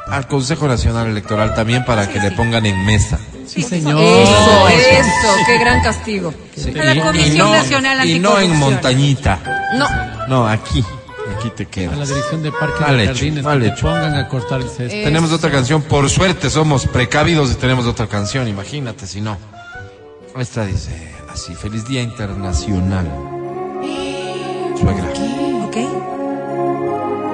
[0.09, 3.17] al Consejo Nacional Electoral también para que le pongan en mesa.
[3.45, 4.01] Sí, señor.
[4.01, 6.33] Eso, eso, qué gran castigo.
[6.79, 9.39] A la Comisión no, Nacional y no en montañita.
[9.75, 9.87] No,
[10.27, 10.83] No, aquí.
[11.38, 12.07] Aquí te A la quedas.
[12.09, 13.43] dirección de Parques Mal y hecho, Jardines.
[13.43, 13.81] mal que te hecho.
[13.88, 15.03] pongan a cortar el césped.
[15.03, 15.81] Tenemos otra canción.
[15.83, 18.47] Por suerte somos precavidos y tenemos otra canción.
[18.47, 19.38] Imagínate si no.
[20.38, 21.53] Esta dice así.
[21.55, 23.07] Feliz Día Internacional.
[24.79, 25.05] Suegra.
[25.65, 25.75] ¿Ok?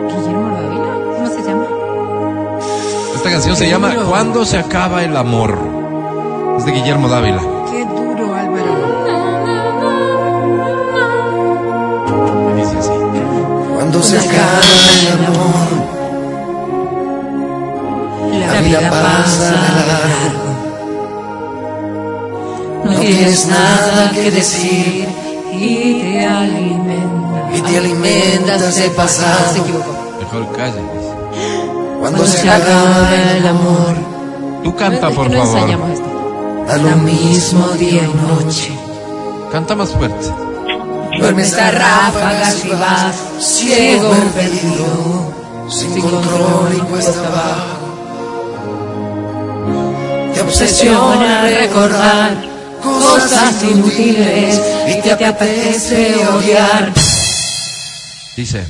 [0.10, 0.93] Guillermo Dávila.
[1.16, 1.66] ¿Cómo se llama?
[3.16, 5.58] Esta canción se llama ¿Cuándo se acaba el amor?
[6.58, 7.41] Es de Guillermo Dávila.
[14.04, 14.60] Se acaba
[15.01, 15.70] el amor,
[18.54, 20.43] la vida pasa de largo.
[22.86, 25.08] No tienes nada que decir
[25.54, 27.49] Y te alimenta.
[27.56, 29.64] y te alimentas del pasado.
[30.20, 30.82] Mejor calle.
[31.99, 33.95] Cuando se acaba el amor,
[34.64, 35.70] Tú canta, por favor.
[36.68, 38.72] da lo mismo día y noche.
[39.51, 40.28] Canta más fuerte.
[41.24, 47.78] Duermes a ráfagas y vas ciego perdido, sin control y cuesta abajo.
[50.34, 52.36] Te obsesiona recordar
[52.84, 56.91] cosas inútiles y te apetece odiar.
[58.36, 58.67] Dice.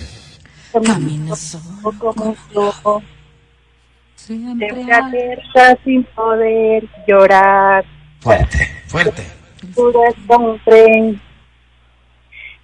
[0.85, 1.91] Camina solo.
[1.97, 3.01] como un flojo,
[4.15, 7.83] Siempre siempre alerta sin poder llorar.
[8.19, 9.23] Fuerte, fuerte.
[9.73, 11.19] Puro es como un tren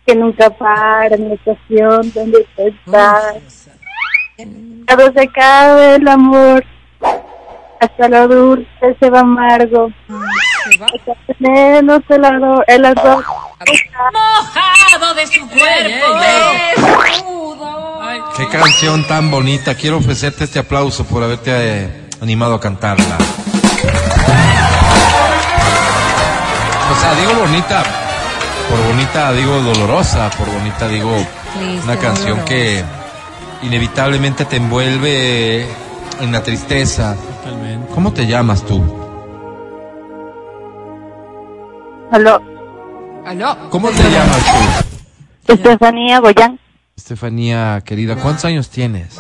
[0.10, 3.70] que nunca para en la estación donde tú estás.
[4.88, 6.66] Cuando se acabe el amor,
[7.80, 9.92] hasta lo dulce se va amargo.
[10.82, 12.82] Hasta el ardor, el.
[14.12, 16.20] Mojado de su cuerpo.
[16.76, 18.00] desnudo.
[18.36, 19.76] Qué canción tan bonita.
[19.76, 23.18] Quiero ofrecerte este aplauso por haberte eh, animado a cantarla.
[26.92, 28.09] O sea, digo bonita.
[28.70, 30.30] Por bonita digo dolorosa.
[30.32, 31.16] Por bonita digo
[31.54, 32.84] Triste, una canción que
[33.64, 35.68] inevitablemente te envuelve
[36.22, 37.16] en la tristeza.
[37.16, 37.94] Totalmente.
[37.94, 38.82] ¿Cómo te llamas tú?
[42.12, 42.42] Aló,
[43.26, 43.70] Aló.
[43.70, 44.44] ¿Cómo te llamas
[45.46, 45.54] tú?
[45.54, 46.60] Estefanía Goyán,
[46.96, 49.20] Estefanía, querida, ¿cuántos años tienes?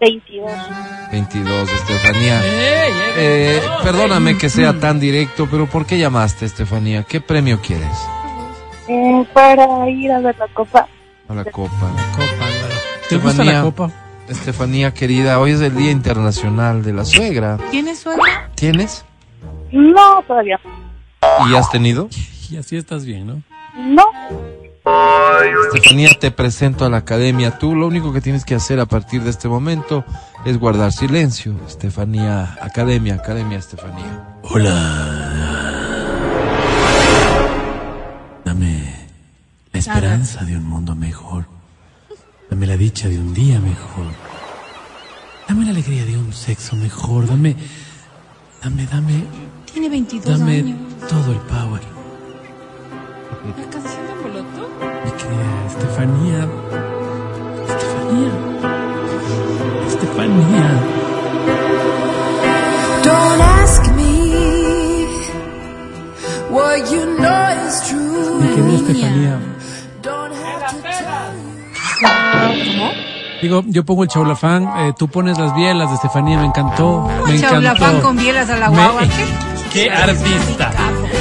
[0.00, 0.50] 22.
[1.12, 2.40] 22, Estefanía.
[3.16, 7.04] Eh, perdóname que sea tan directo, pero ¿por qué llamaste, Estefanía?
[7.04, 7.98] ¿Qué premio quieres?
[8.88, 10.86] Eh, para ir a ver la copa.
[11.28, 11.70] A la copa.
[11.70, 12.74] Copa, Álvaro.
[13.08, 13.90] ¿Te gusta la copa?
[14.28, 17.58] Estefanía, querida, hoy es el Día Internacional de la Suegra.
[17.70, 18.50] ¿Tienes suegra?
[18.54, 19.04] ¿Tienes?
[19.70, 20.58] No, todavía
[21.50, 22.08] ¿Y has tenido?
[22.50, 23.42] Y así estás bien, ¿no?
[23.74, 24.04] no.
[25.72, 27.58] Estefanía, te presento a la academia.
[27.58, 30.04] Tú lo único que tienes que hacer a partir de este momento
[30.44, 31.54] es guardar silencio.
[31.66, 34.38] Estefanía, academia, academia, Estefanía.
[34.52, 35.73] Dame
[39.86, 41.46] la esperanza de un mundo mejor.
[42.50, 44.06] Dame la dicha de un día mejor.
[45.48, 47.26] Dame la alegría de un sexo mejor.
[47.26, 47.56] Dame,
[48.62, 49.24] dame, dame,
[49.72, 50.78] Tiene 22 dame años.
[51.08, 51.82] todo el power.
[53.58, 54.70] ¿La canción de Molotov?
[55.04, 56.48] Mi querida Estefanía.
[57.68, 58.32] Estefanía.
[59.86, 60.80] Estefanía.
[63.02, 65.06] Don't ask me
[66.50, 68.40] what you know is true.
[68.40, 69.40] Mi querida Estefanía.
[73.44, 77.06] Digo, yo pongo el chaulafán, eh, tú pones las bielas de Estefanía, me encantó.
[77.26, 79.02] Me Chaulafán con bielas a la Me- guagua.
[79.70, 80.70] ¡Qué artista!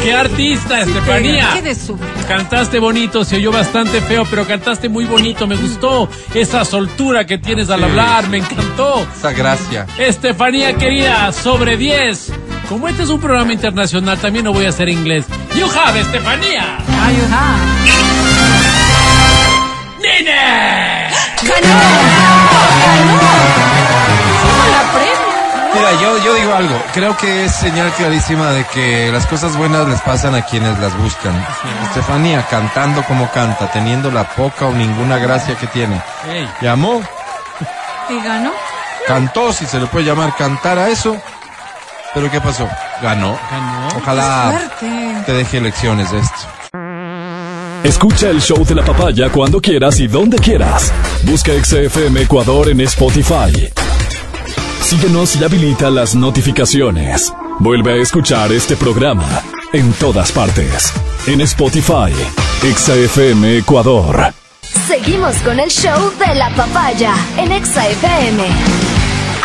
[0.01, 1.49] ¡Qué artista, Estefanía!
[1.55, 1.97] Qué de su...
[2.25, 7.37] Cantaste bonito, se oyó bastante feo, pero cantaste muy bonito, me gustó esa soltura que
[7.39, 7.85] tienes al Sí.
[7.87, 9.05] hablar, me encantó.
[9.17, 9.85] Esa gracia.
[9.97, 12.31] Estefanía querida, sobre 10.
[12.69, 15.25] Como este es un programa internacional, también no voy a hacer inglés.
[15.57, 16.77] You have, Estefanía.
[20.03, 21.09] ¡Nene!
[25.73, 26.84] Mira, yo, yo digo algo.
[26.93, 30.95] Creo que es señal clarísima de que las cosas buenas les pasan a quienes las
[30.97, 31.34] buscan.
[31.85, 35.99] Estefanía, cantando como canta, teniendo la poca o ninguna gracia que tiene.
[36.61, 37.01] Llamó,
[38.09, 38.51] Y ganó.
[39.07, 41.17] cantó, si se le puede llamar cantar a eso.
[42.13, 42.69] Pero ¿qué pasó?
[43.01, 43.39] Ganó.
[43.51, 43.88] Ganó.
[43.97, 44.53] Ojalá
[45.25, 46.47] te deje lecciones de esto.
[47.93, 50.91] Escucha el show de la papaya cuando quieras y donde quieras.
[51.25, 53.71] Busca XFM Ecuador en Spotify.
[54.81, 57.31] Síguenos y habilita las notificaciones.
[57.59, 59.43] Vuelve a escuchar este programa
[59.73, 60.91] en todas partes.
[61.27, 62.11] En Spotify,
[62.75, 64.33] XFM Ecuador.
[64.87, 68.43] Seguimos con el show de la papaya en Exa FM.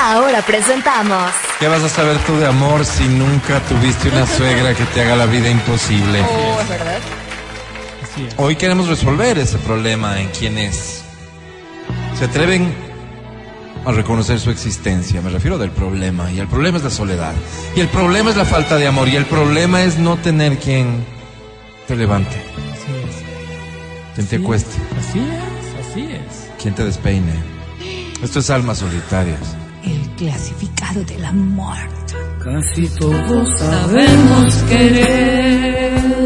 [0.00, 4.84] Ahora presentamos ¿Qué vas a saber tú de amor si nunca tuviste una suegra que
[4.84, 6.22] te haga la vida imposible?
[6.22, 6.98] Oh, es verdad.
[8.18, 8.34] Así es.
[8.36, 11.02] Hoy queremos resolver ese problema en quienes
[12.18, 12.72] se atreven
[13.84, 15.20] a reconocer su existencia.
[15.22, 16.30] Me refiero del problema.
[16.32, 17.32] Y el problema es la soledad.
[17.76, 19.08] Y el problema es la falta de amor.
[19.08, 21.04] Y el problema es no tener quien
[21.86, 22.36] te levante,
[22.72, 24.14] Así es.
[24.16, 26.50] quien te acueste, Así es, así es.
[26.60, 27.32] quien te despeine.
[28.22, 29.38] Esto es almas solitarias.
[29.84, 31.76] El clasificado del amor.
[32.44, 36.17] Casi todos sabemos querer,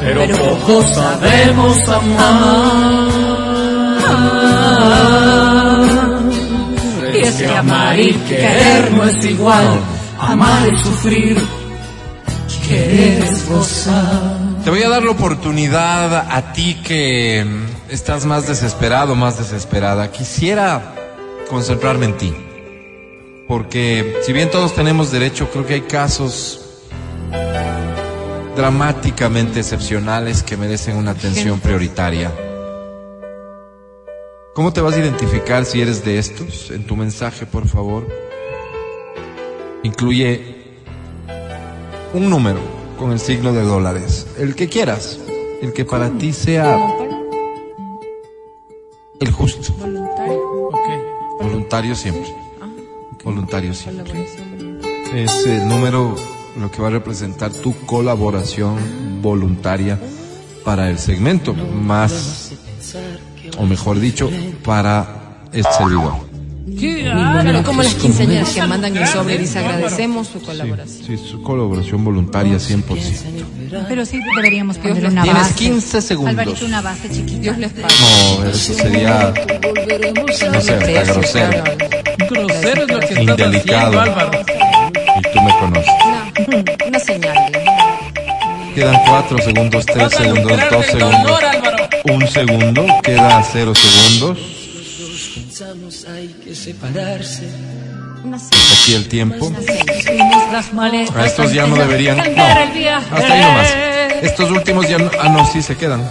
[0.00, 3.12] pero pocos sabemos amar.
[7.14, 9.80] Y es que amar y querer no es igual,
[10.18, 11.38] amar es sufrir,
[12.66, 14.36] querer es gozar.
[14.64, 17.44] Te voy a dar la oportunidad a ti que
[17.88, 20.10] estás más desesperado, más desesperada.
[20.10, 20.94] Quisiera
[21.48, 22.32] concentrarme en ti.
[23.46, 26.62] Porque si bien todos tenemos derecho, creo que hay casos
[28.56, 32.30] dramáticamente excepcionales que merecen una atención prioritaria.
[34.54, 36.70] ¿Cómo te vas a identificar si eres de estos?
[36.70, 38.06] En tu mensaje, por favor.
[39.82, 40.56] Incluye
[42.12, 42.60] un número
[42.98, 44.26] con el signo de dólares.
[44.38, 45.18] El que quieras.
[45.62, 46.78] El que para ti sea
[49.18, 49.72] el justo.
[49.72, 51.40] Ok.
[51.40, 52.34] Voluntario siempre.
[53.24, 54.26] Voluntario siempre.
[55.14, 56.14] Es el número
[56.58, 58.76] lo que va a representar tu colaboración
[59.22, 59.98] voluntaria
[60.64, 62.52] para el segmento, más,
[63.58, 64.30] o mejor dicho,
[64.64, 66.30] para este servidor.
[66.78, 67.10] ¿Qué?
[67.42, 71.04] Pero como las quinceañeras que mandan el sobre y dice agradecemos su colaboración.
[71.06, 72.84] Sí, su colaboración voluntaria 100%.
[73.88, 75.54] Pero sí deberíamos poner les- una Tienes base.
[75.54, 76.30] 15 segundos.
[76.38, 77.40] Alvarito, una base chiquita.
[77.40, 77.94] Dios les pague.
[78.38, 79.34] No, eso sería,
[80.50, 81.64] no sé, hasta grosero,
[82.30, 84.30] Grosero es lo que estás haciendo, Álvaro.
[85.18, 85.92] Y tú me conoces.
[86.86, 87.36] Una, señal.
[88.74, 91.24] Quedan 4 segundos, 3 Vas a segundos, lucrar 2 de tu segundos.
[91.24, 91.88] honor, Álvaro.
[92.04, 94.38] Un segundo, queda 0 segundos.
[95.34, 97.48] Pensamos hay que separarse.
[98.24, 98.60] Una señal.
[98.80, 99.52] Aquí el tiempo.
[101.14, 102.16] A estos ya no deberían.
[102.16, 103.74] No, hasta ahí nomás.
[104.22, 105.10] Estos últimos ya no.
[105.20, 106.08] Ah, no, sí se quedan.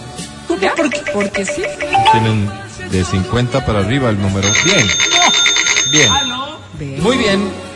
[0.61, 0.73] ¿Ya?
[1.13, 1.63] Porque sí.
[2.11, 2.49] Tienen
[2.91, 4.47] de 50 para arriba el número.
[4.65, 4.87] Bien.
[5.91, 6.11] Bien.
[7.01, 7.70] Muy bien.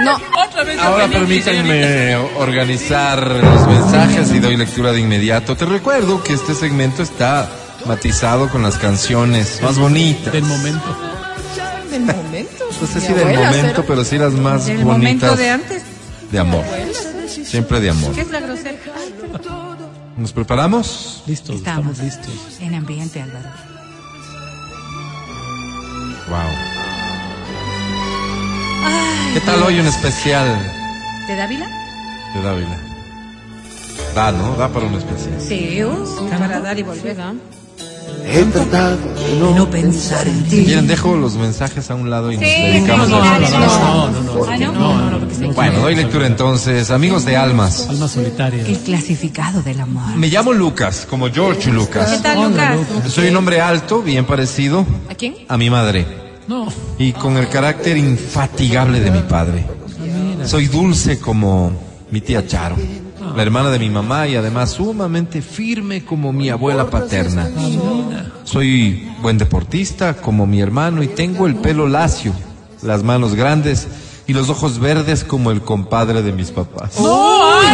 [0.00, 0.16] No.
[0.46, 5.56] Otra vez Ahora permítanme organizar los mensajes y doy lectura de inmediato.
[5.56, 7.48] Te recuerdo que este segmento está
[7.86, 10.32] matizado con las canciones más bonitas.
[10.32, 10.96] Del momento.
[11.90, 12.64] Del momento.
[12.80, 15.82] No sé si del momento, pero sí las más Del momento bonitas de antes.
[16.30, 16.64] de amor.
[17.44, 18.12] Siempre de amor.
[18.14, 18.78] ¿Qué es la grosera?
[20.16, 21.22] ¿Nos preparamos?
[21.26, 22.60] Listos, Estamos estamos listos.
[22.60, 23.48] en ambiente, Álvaro.
[26.28, 26.71] Wow.
[29.32, 30.46] ¿Qué tal hoy un especial
[31.26, 31.66] ¿De Dávila?
[32.34, 32.78] de Dávila?
[34.14, 34.56] Da, ¿no?
[34.56, 35.40] Da para un especial.
[35.40, 37.16] Sí, uh, para dar y volver.
[38.26, 40.64] He tratado de no, No pensar en ti.
[40.66, 43.58] Quieren, dejo los mensajes a un lado y nos dedicamos no, a no, los no,
[43.58, 43.78] mensajes.
[43.80, 44.32] No, no, no.
[44.34, 44.68] ¿no?
[44.70, 45.52] No, no, no.
[45.54, 46.90] Bueno, doy lectura entonces.
[46.90, 47.88] Amigos de almas.
[47.88, 48.66] Alma solitaria.
[48.66, 50.14] El clasificado del amor.
[50.14, 52.22] Me llamo Lucas, como George ¿Qué Lucas.
[52.22, 53.10] tal, Hola, Lucas?
[53.10, 55.34] Soy un hombre alto, bien parecido ¿A quién?
[55.48, 56.66] a mi madre No.
[56.98, 59.64] y con el carácter infatigable de mi padre.
[60.44, 61.72] Soy dulce como
[62.10, 62.76] mi tía Charo,
[63.36, 67.48] la hermana de mi mamá y además sumamente firme como mi abuela paterna.
[68.44, 72.32] Soy buen deportista como mi hermano y tengo el pelo lacio,
[72.82, 73.86] las manos grandes
[74.26, 76.96] y los ojos verdes como el compadre de mis papás.
[76.98, 77.06] Uy,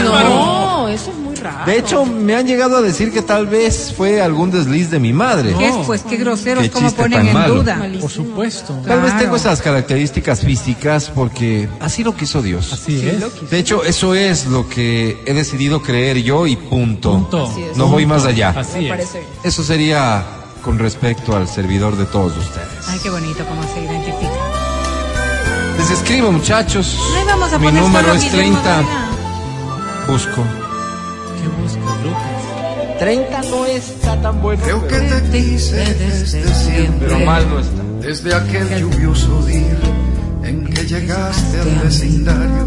[0.05, 1.65] no, eso es muy raro.
[1.71, 5.13] De hecho, me han llegado a decir que tal vez fue algún desliz de mi
[5.13, 5.55] madre.
[5.59, 6.03] ¿Qué es, pues?
[6.03, 7.55] Qué groseros, Qué cómo chiste ponen tan en malo.
[7.57, 7.89] duda.
[8.01, 8.75] Por supuesto.
[8.87, 9.19] Tal vez Claro.
[9.25, 12.73] tengo esas características físicas porque así lo quiso Dios.
[12.73, 13.51] Así es.
[13.51, 17.13] De hecho, eso es lo que he decidido creer yo y punto.
[17.13, 17.47] Punto.
[17.51, 17.77] Así es.
[17.77, 18.55] No voy más allá.
[18.57, 19.09] Así es.
[19.45, 20.25] Eso sería
[20.63, 22.69] con respecto al servidor de todos ustedes.
[22.89, 24.33] Ay, qué bonito cómo se identifica.
[25.79, 26.99] Les escribo, muchachos.
[27.17, 28.71] Ay, vamos a Mi poner número es Guillermo 30.
[28.83, 29.09] Varela.
[30.09, 30.45] Busco.
[31.57, 32.99] ¿Qué buscas, Lucas?
[32.99, 34.63] 30 no está tan bueno.
[34.65, 37.07] Creo que te quise desde siempre.
[37.09, 37.83] Pero mal no está.
[38.01, 39.79] Desde aquel lluvioso día
[40.43, 42.67] en que llegaste al vecindario,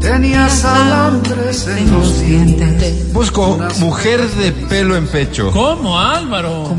[0.00, 3.12] tenías alambres en los dientes.
[3.12, 5.50] Busco mujer de pelo en pecho.
[5.52, 6.74] ¿Cómo, Álvaro?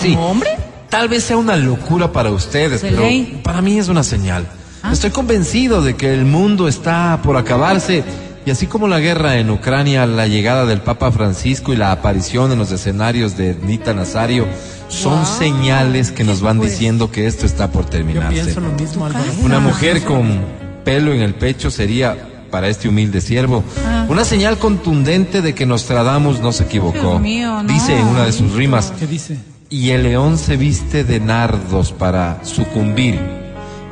[0.00, 0.16] Sí.
[0.18, 0.50] hombre?
[0.90, 3.40] Tal vez sea una locura para ustedes, De pero ley.
[3.44, 4.46] para mí es una señal.
[4.90, 8.04] Estoy convencido de que el mundo está por acabarse
[8.48, 12.50] y así como la guerra en Ucrania, la llegada del Papa Francisco y la aparición
[12.50, 14.46] en los escenarios de Nita Nazario
[14.88, 18.40] son señales que nos van diciendo que esto está por terminarse.
[18.44, 19.26] Pienso lo mismo, Álvaro.
[19.42, 20.40] Una mujer con
[20.82, 22.16] pelo en el pecho sería,
[22.50, 24.06] para este humilde siervo, Ah.
[24.08, 26.98] una señal contundente de que Nostradamus no se equivocó.
[26.98, 27.70] Dios mío, no.
[27.70, 29.36] Dice en una de sus rimas, ¿Qué dice?
[29.68, 33.20] y el león se viste de nardos para sucumbir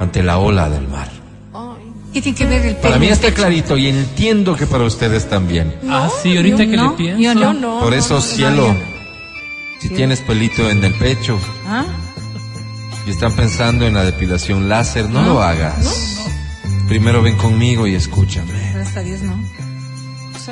[0.00, 1.10] ante la ola del mar.
[2.16, 2.80] ¿Qué tiene que ver el pelo?
[2.80, 5.74] Para mí está clarito y entiendo que para ustedes también.
[5.86, 7.20] ah, sí, ahorita yo que no, le pienso.
[7.20, 7.80] yo no.
[7.80, 8.74] Por eso, cielo,
[9.80, 11.84] si tienes pelito en el pecho ¿Ah?
[13.06, 16.22] y están pensando en la depilación láser, no lo hagas.
[16.88, 18.72] Primero ven conmigo y escúchame.
[18.72, 19.38] Gracias a Dios, no.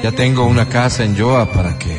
[0.02, 1.98] Ya tengo una casa en Joa para que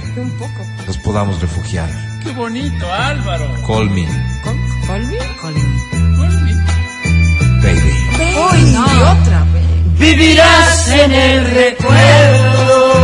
[0.86, 1.90] nos podamos refugiar.
[2.24, 3.50] Qué bonito, Álvaro.
[3.66, 4.06] Call me,
[4.44, 5.18] ¿Colby?
[7.66, 7.96] baby.
[8.38, 8.86] Uy, no.
[8.86, 9.55] Y otra.
[9.98, 12.96] Vivirás en el recuerdo.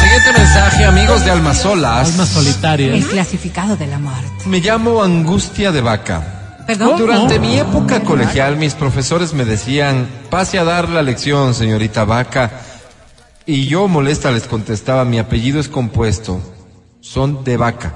[0.00, 2.10] Siguiente mensaje, amigos de Almas Solas.
[2.10, 2.94] Almas solitarias.
[2.94, 4.28] El clasificado de la muerte.
[4.46, 6.64] Me llamo Angustia de Vaca.
[6.66, 6.98] ¿Perdón?
[6.98, 12.50] Durante mi época colegial, mis profesores me decían, pase a dar la lección, señorita Vaca.
[13.46, 16.40] Y yo, molesta, les contestaba, mi apellido es compuesto.
[17.00, 17.94] Son de vaca.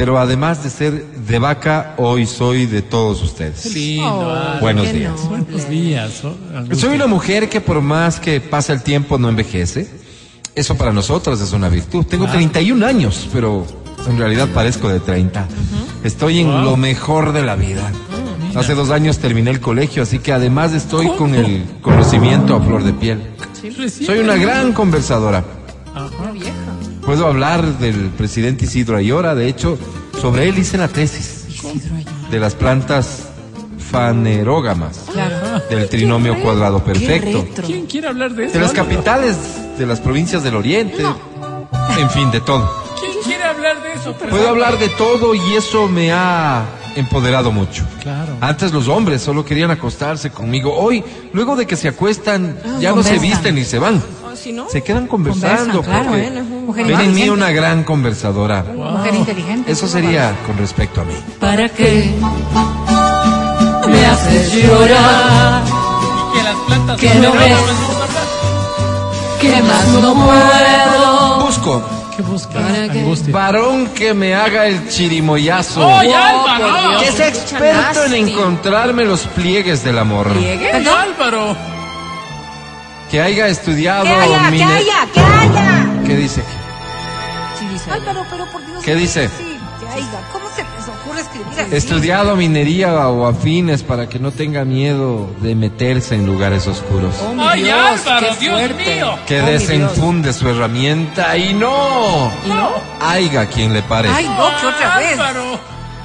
[0.00, 3.60] Pero además de ser de vaca, hoy soy de todos ustedes.
[3.64, 4.60] Qué lindo, Álvaro.
[4.60, 5.28] Buenos qué días.
[5.28, 6.24] Buenos días.
[6.24, 6.88] oh, Angustia.
[6.88, 9.90] Soy una mujer que por más que pasa el tiempo no envejece.
[10.54, 12.06] Eso para nosotros es una virtud.
[12.06, 13.66] Tengo 31 años, pero
[14.08, 15.46] en realidad parezco de 30.
[16.02, 17.92] Estoy en lo mejor de la vida.
[18.54, 22.84] Hace dos años terminé el colegio, así que además estoy con el conocimiento a flor
[22.84, 23.20] de piel.
[23.76, 24.06] Recién.
[24.06, 25.44] Soy una gran conversadora.
[27.04, 29.78] Puedo hablar del presidente Isidro Ayora, de hecho,
[30.20, 31.46] sobre él hice la tesis
[32.30, 33.28] de las plantas
[33.90, 35.06] fanerógamas
[35.68, 37.46] del trinomio cuadrado perfecto.
[37.66, 38.54] ¿Quién quiere hablar de eso?
[38.54, 39.36] De las capitales
[39.78, 41.04] de las provincias del oriente.
[41.98, 42.70] En fin, de todo.
[43.00, 44.12] ¿Quién quiere hablar de eso?
[44.14, 46.64] Puedo hablar de todo y eso me ha
[46.96, 47.84] empoderado mucho.
[48.00, 48.36] Claro.
[48.40, 50.74] Antes los hombres solo querían acostarse conmigo.
[50.74, 51.02] Hoy,
[51.32, 54.00] luego de que se acuestan, ya no se visten ni se van.
[54.36, 54.68] ¿Sí no?
[54.68, 55.82] Se quedan conversando.
[55.82, 56.42] Conversan, claro, porque ¿eh?
[56.42, 58.62] Mujer ven en mí una gran conversadora.
[58.74, 59.70] Mujer inteligente.
[59.72, 61.14] Eso sería con respecto a mí.
[61.38, 62.10] ¿Para qué
[63.88, 65.62] me haces llorar?
[66.34, 67.56] Que las plantas Que no ves.
[69.40, 71.46] ¿Qué más no puedo?
[71.46, 71.82] Busco
[72.14, 72.52] ¿Qué busca?
[72.60, 73.00] ¿Para qué?
[73.00, 73.32] Angustia.
[73.32, 75.80] varón que me haga el chirimoyazo.
[75.86, 76.64] ¡Oye, Oh, Álvaro!
[76.82, 77.02] por Dios.
[77.02, 80.28] Que sea experto en encontrarme los pliegues del amor.
[80.34, 80.70] ¿Pliegue?
[80.76, 81.56] ¡Oye, Álvaro!
[83.10, 84.04] Que haya estudiado.
[84.04, 85.86] ¡Que haya, que mine- haya, que haya!
[86.06, 86.42] ¿Qué dice?
[87.90, 88.84] Álvaro, pero por Dios.
[88.84, 89.28] ¿Qué dice?
[89.36, 90.20] Sí, que haya.
[90.32, 91.74] ¿Cómo se les ocurre escribir así?
[91.74, 97.16] Estudiado minería o afines para que no tenga miedo de meterse en lugares oscuros.
[97.20, 97.76] Oh, mi ¡Ay, Dios,
[98.06, 98.94] Álvaro, qué Dios fuerte.
[98.94, 99.18] mío!
[99.26, 102.30] Que Oh, desenfunde su herramienta y no.
[102.46, 102.70] ¿Y no?
[103.00, 104.08] Haiga quien le pare.
[104.08, 105.12] Ay, no, que otra vez.
[105.18, 105.58] Álvaro!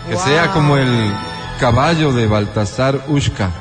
[0.10, 1.14] Que sea como el
[1.60, 3.52] caballo de Baltasar Ushka,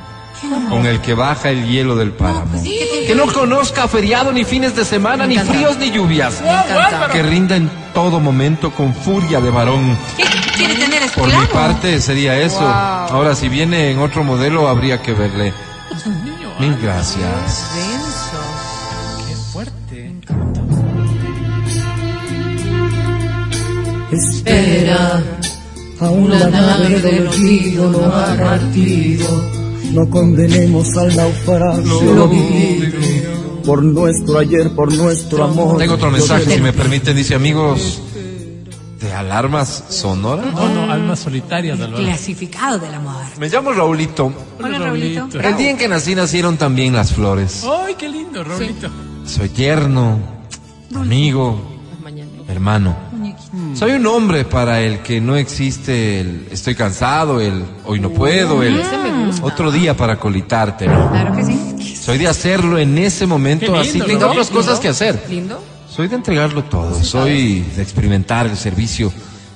[0.69, 2.63] con el que baja el hielo del páramo.
[2.63, 6.43] Que no conozca feriado ni fines de semana, ni fríos ni lluvias.
[7.13, 9.97] Que rinda en todo momento con furia de varón.
[10.17, 10.25] ¿Qué
[10.57, 12.61] quiere tener Por mi parte sería eso.
[12.61, 12.69] Wow.
[12.71, 15.53] Ahora, si viene en otro modelo, habría que verle.
[16.59, 17.71] Mil gracias.
[17.75, 18.41] Denso.
[19.29, 20.15] ¡Qué fuerte!
[24.11, 25.23] Espera,
[26.01, 29.64] aún la nave del olvido no ha partido.
[29.95, 33.63] No condenemos al naufragio Lo vivido.
[33.65, 35.79] por nuestro ayer, por nuestro amor.
[35.79, 37.17] Tengo otro mensaje, si me permiten.
[37.17, 38.03] Dice, amigos,
[39.01, 40.53] de alarmas sonoras.
[40.53, 42.03] No, no, almas solitarias, El Álvaro.
[42.05, 43.23] clasificado del amor.
[43.39, 44.33] Me llamo Raulito.
[44.63, 45.29] Hola, Raulito.
[45.41, 47.65] El día en que nací nacieron también las flores.
[47.65, 48.89] ¡Ay, qué lindo, Raulito!
[49.25, 50.19] Soy yerno,
[50.95, 51.57] amigo,
[52.49, 52.97] hermano.
[53.75, 58.63] Soy un hombre para el que no existe el estoy cansado, el hoy no puedo,
[58.63, 59.45] el gusta.
[59.45, 61.11] otro día para colitarte, ¿no?
[61.11, 61.97] Claro que sí.
[61.97, 64.05] Soy de hacerlo en ese momento, lindo, así ¿no?
[64.05, 64.61] tengo otras Lindo.
[64.61, 65.25] cosas que hacer.
[65.29, 65.63] ¿Lindo?
[65.89, 69.13] Soy de entregarlo todo, soy de experimentar el servicio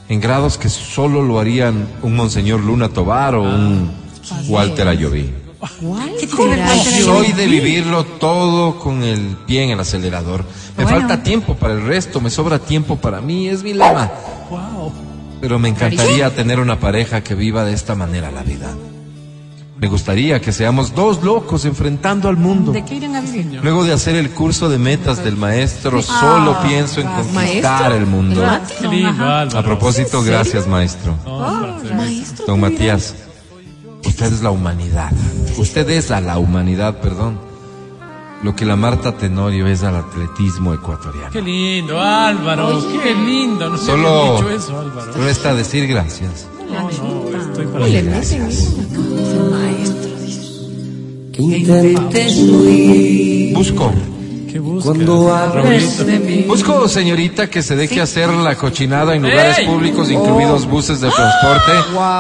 [0.09, 3.91] en grados que solo lo harían un Monseñor Luna Tobar o un
[4.49, 5.31] Walter Ayoví.
[5.61, 9.81] ¿Qué tiene que ver con ser Soy de vivirlo todo con el pie en el
[9.81, 10.45] acelerador.
[10.77, 11.01] Me Bueno.
[11.01, 14.11] falta tiempo para el resto, me sobra tiempo para mí, es mi lema.
[14.51, 14.93] ¡Wow!
[15.41, 18.75] pero me encantaría tener una pareja que viva de esta manera la vida.
[19.81, 22.73] Me gustaría que seamos dos locos enfrentando al mundo.
[22.73, 23.61] ¿De qué irán a vivir?
[23.63, 26.09] Luego de hacer el curso de metas del maestro, Sí.
[26.09, 27.95] solo Ah, pienso en conquistar ¿Maestro?
[27.95, 28.45] el mundo.
[28.45, 31.15] A propósito, gracias, maestro.
[31.95, 32.47] maestro.
[32.47, 33.15] Don Matías,
[34.09, 35.13] usted es la humanidad.
[35.57, 37.39] Usted es a la humanidad, perdón.
[38.43, 41.31] Lo que la Marta Tenorio es al atletismo ecuatoriano.
[41.33, 42.81] Qué lindo, Álvaro.
[43.03, 43.69] Qué lindo.
[43.69, 45.13] No se Solo dicho eso, Álvaro.
[45.13, 46.47] resta decir gracias.
[46.71, 48.11] No, no, estoy para Oye, un
[49.51, 50.11] maestro.
[51.33, 53.55] Que intentes huir.
[53.55, 53.93] Busco.
[54.51, 54.85] ¿Qué buscas?
[54.95, 56.45] Cuando hables de mí.
[56.49, 59.67] Busco, señorita, que se deje hacer la cochinada en lugares ¡Ey!
[59.67, 60.13] públicos, Oh.
[60.13, 61.73] incluidos buses de transporte,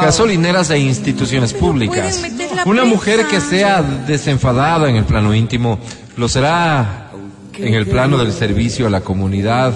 [0.03, 2.23] gasolineras e instituciones públicas.
[2.67, 5.79] Una mujer que sea desenfadada en el plano íntimo,
[6.17, 7.11] lo será
[7.57, 9.73] en el plano del servicio a la comunidad.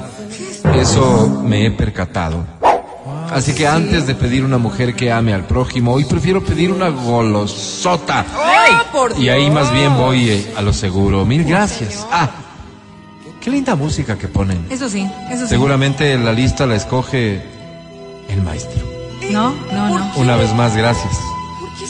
[0.75, 2.45] Eso me he percatado.
[3.31, 6.91] Así que antes de pedir una mujer que ame al prójimo, hoy prefiero pedir una
[6.91, 8.27] golosota.
[9.19, 11.25] Y ahí más bien voy eh, a lo seguro.
[11.25, 12.07] Mil gracias.
[12.13, 12.29] Ah,
[13.43, 14.65] qué linda música que ponen.
[14.71, 15.49] Eso sí, eso sí.
[15.49, 17.43] Seguramente la lista la escoge
[18.29, 18.81] el maestro.
[19.31, 20.13] No, no, no.
[20.17, 21.13] Una vez más, gracias.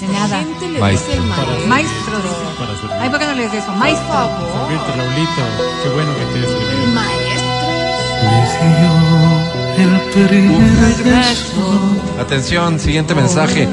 [0.01, 0.43] De nada.
[0.81, 1.23] Maestro.
[1.69, 2.95] Maestro, dice.
[3.01, 3.73] Ay, ¿por qué no le dices eso?
[3.75, 4.31] Maestro.
[4.53, 5.43] Servirte, Raulito.
[5.83, 6.93] Qué bueno que te escribí.
[12.21, 13.69] Atención, siguiente mensaje.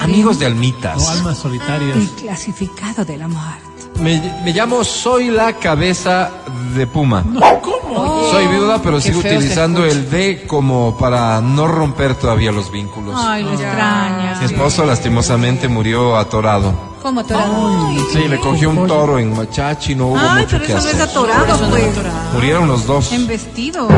[0.00, 1.08] Amigos de No, Almitas.
[1.08, 1.96] almas solitarias.
[1.96, 3.71] El clasificado de la muerte.
[4.02, 6.30] Me, me llamo Soy la cabeza
[6.74, 7.24] de Puma.
[7.62, 8.28] ¿Cómo?
[8.30, 13.14] Soy viuda, pero sigo utilizando el D como para no romper todavía los vínculos.
[13.16, 14.38] Ay, lo extraña.
[14.40, 16.91] Mi esposo lastimosamente murió atorado.
[17.02, 17.90] ¿Cómo atorado?
[18.12, 20.88] Sí, le cogió un toro en Machachi, no hubo Ay, mucho pero que eso no
[20.88, 21.02] es hacer.
[21.08, 21.84] atorado, pues.
[22.34, 23.12] Murieron los dos.
[23.12, 23.88] En vestido.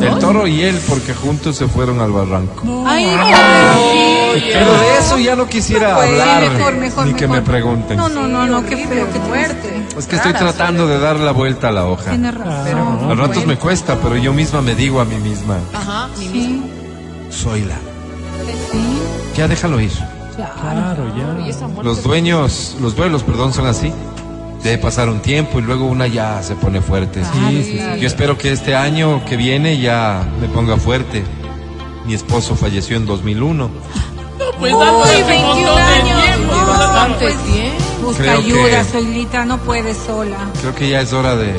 [0.00, 2.84] El toro y él, porque juntos se fueron al barranco.
[2.86, 4.58] Ay, pobrecito.
[4.58, 7.44] Pero de eso ya no quisiera No puede, hablar, mejor, mejor, ni que me mejor.
[7.50, 7.96] pregunten.
[7.96, 9.86] No, no, no, no, qué feo, qué fuerte.
[9.98, 12.10] Es que estoy tratando de dar la vuelta a la hoja.
[12.10, 13.10] Tiene razón.
[13.10, 16.62] A ratos me cuesta, pero yo misma me digo a mí misma, Ajá, Sí,
[17.30, 17.74] soy la.
[18.70, 18.98] sí,
[19.36, 19.90] Ya déjalo ir.
[20.36, 21.82] Claro, ya.
[21.82, 23.92] Los dueños, los duelos, perdón, son así.
[24.62, 27.22] Debe pasar un tiempo y luego una ya se pone fuerte.
[27.24, 28.00] Sí, sí, sí.
[28.00, 31.22] Yo espero que este año que viene ya me ponga fuerte.
[32.06, 33.70] Mi esposo falleció en 2001.
[34.58, 36.22] Pues Uy, Álvaro, hace un 21 montón de años.
[36.24, 37.72] tiempo, No, pues bien.
[38.02, 40.36] Busca Creo que- ayuda, Soilita, no puedes sola.
[40.62, 41.52] Creo que ya es hora de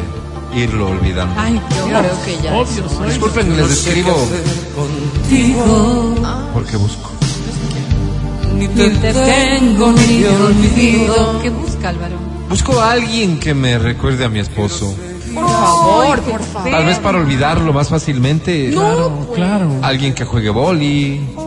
[0.56, 1.36] irlo olvidando.
[1.40, 2.00] Ay, Yo Dios.
[2.02, 2.54] creo que ya.
[2.56, 3.10] Obvio, soy.
[3.10, 4.16] Disculpen, les escribo
[4.76, 6.16] Contigo.
[6.54, 7.12] porque busco.
[8.58, 11.42] Ni te tengo ni te olvido.
[11.42, 12.16] ¿Qué busca, Álvaro?
[12.50, 14.96] Busco a alguien que me recuerde a mi esposo.
[15.34, 16.72] Por favor, por favor.
[16.72, 18.72] Tal vez para olvidarlo más fácilmente.
[18.72, 19.70] Claro, claro.
[19.82, 21.47] Alguien que juegue boli, Uy,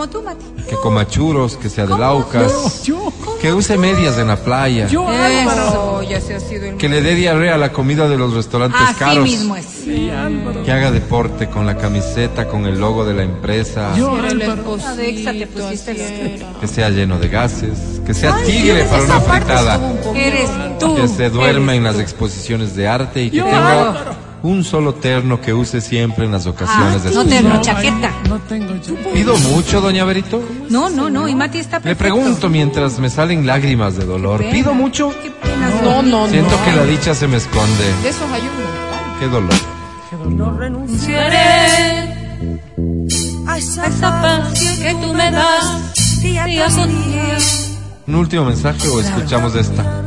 [0.00, 0.44] como tú, Mati.
[0.68, 5.06] que coma churros, que sea de Laucas, Yo, que use medias en la playa, yo,
[5.06, 5.68] Álvaro.
[5.68, 8.32] Eso, ya se ha sido el que le dé diarrea a la comida de los
[8.32, 9.66] restaurantes Así caros, mismo es.
[9.66, 10.62] Sí, Álvaro.
[10.62, 14.40] que haga deporte con la camiseta, con el logo de la empresa, Yo, Era el
[14.42, 14.76] Álvaro.
[14.78, 16.06] La de Exa te pusiste así la-
[16.46, 16.60] era.
[16.60, 21.74] que sea lleno de gases, que sea tigre para una fritada, un que se duerma
[21.74, 22.00] en las tú.
[22.00, 24.29] exposiciones de arte y que tenga Álvaro.
[24.42, 28.12] Un solo terno que use siempre en las ocasiones de Ah, no su no, chaqueta.
[28.28, 28.94] No tengo yo.
[29.12, 30.42] Pido mucho, doña Berito.
[30.70, 31.28] No, no, no.
[31.28, 32.02] Y Mati está Le perfecto.
[32.14, 34.38] pregunto mientras me salen lágrimas de dolor.
[34.40, 34.52] Pena.
[34.52, 35.10] ¿Pido mucho?
[35.22, 35.70] Qué pena.
[35.82, 36.28] No, no, no.
[36.28, 37.84] Siento que la dicha se me esconde.
[38.02, 39.20] De esos hay un montón.
[39.20, 39.54] Qué dolor.
[40.30, 42.16] No renunciaré
[43.46, 43.82] a esa
[44.22, 45.92] paz que tú me das
[46.22, 46.44] día
[46.74, 47.38] con día.
[48.06, 50.02] ¿Un último mensaje o escuchamos esta?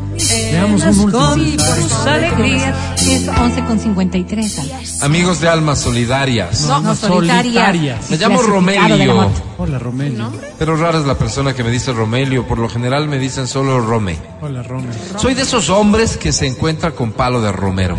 [0.51, 1.81] Veamos un último Con mensaje.
[1.81, 3.01] tus alegrías.
[3.01, 4.59] Es 11 con 53.
[4.59, 4.83] Álvaro.
[5.01, 6.61] Amigos de Almas Solidarias.
[6.61, 8.09] No, no, solitarias.
[8.09, 9.29] Me llamo Romelio.
[9.57, 10.31] Hola, Romelio.
[10.57, 12.47] Pero rara es la persona que me dice Romelio.
[12.47, 14.17] Por lo general me dicen solo Rome.
[14.41, 14.93] Hola, Romelio.
[15.17, 17.95] Soy de esos hombres que se encuentra con palo de romero.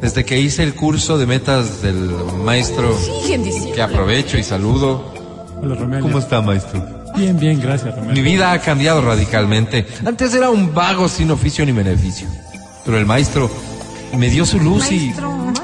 [0.00, 2.10] Desde que hice el curso de metas del
[2.44, 2.94] maestro,
[3.74, 5.12] que aprovecho y saludo.
[5.62, 6.02] Hola, Romelio.
[6.02, 6.95] ¿Cómo está, maestro?
[7.16, 8.22] Bien, bien, gracias, Romelio.
[8.22, 9.86] Mi vida ha cambiado radicalmente.
[10.04, 12.28] Antes era un vago sin oficio ni beneficio.
[12.84, 13.50] Pero el maestro
[14.16, 15.14] me dio su luz y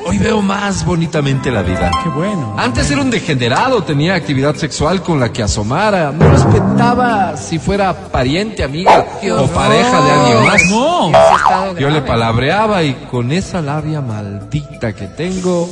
[0.06, 1.90] hoy veo más bonitamente la vida.
[2.02, 2.54] Qué bueno.
[2.58, 6.10] Antes era un degenerado, tenía actividad sexual con la que asomara.
[6.10, 9.06] No respetaba si fuera pariente, amiga
[9.38, 10.70] o pareja de alguien más.
[10.70, 11.78] No.
[11.78, 15.68] Yo le palabreaba y con esa labia maldita que tengo,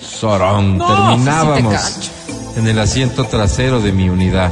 [0.00, 2.10] sorón, No, terminábamos sí
[2.56, 4.50] en el asiento trasero de mi unidad.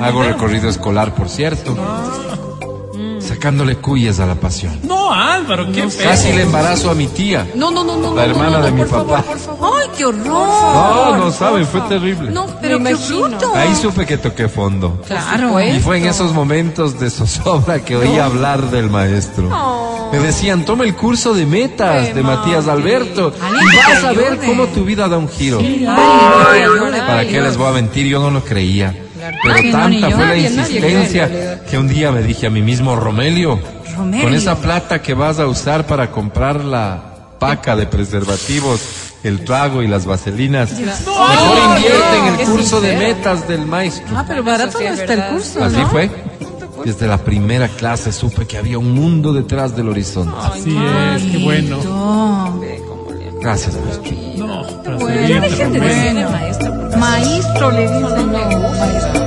[0.00, 1.76] Hago recorrido escolar, por cierto.
[3.20, 4.78] Sacándole cuyes a la pasión.
[4.82, 6.08] No, Álvaro, qué feo.
[6.08, 7.46] Casi le embarazo a mi tía.
[7.54, 8.14] No, no, no, no.
[8.14, 9.22] La no, hermana no, no, de mi por favor, papá.
[9.22, 9.72] por favor.
[9.80, 10.24] ¡Ay, qué horror!
[10.24, 12.30] No, no saben, fue terrible.
[12.30, 13.52] No, Pero me qué bruto.
[13.54, 15.00] Ahí supe que toqué fondo.
[15.06, 15.60] Claro.
[15.60, 19.48] Y fue en esos momentos de zozobra que oí hablar del maestro.
[20.12, 24.66] Me decían, toma el curso de metas de Matías Alberto y vas a ver cómo
[24.66, 25.58] tu vida da un giro.
[25.86, 28.06] ¿Para qué les voy a mentir?
[28.06, 28.94] Yo no lo creía.
[29.42, 33.60] Pero tanta fue la Nadie, insistencia que un día me dije a mí mismo, Romelio,
[33.96, 34.24] Romelio.
[34.24, 37.02] con esa plata que vas a usar para comprar la
[37.38, 38.80] paca de preservativos,
[39.22, 44.16] el trago y las vaselinas, mejor invierte en el curso de metas del maestro.
[44.16, 46.10] Ah, pero barato sí no es está el curso, Así fue.
[46.84, 50.32] Desde la primera clase supe que había un mundo detrás del horizonte.
[50.40, 50.74] Así
[51.14, 51.78] es, qué bueno.
[51.84, 52.60] No.
[53.40, 54.29] Gracias, maestro.
[54.50, 54.64] No,
[54.98, 56.74] Bueno, dejen de decirle maestro.
[56.98, 59.20] Maestro le dicen, no, maestro.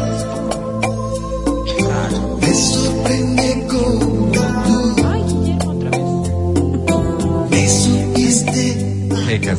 [2.41, 4.43] Me como tú
[7.49, 9.55] me supiste Qué.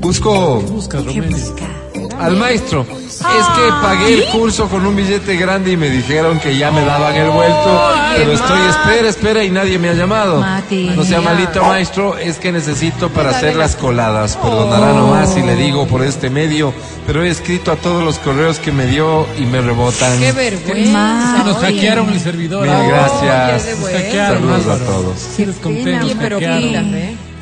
[0.00, 1.85] Busco Busca.
[2.18, 2.86] Al maestro.
[3.06, 6.84] Es que pagué el curso con un billete grande y me dijeron que ya me
[6.84, 7.80] daban el vuelto.
[8.16, 10.44] Pero estoy, espera, espera y nadie me ha llamado.
[10.70, 14.36] No sea malito, maestro, es que necesito para hacer las coladas.
[14.36, 16.72] Perdonará nomás si le digo por este medio,
[17.06, 20.18] pero he escrito a todos los correos que me dio y me rebotan.
[20.18, 21.42] Qué vergüenza.
[21.44, 22.62] Nos hackearon el servidor.
[22.62, 23.20] Mil Álvaro.
[23.22, 23.76] gracias.
[24.12, 25.28] Saludos a todos.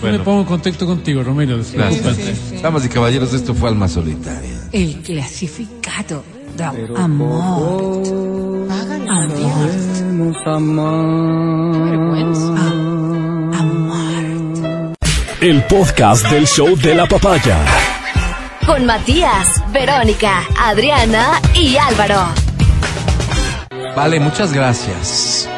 [0.04, 2.34] Yo me pongo en contacto contigo, despreocúpate.
[2.62, 4.53] Damas y caballeros, esto fue Alma Solitaria.
[4.74, 6.24] El clasificado
[6.56, 6.98] de amor.
[6.98, 8.02] Amor.
[13.54, 14.96] Amor.
[15.40, 17.64] El podcast del show de la papaya.
[18.66, 22.30] Con Matías, Verónica, Adriana y Álvaro.
[23.94, 25.48] Vale, muchas gracias.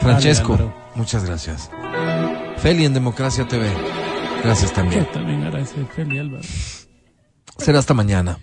[0.00, 1.68] Francesco, muchas gracias.
[2.58, 3.68] Feli en Democracia TV,
[4.44, 5.08] gracias también.
[5.12, 6.44] También agradece, Feli, Álvaro.
[7.58, 8.38] Será hasta mañana.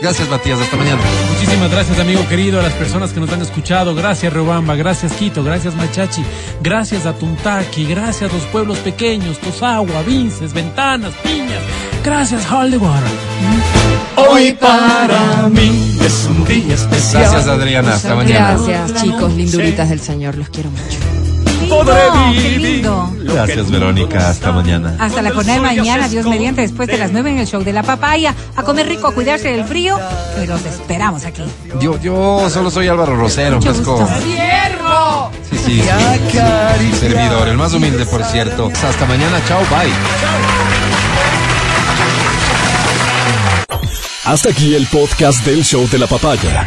[0.00, 1.02] Gracias, Matías, hasta mañana.
[1.34, 3.94] Muchísimas gracias, amigo querido, a las personas que nos han escuchado.
[3.94, 4.74] Gracias, Riobamba.
[4.74, 5.44] Gracias, Quito.
[5.44, 6.24] Gracias, Machachi.
[6.62, 7.84] Gracias a Tuntaki.
[7.84, 11.60] Gracias a los pueblos pequeños, Tosagua, Vinces, Ventanas, Piñas.
[12.02, 13.10] Gracias, Haldewater.
[14.16, 17.24] Hoy para mí es un día especial.
[17.24, 18.56] Gracias, Adriana, hasta mañana.
[18.56, 20.36] Gracias, chicos, linduritas del Señor.
[20.36, 21.19] Los quiero mucho.
[21.70, 22.00] Podré
[22.32, 22.60] vivir.
[22.60, 23.10] lindo.
[23.22, 24.96] Gracias, Verónica, hasta mañana.
[24.98, 27.72] Hasta la jornada de mañana, Dios mediante, después de las 9 en el show de
[27.72, 28.34] la papaya.
[28.56, 29.98] A comer rico, a cuidarse del frío,
[30.38, 31.42] que los esperamos aquí.
[31.80, 33.96] Yo, yo solo soy Álvaro Rosero, Mucho fresco.
[33.96, 34.14] gusto.
[35.50, 35.82] Sí, sí.
[36.98, 38.70] Servidor, el más humilde, por cierto.
[38.82, 39.90] Hasta mañana, chao, bye.
[44.24, 46.66] Hasta aquí el podcast del show de la papaya.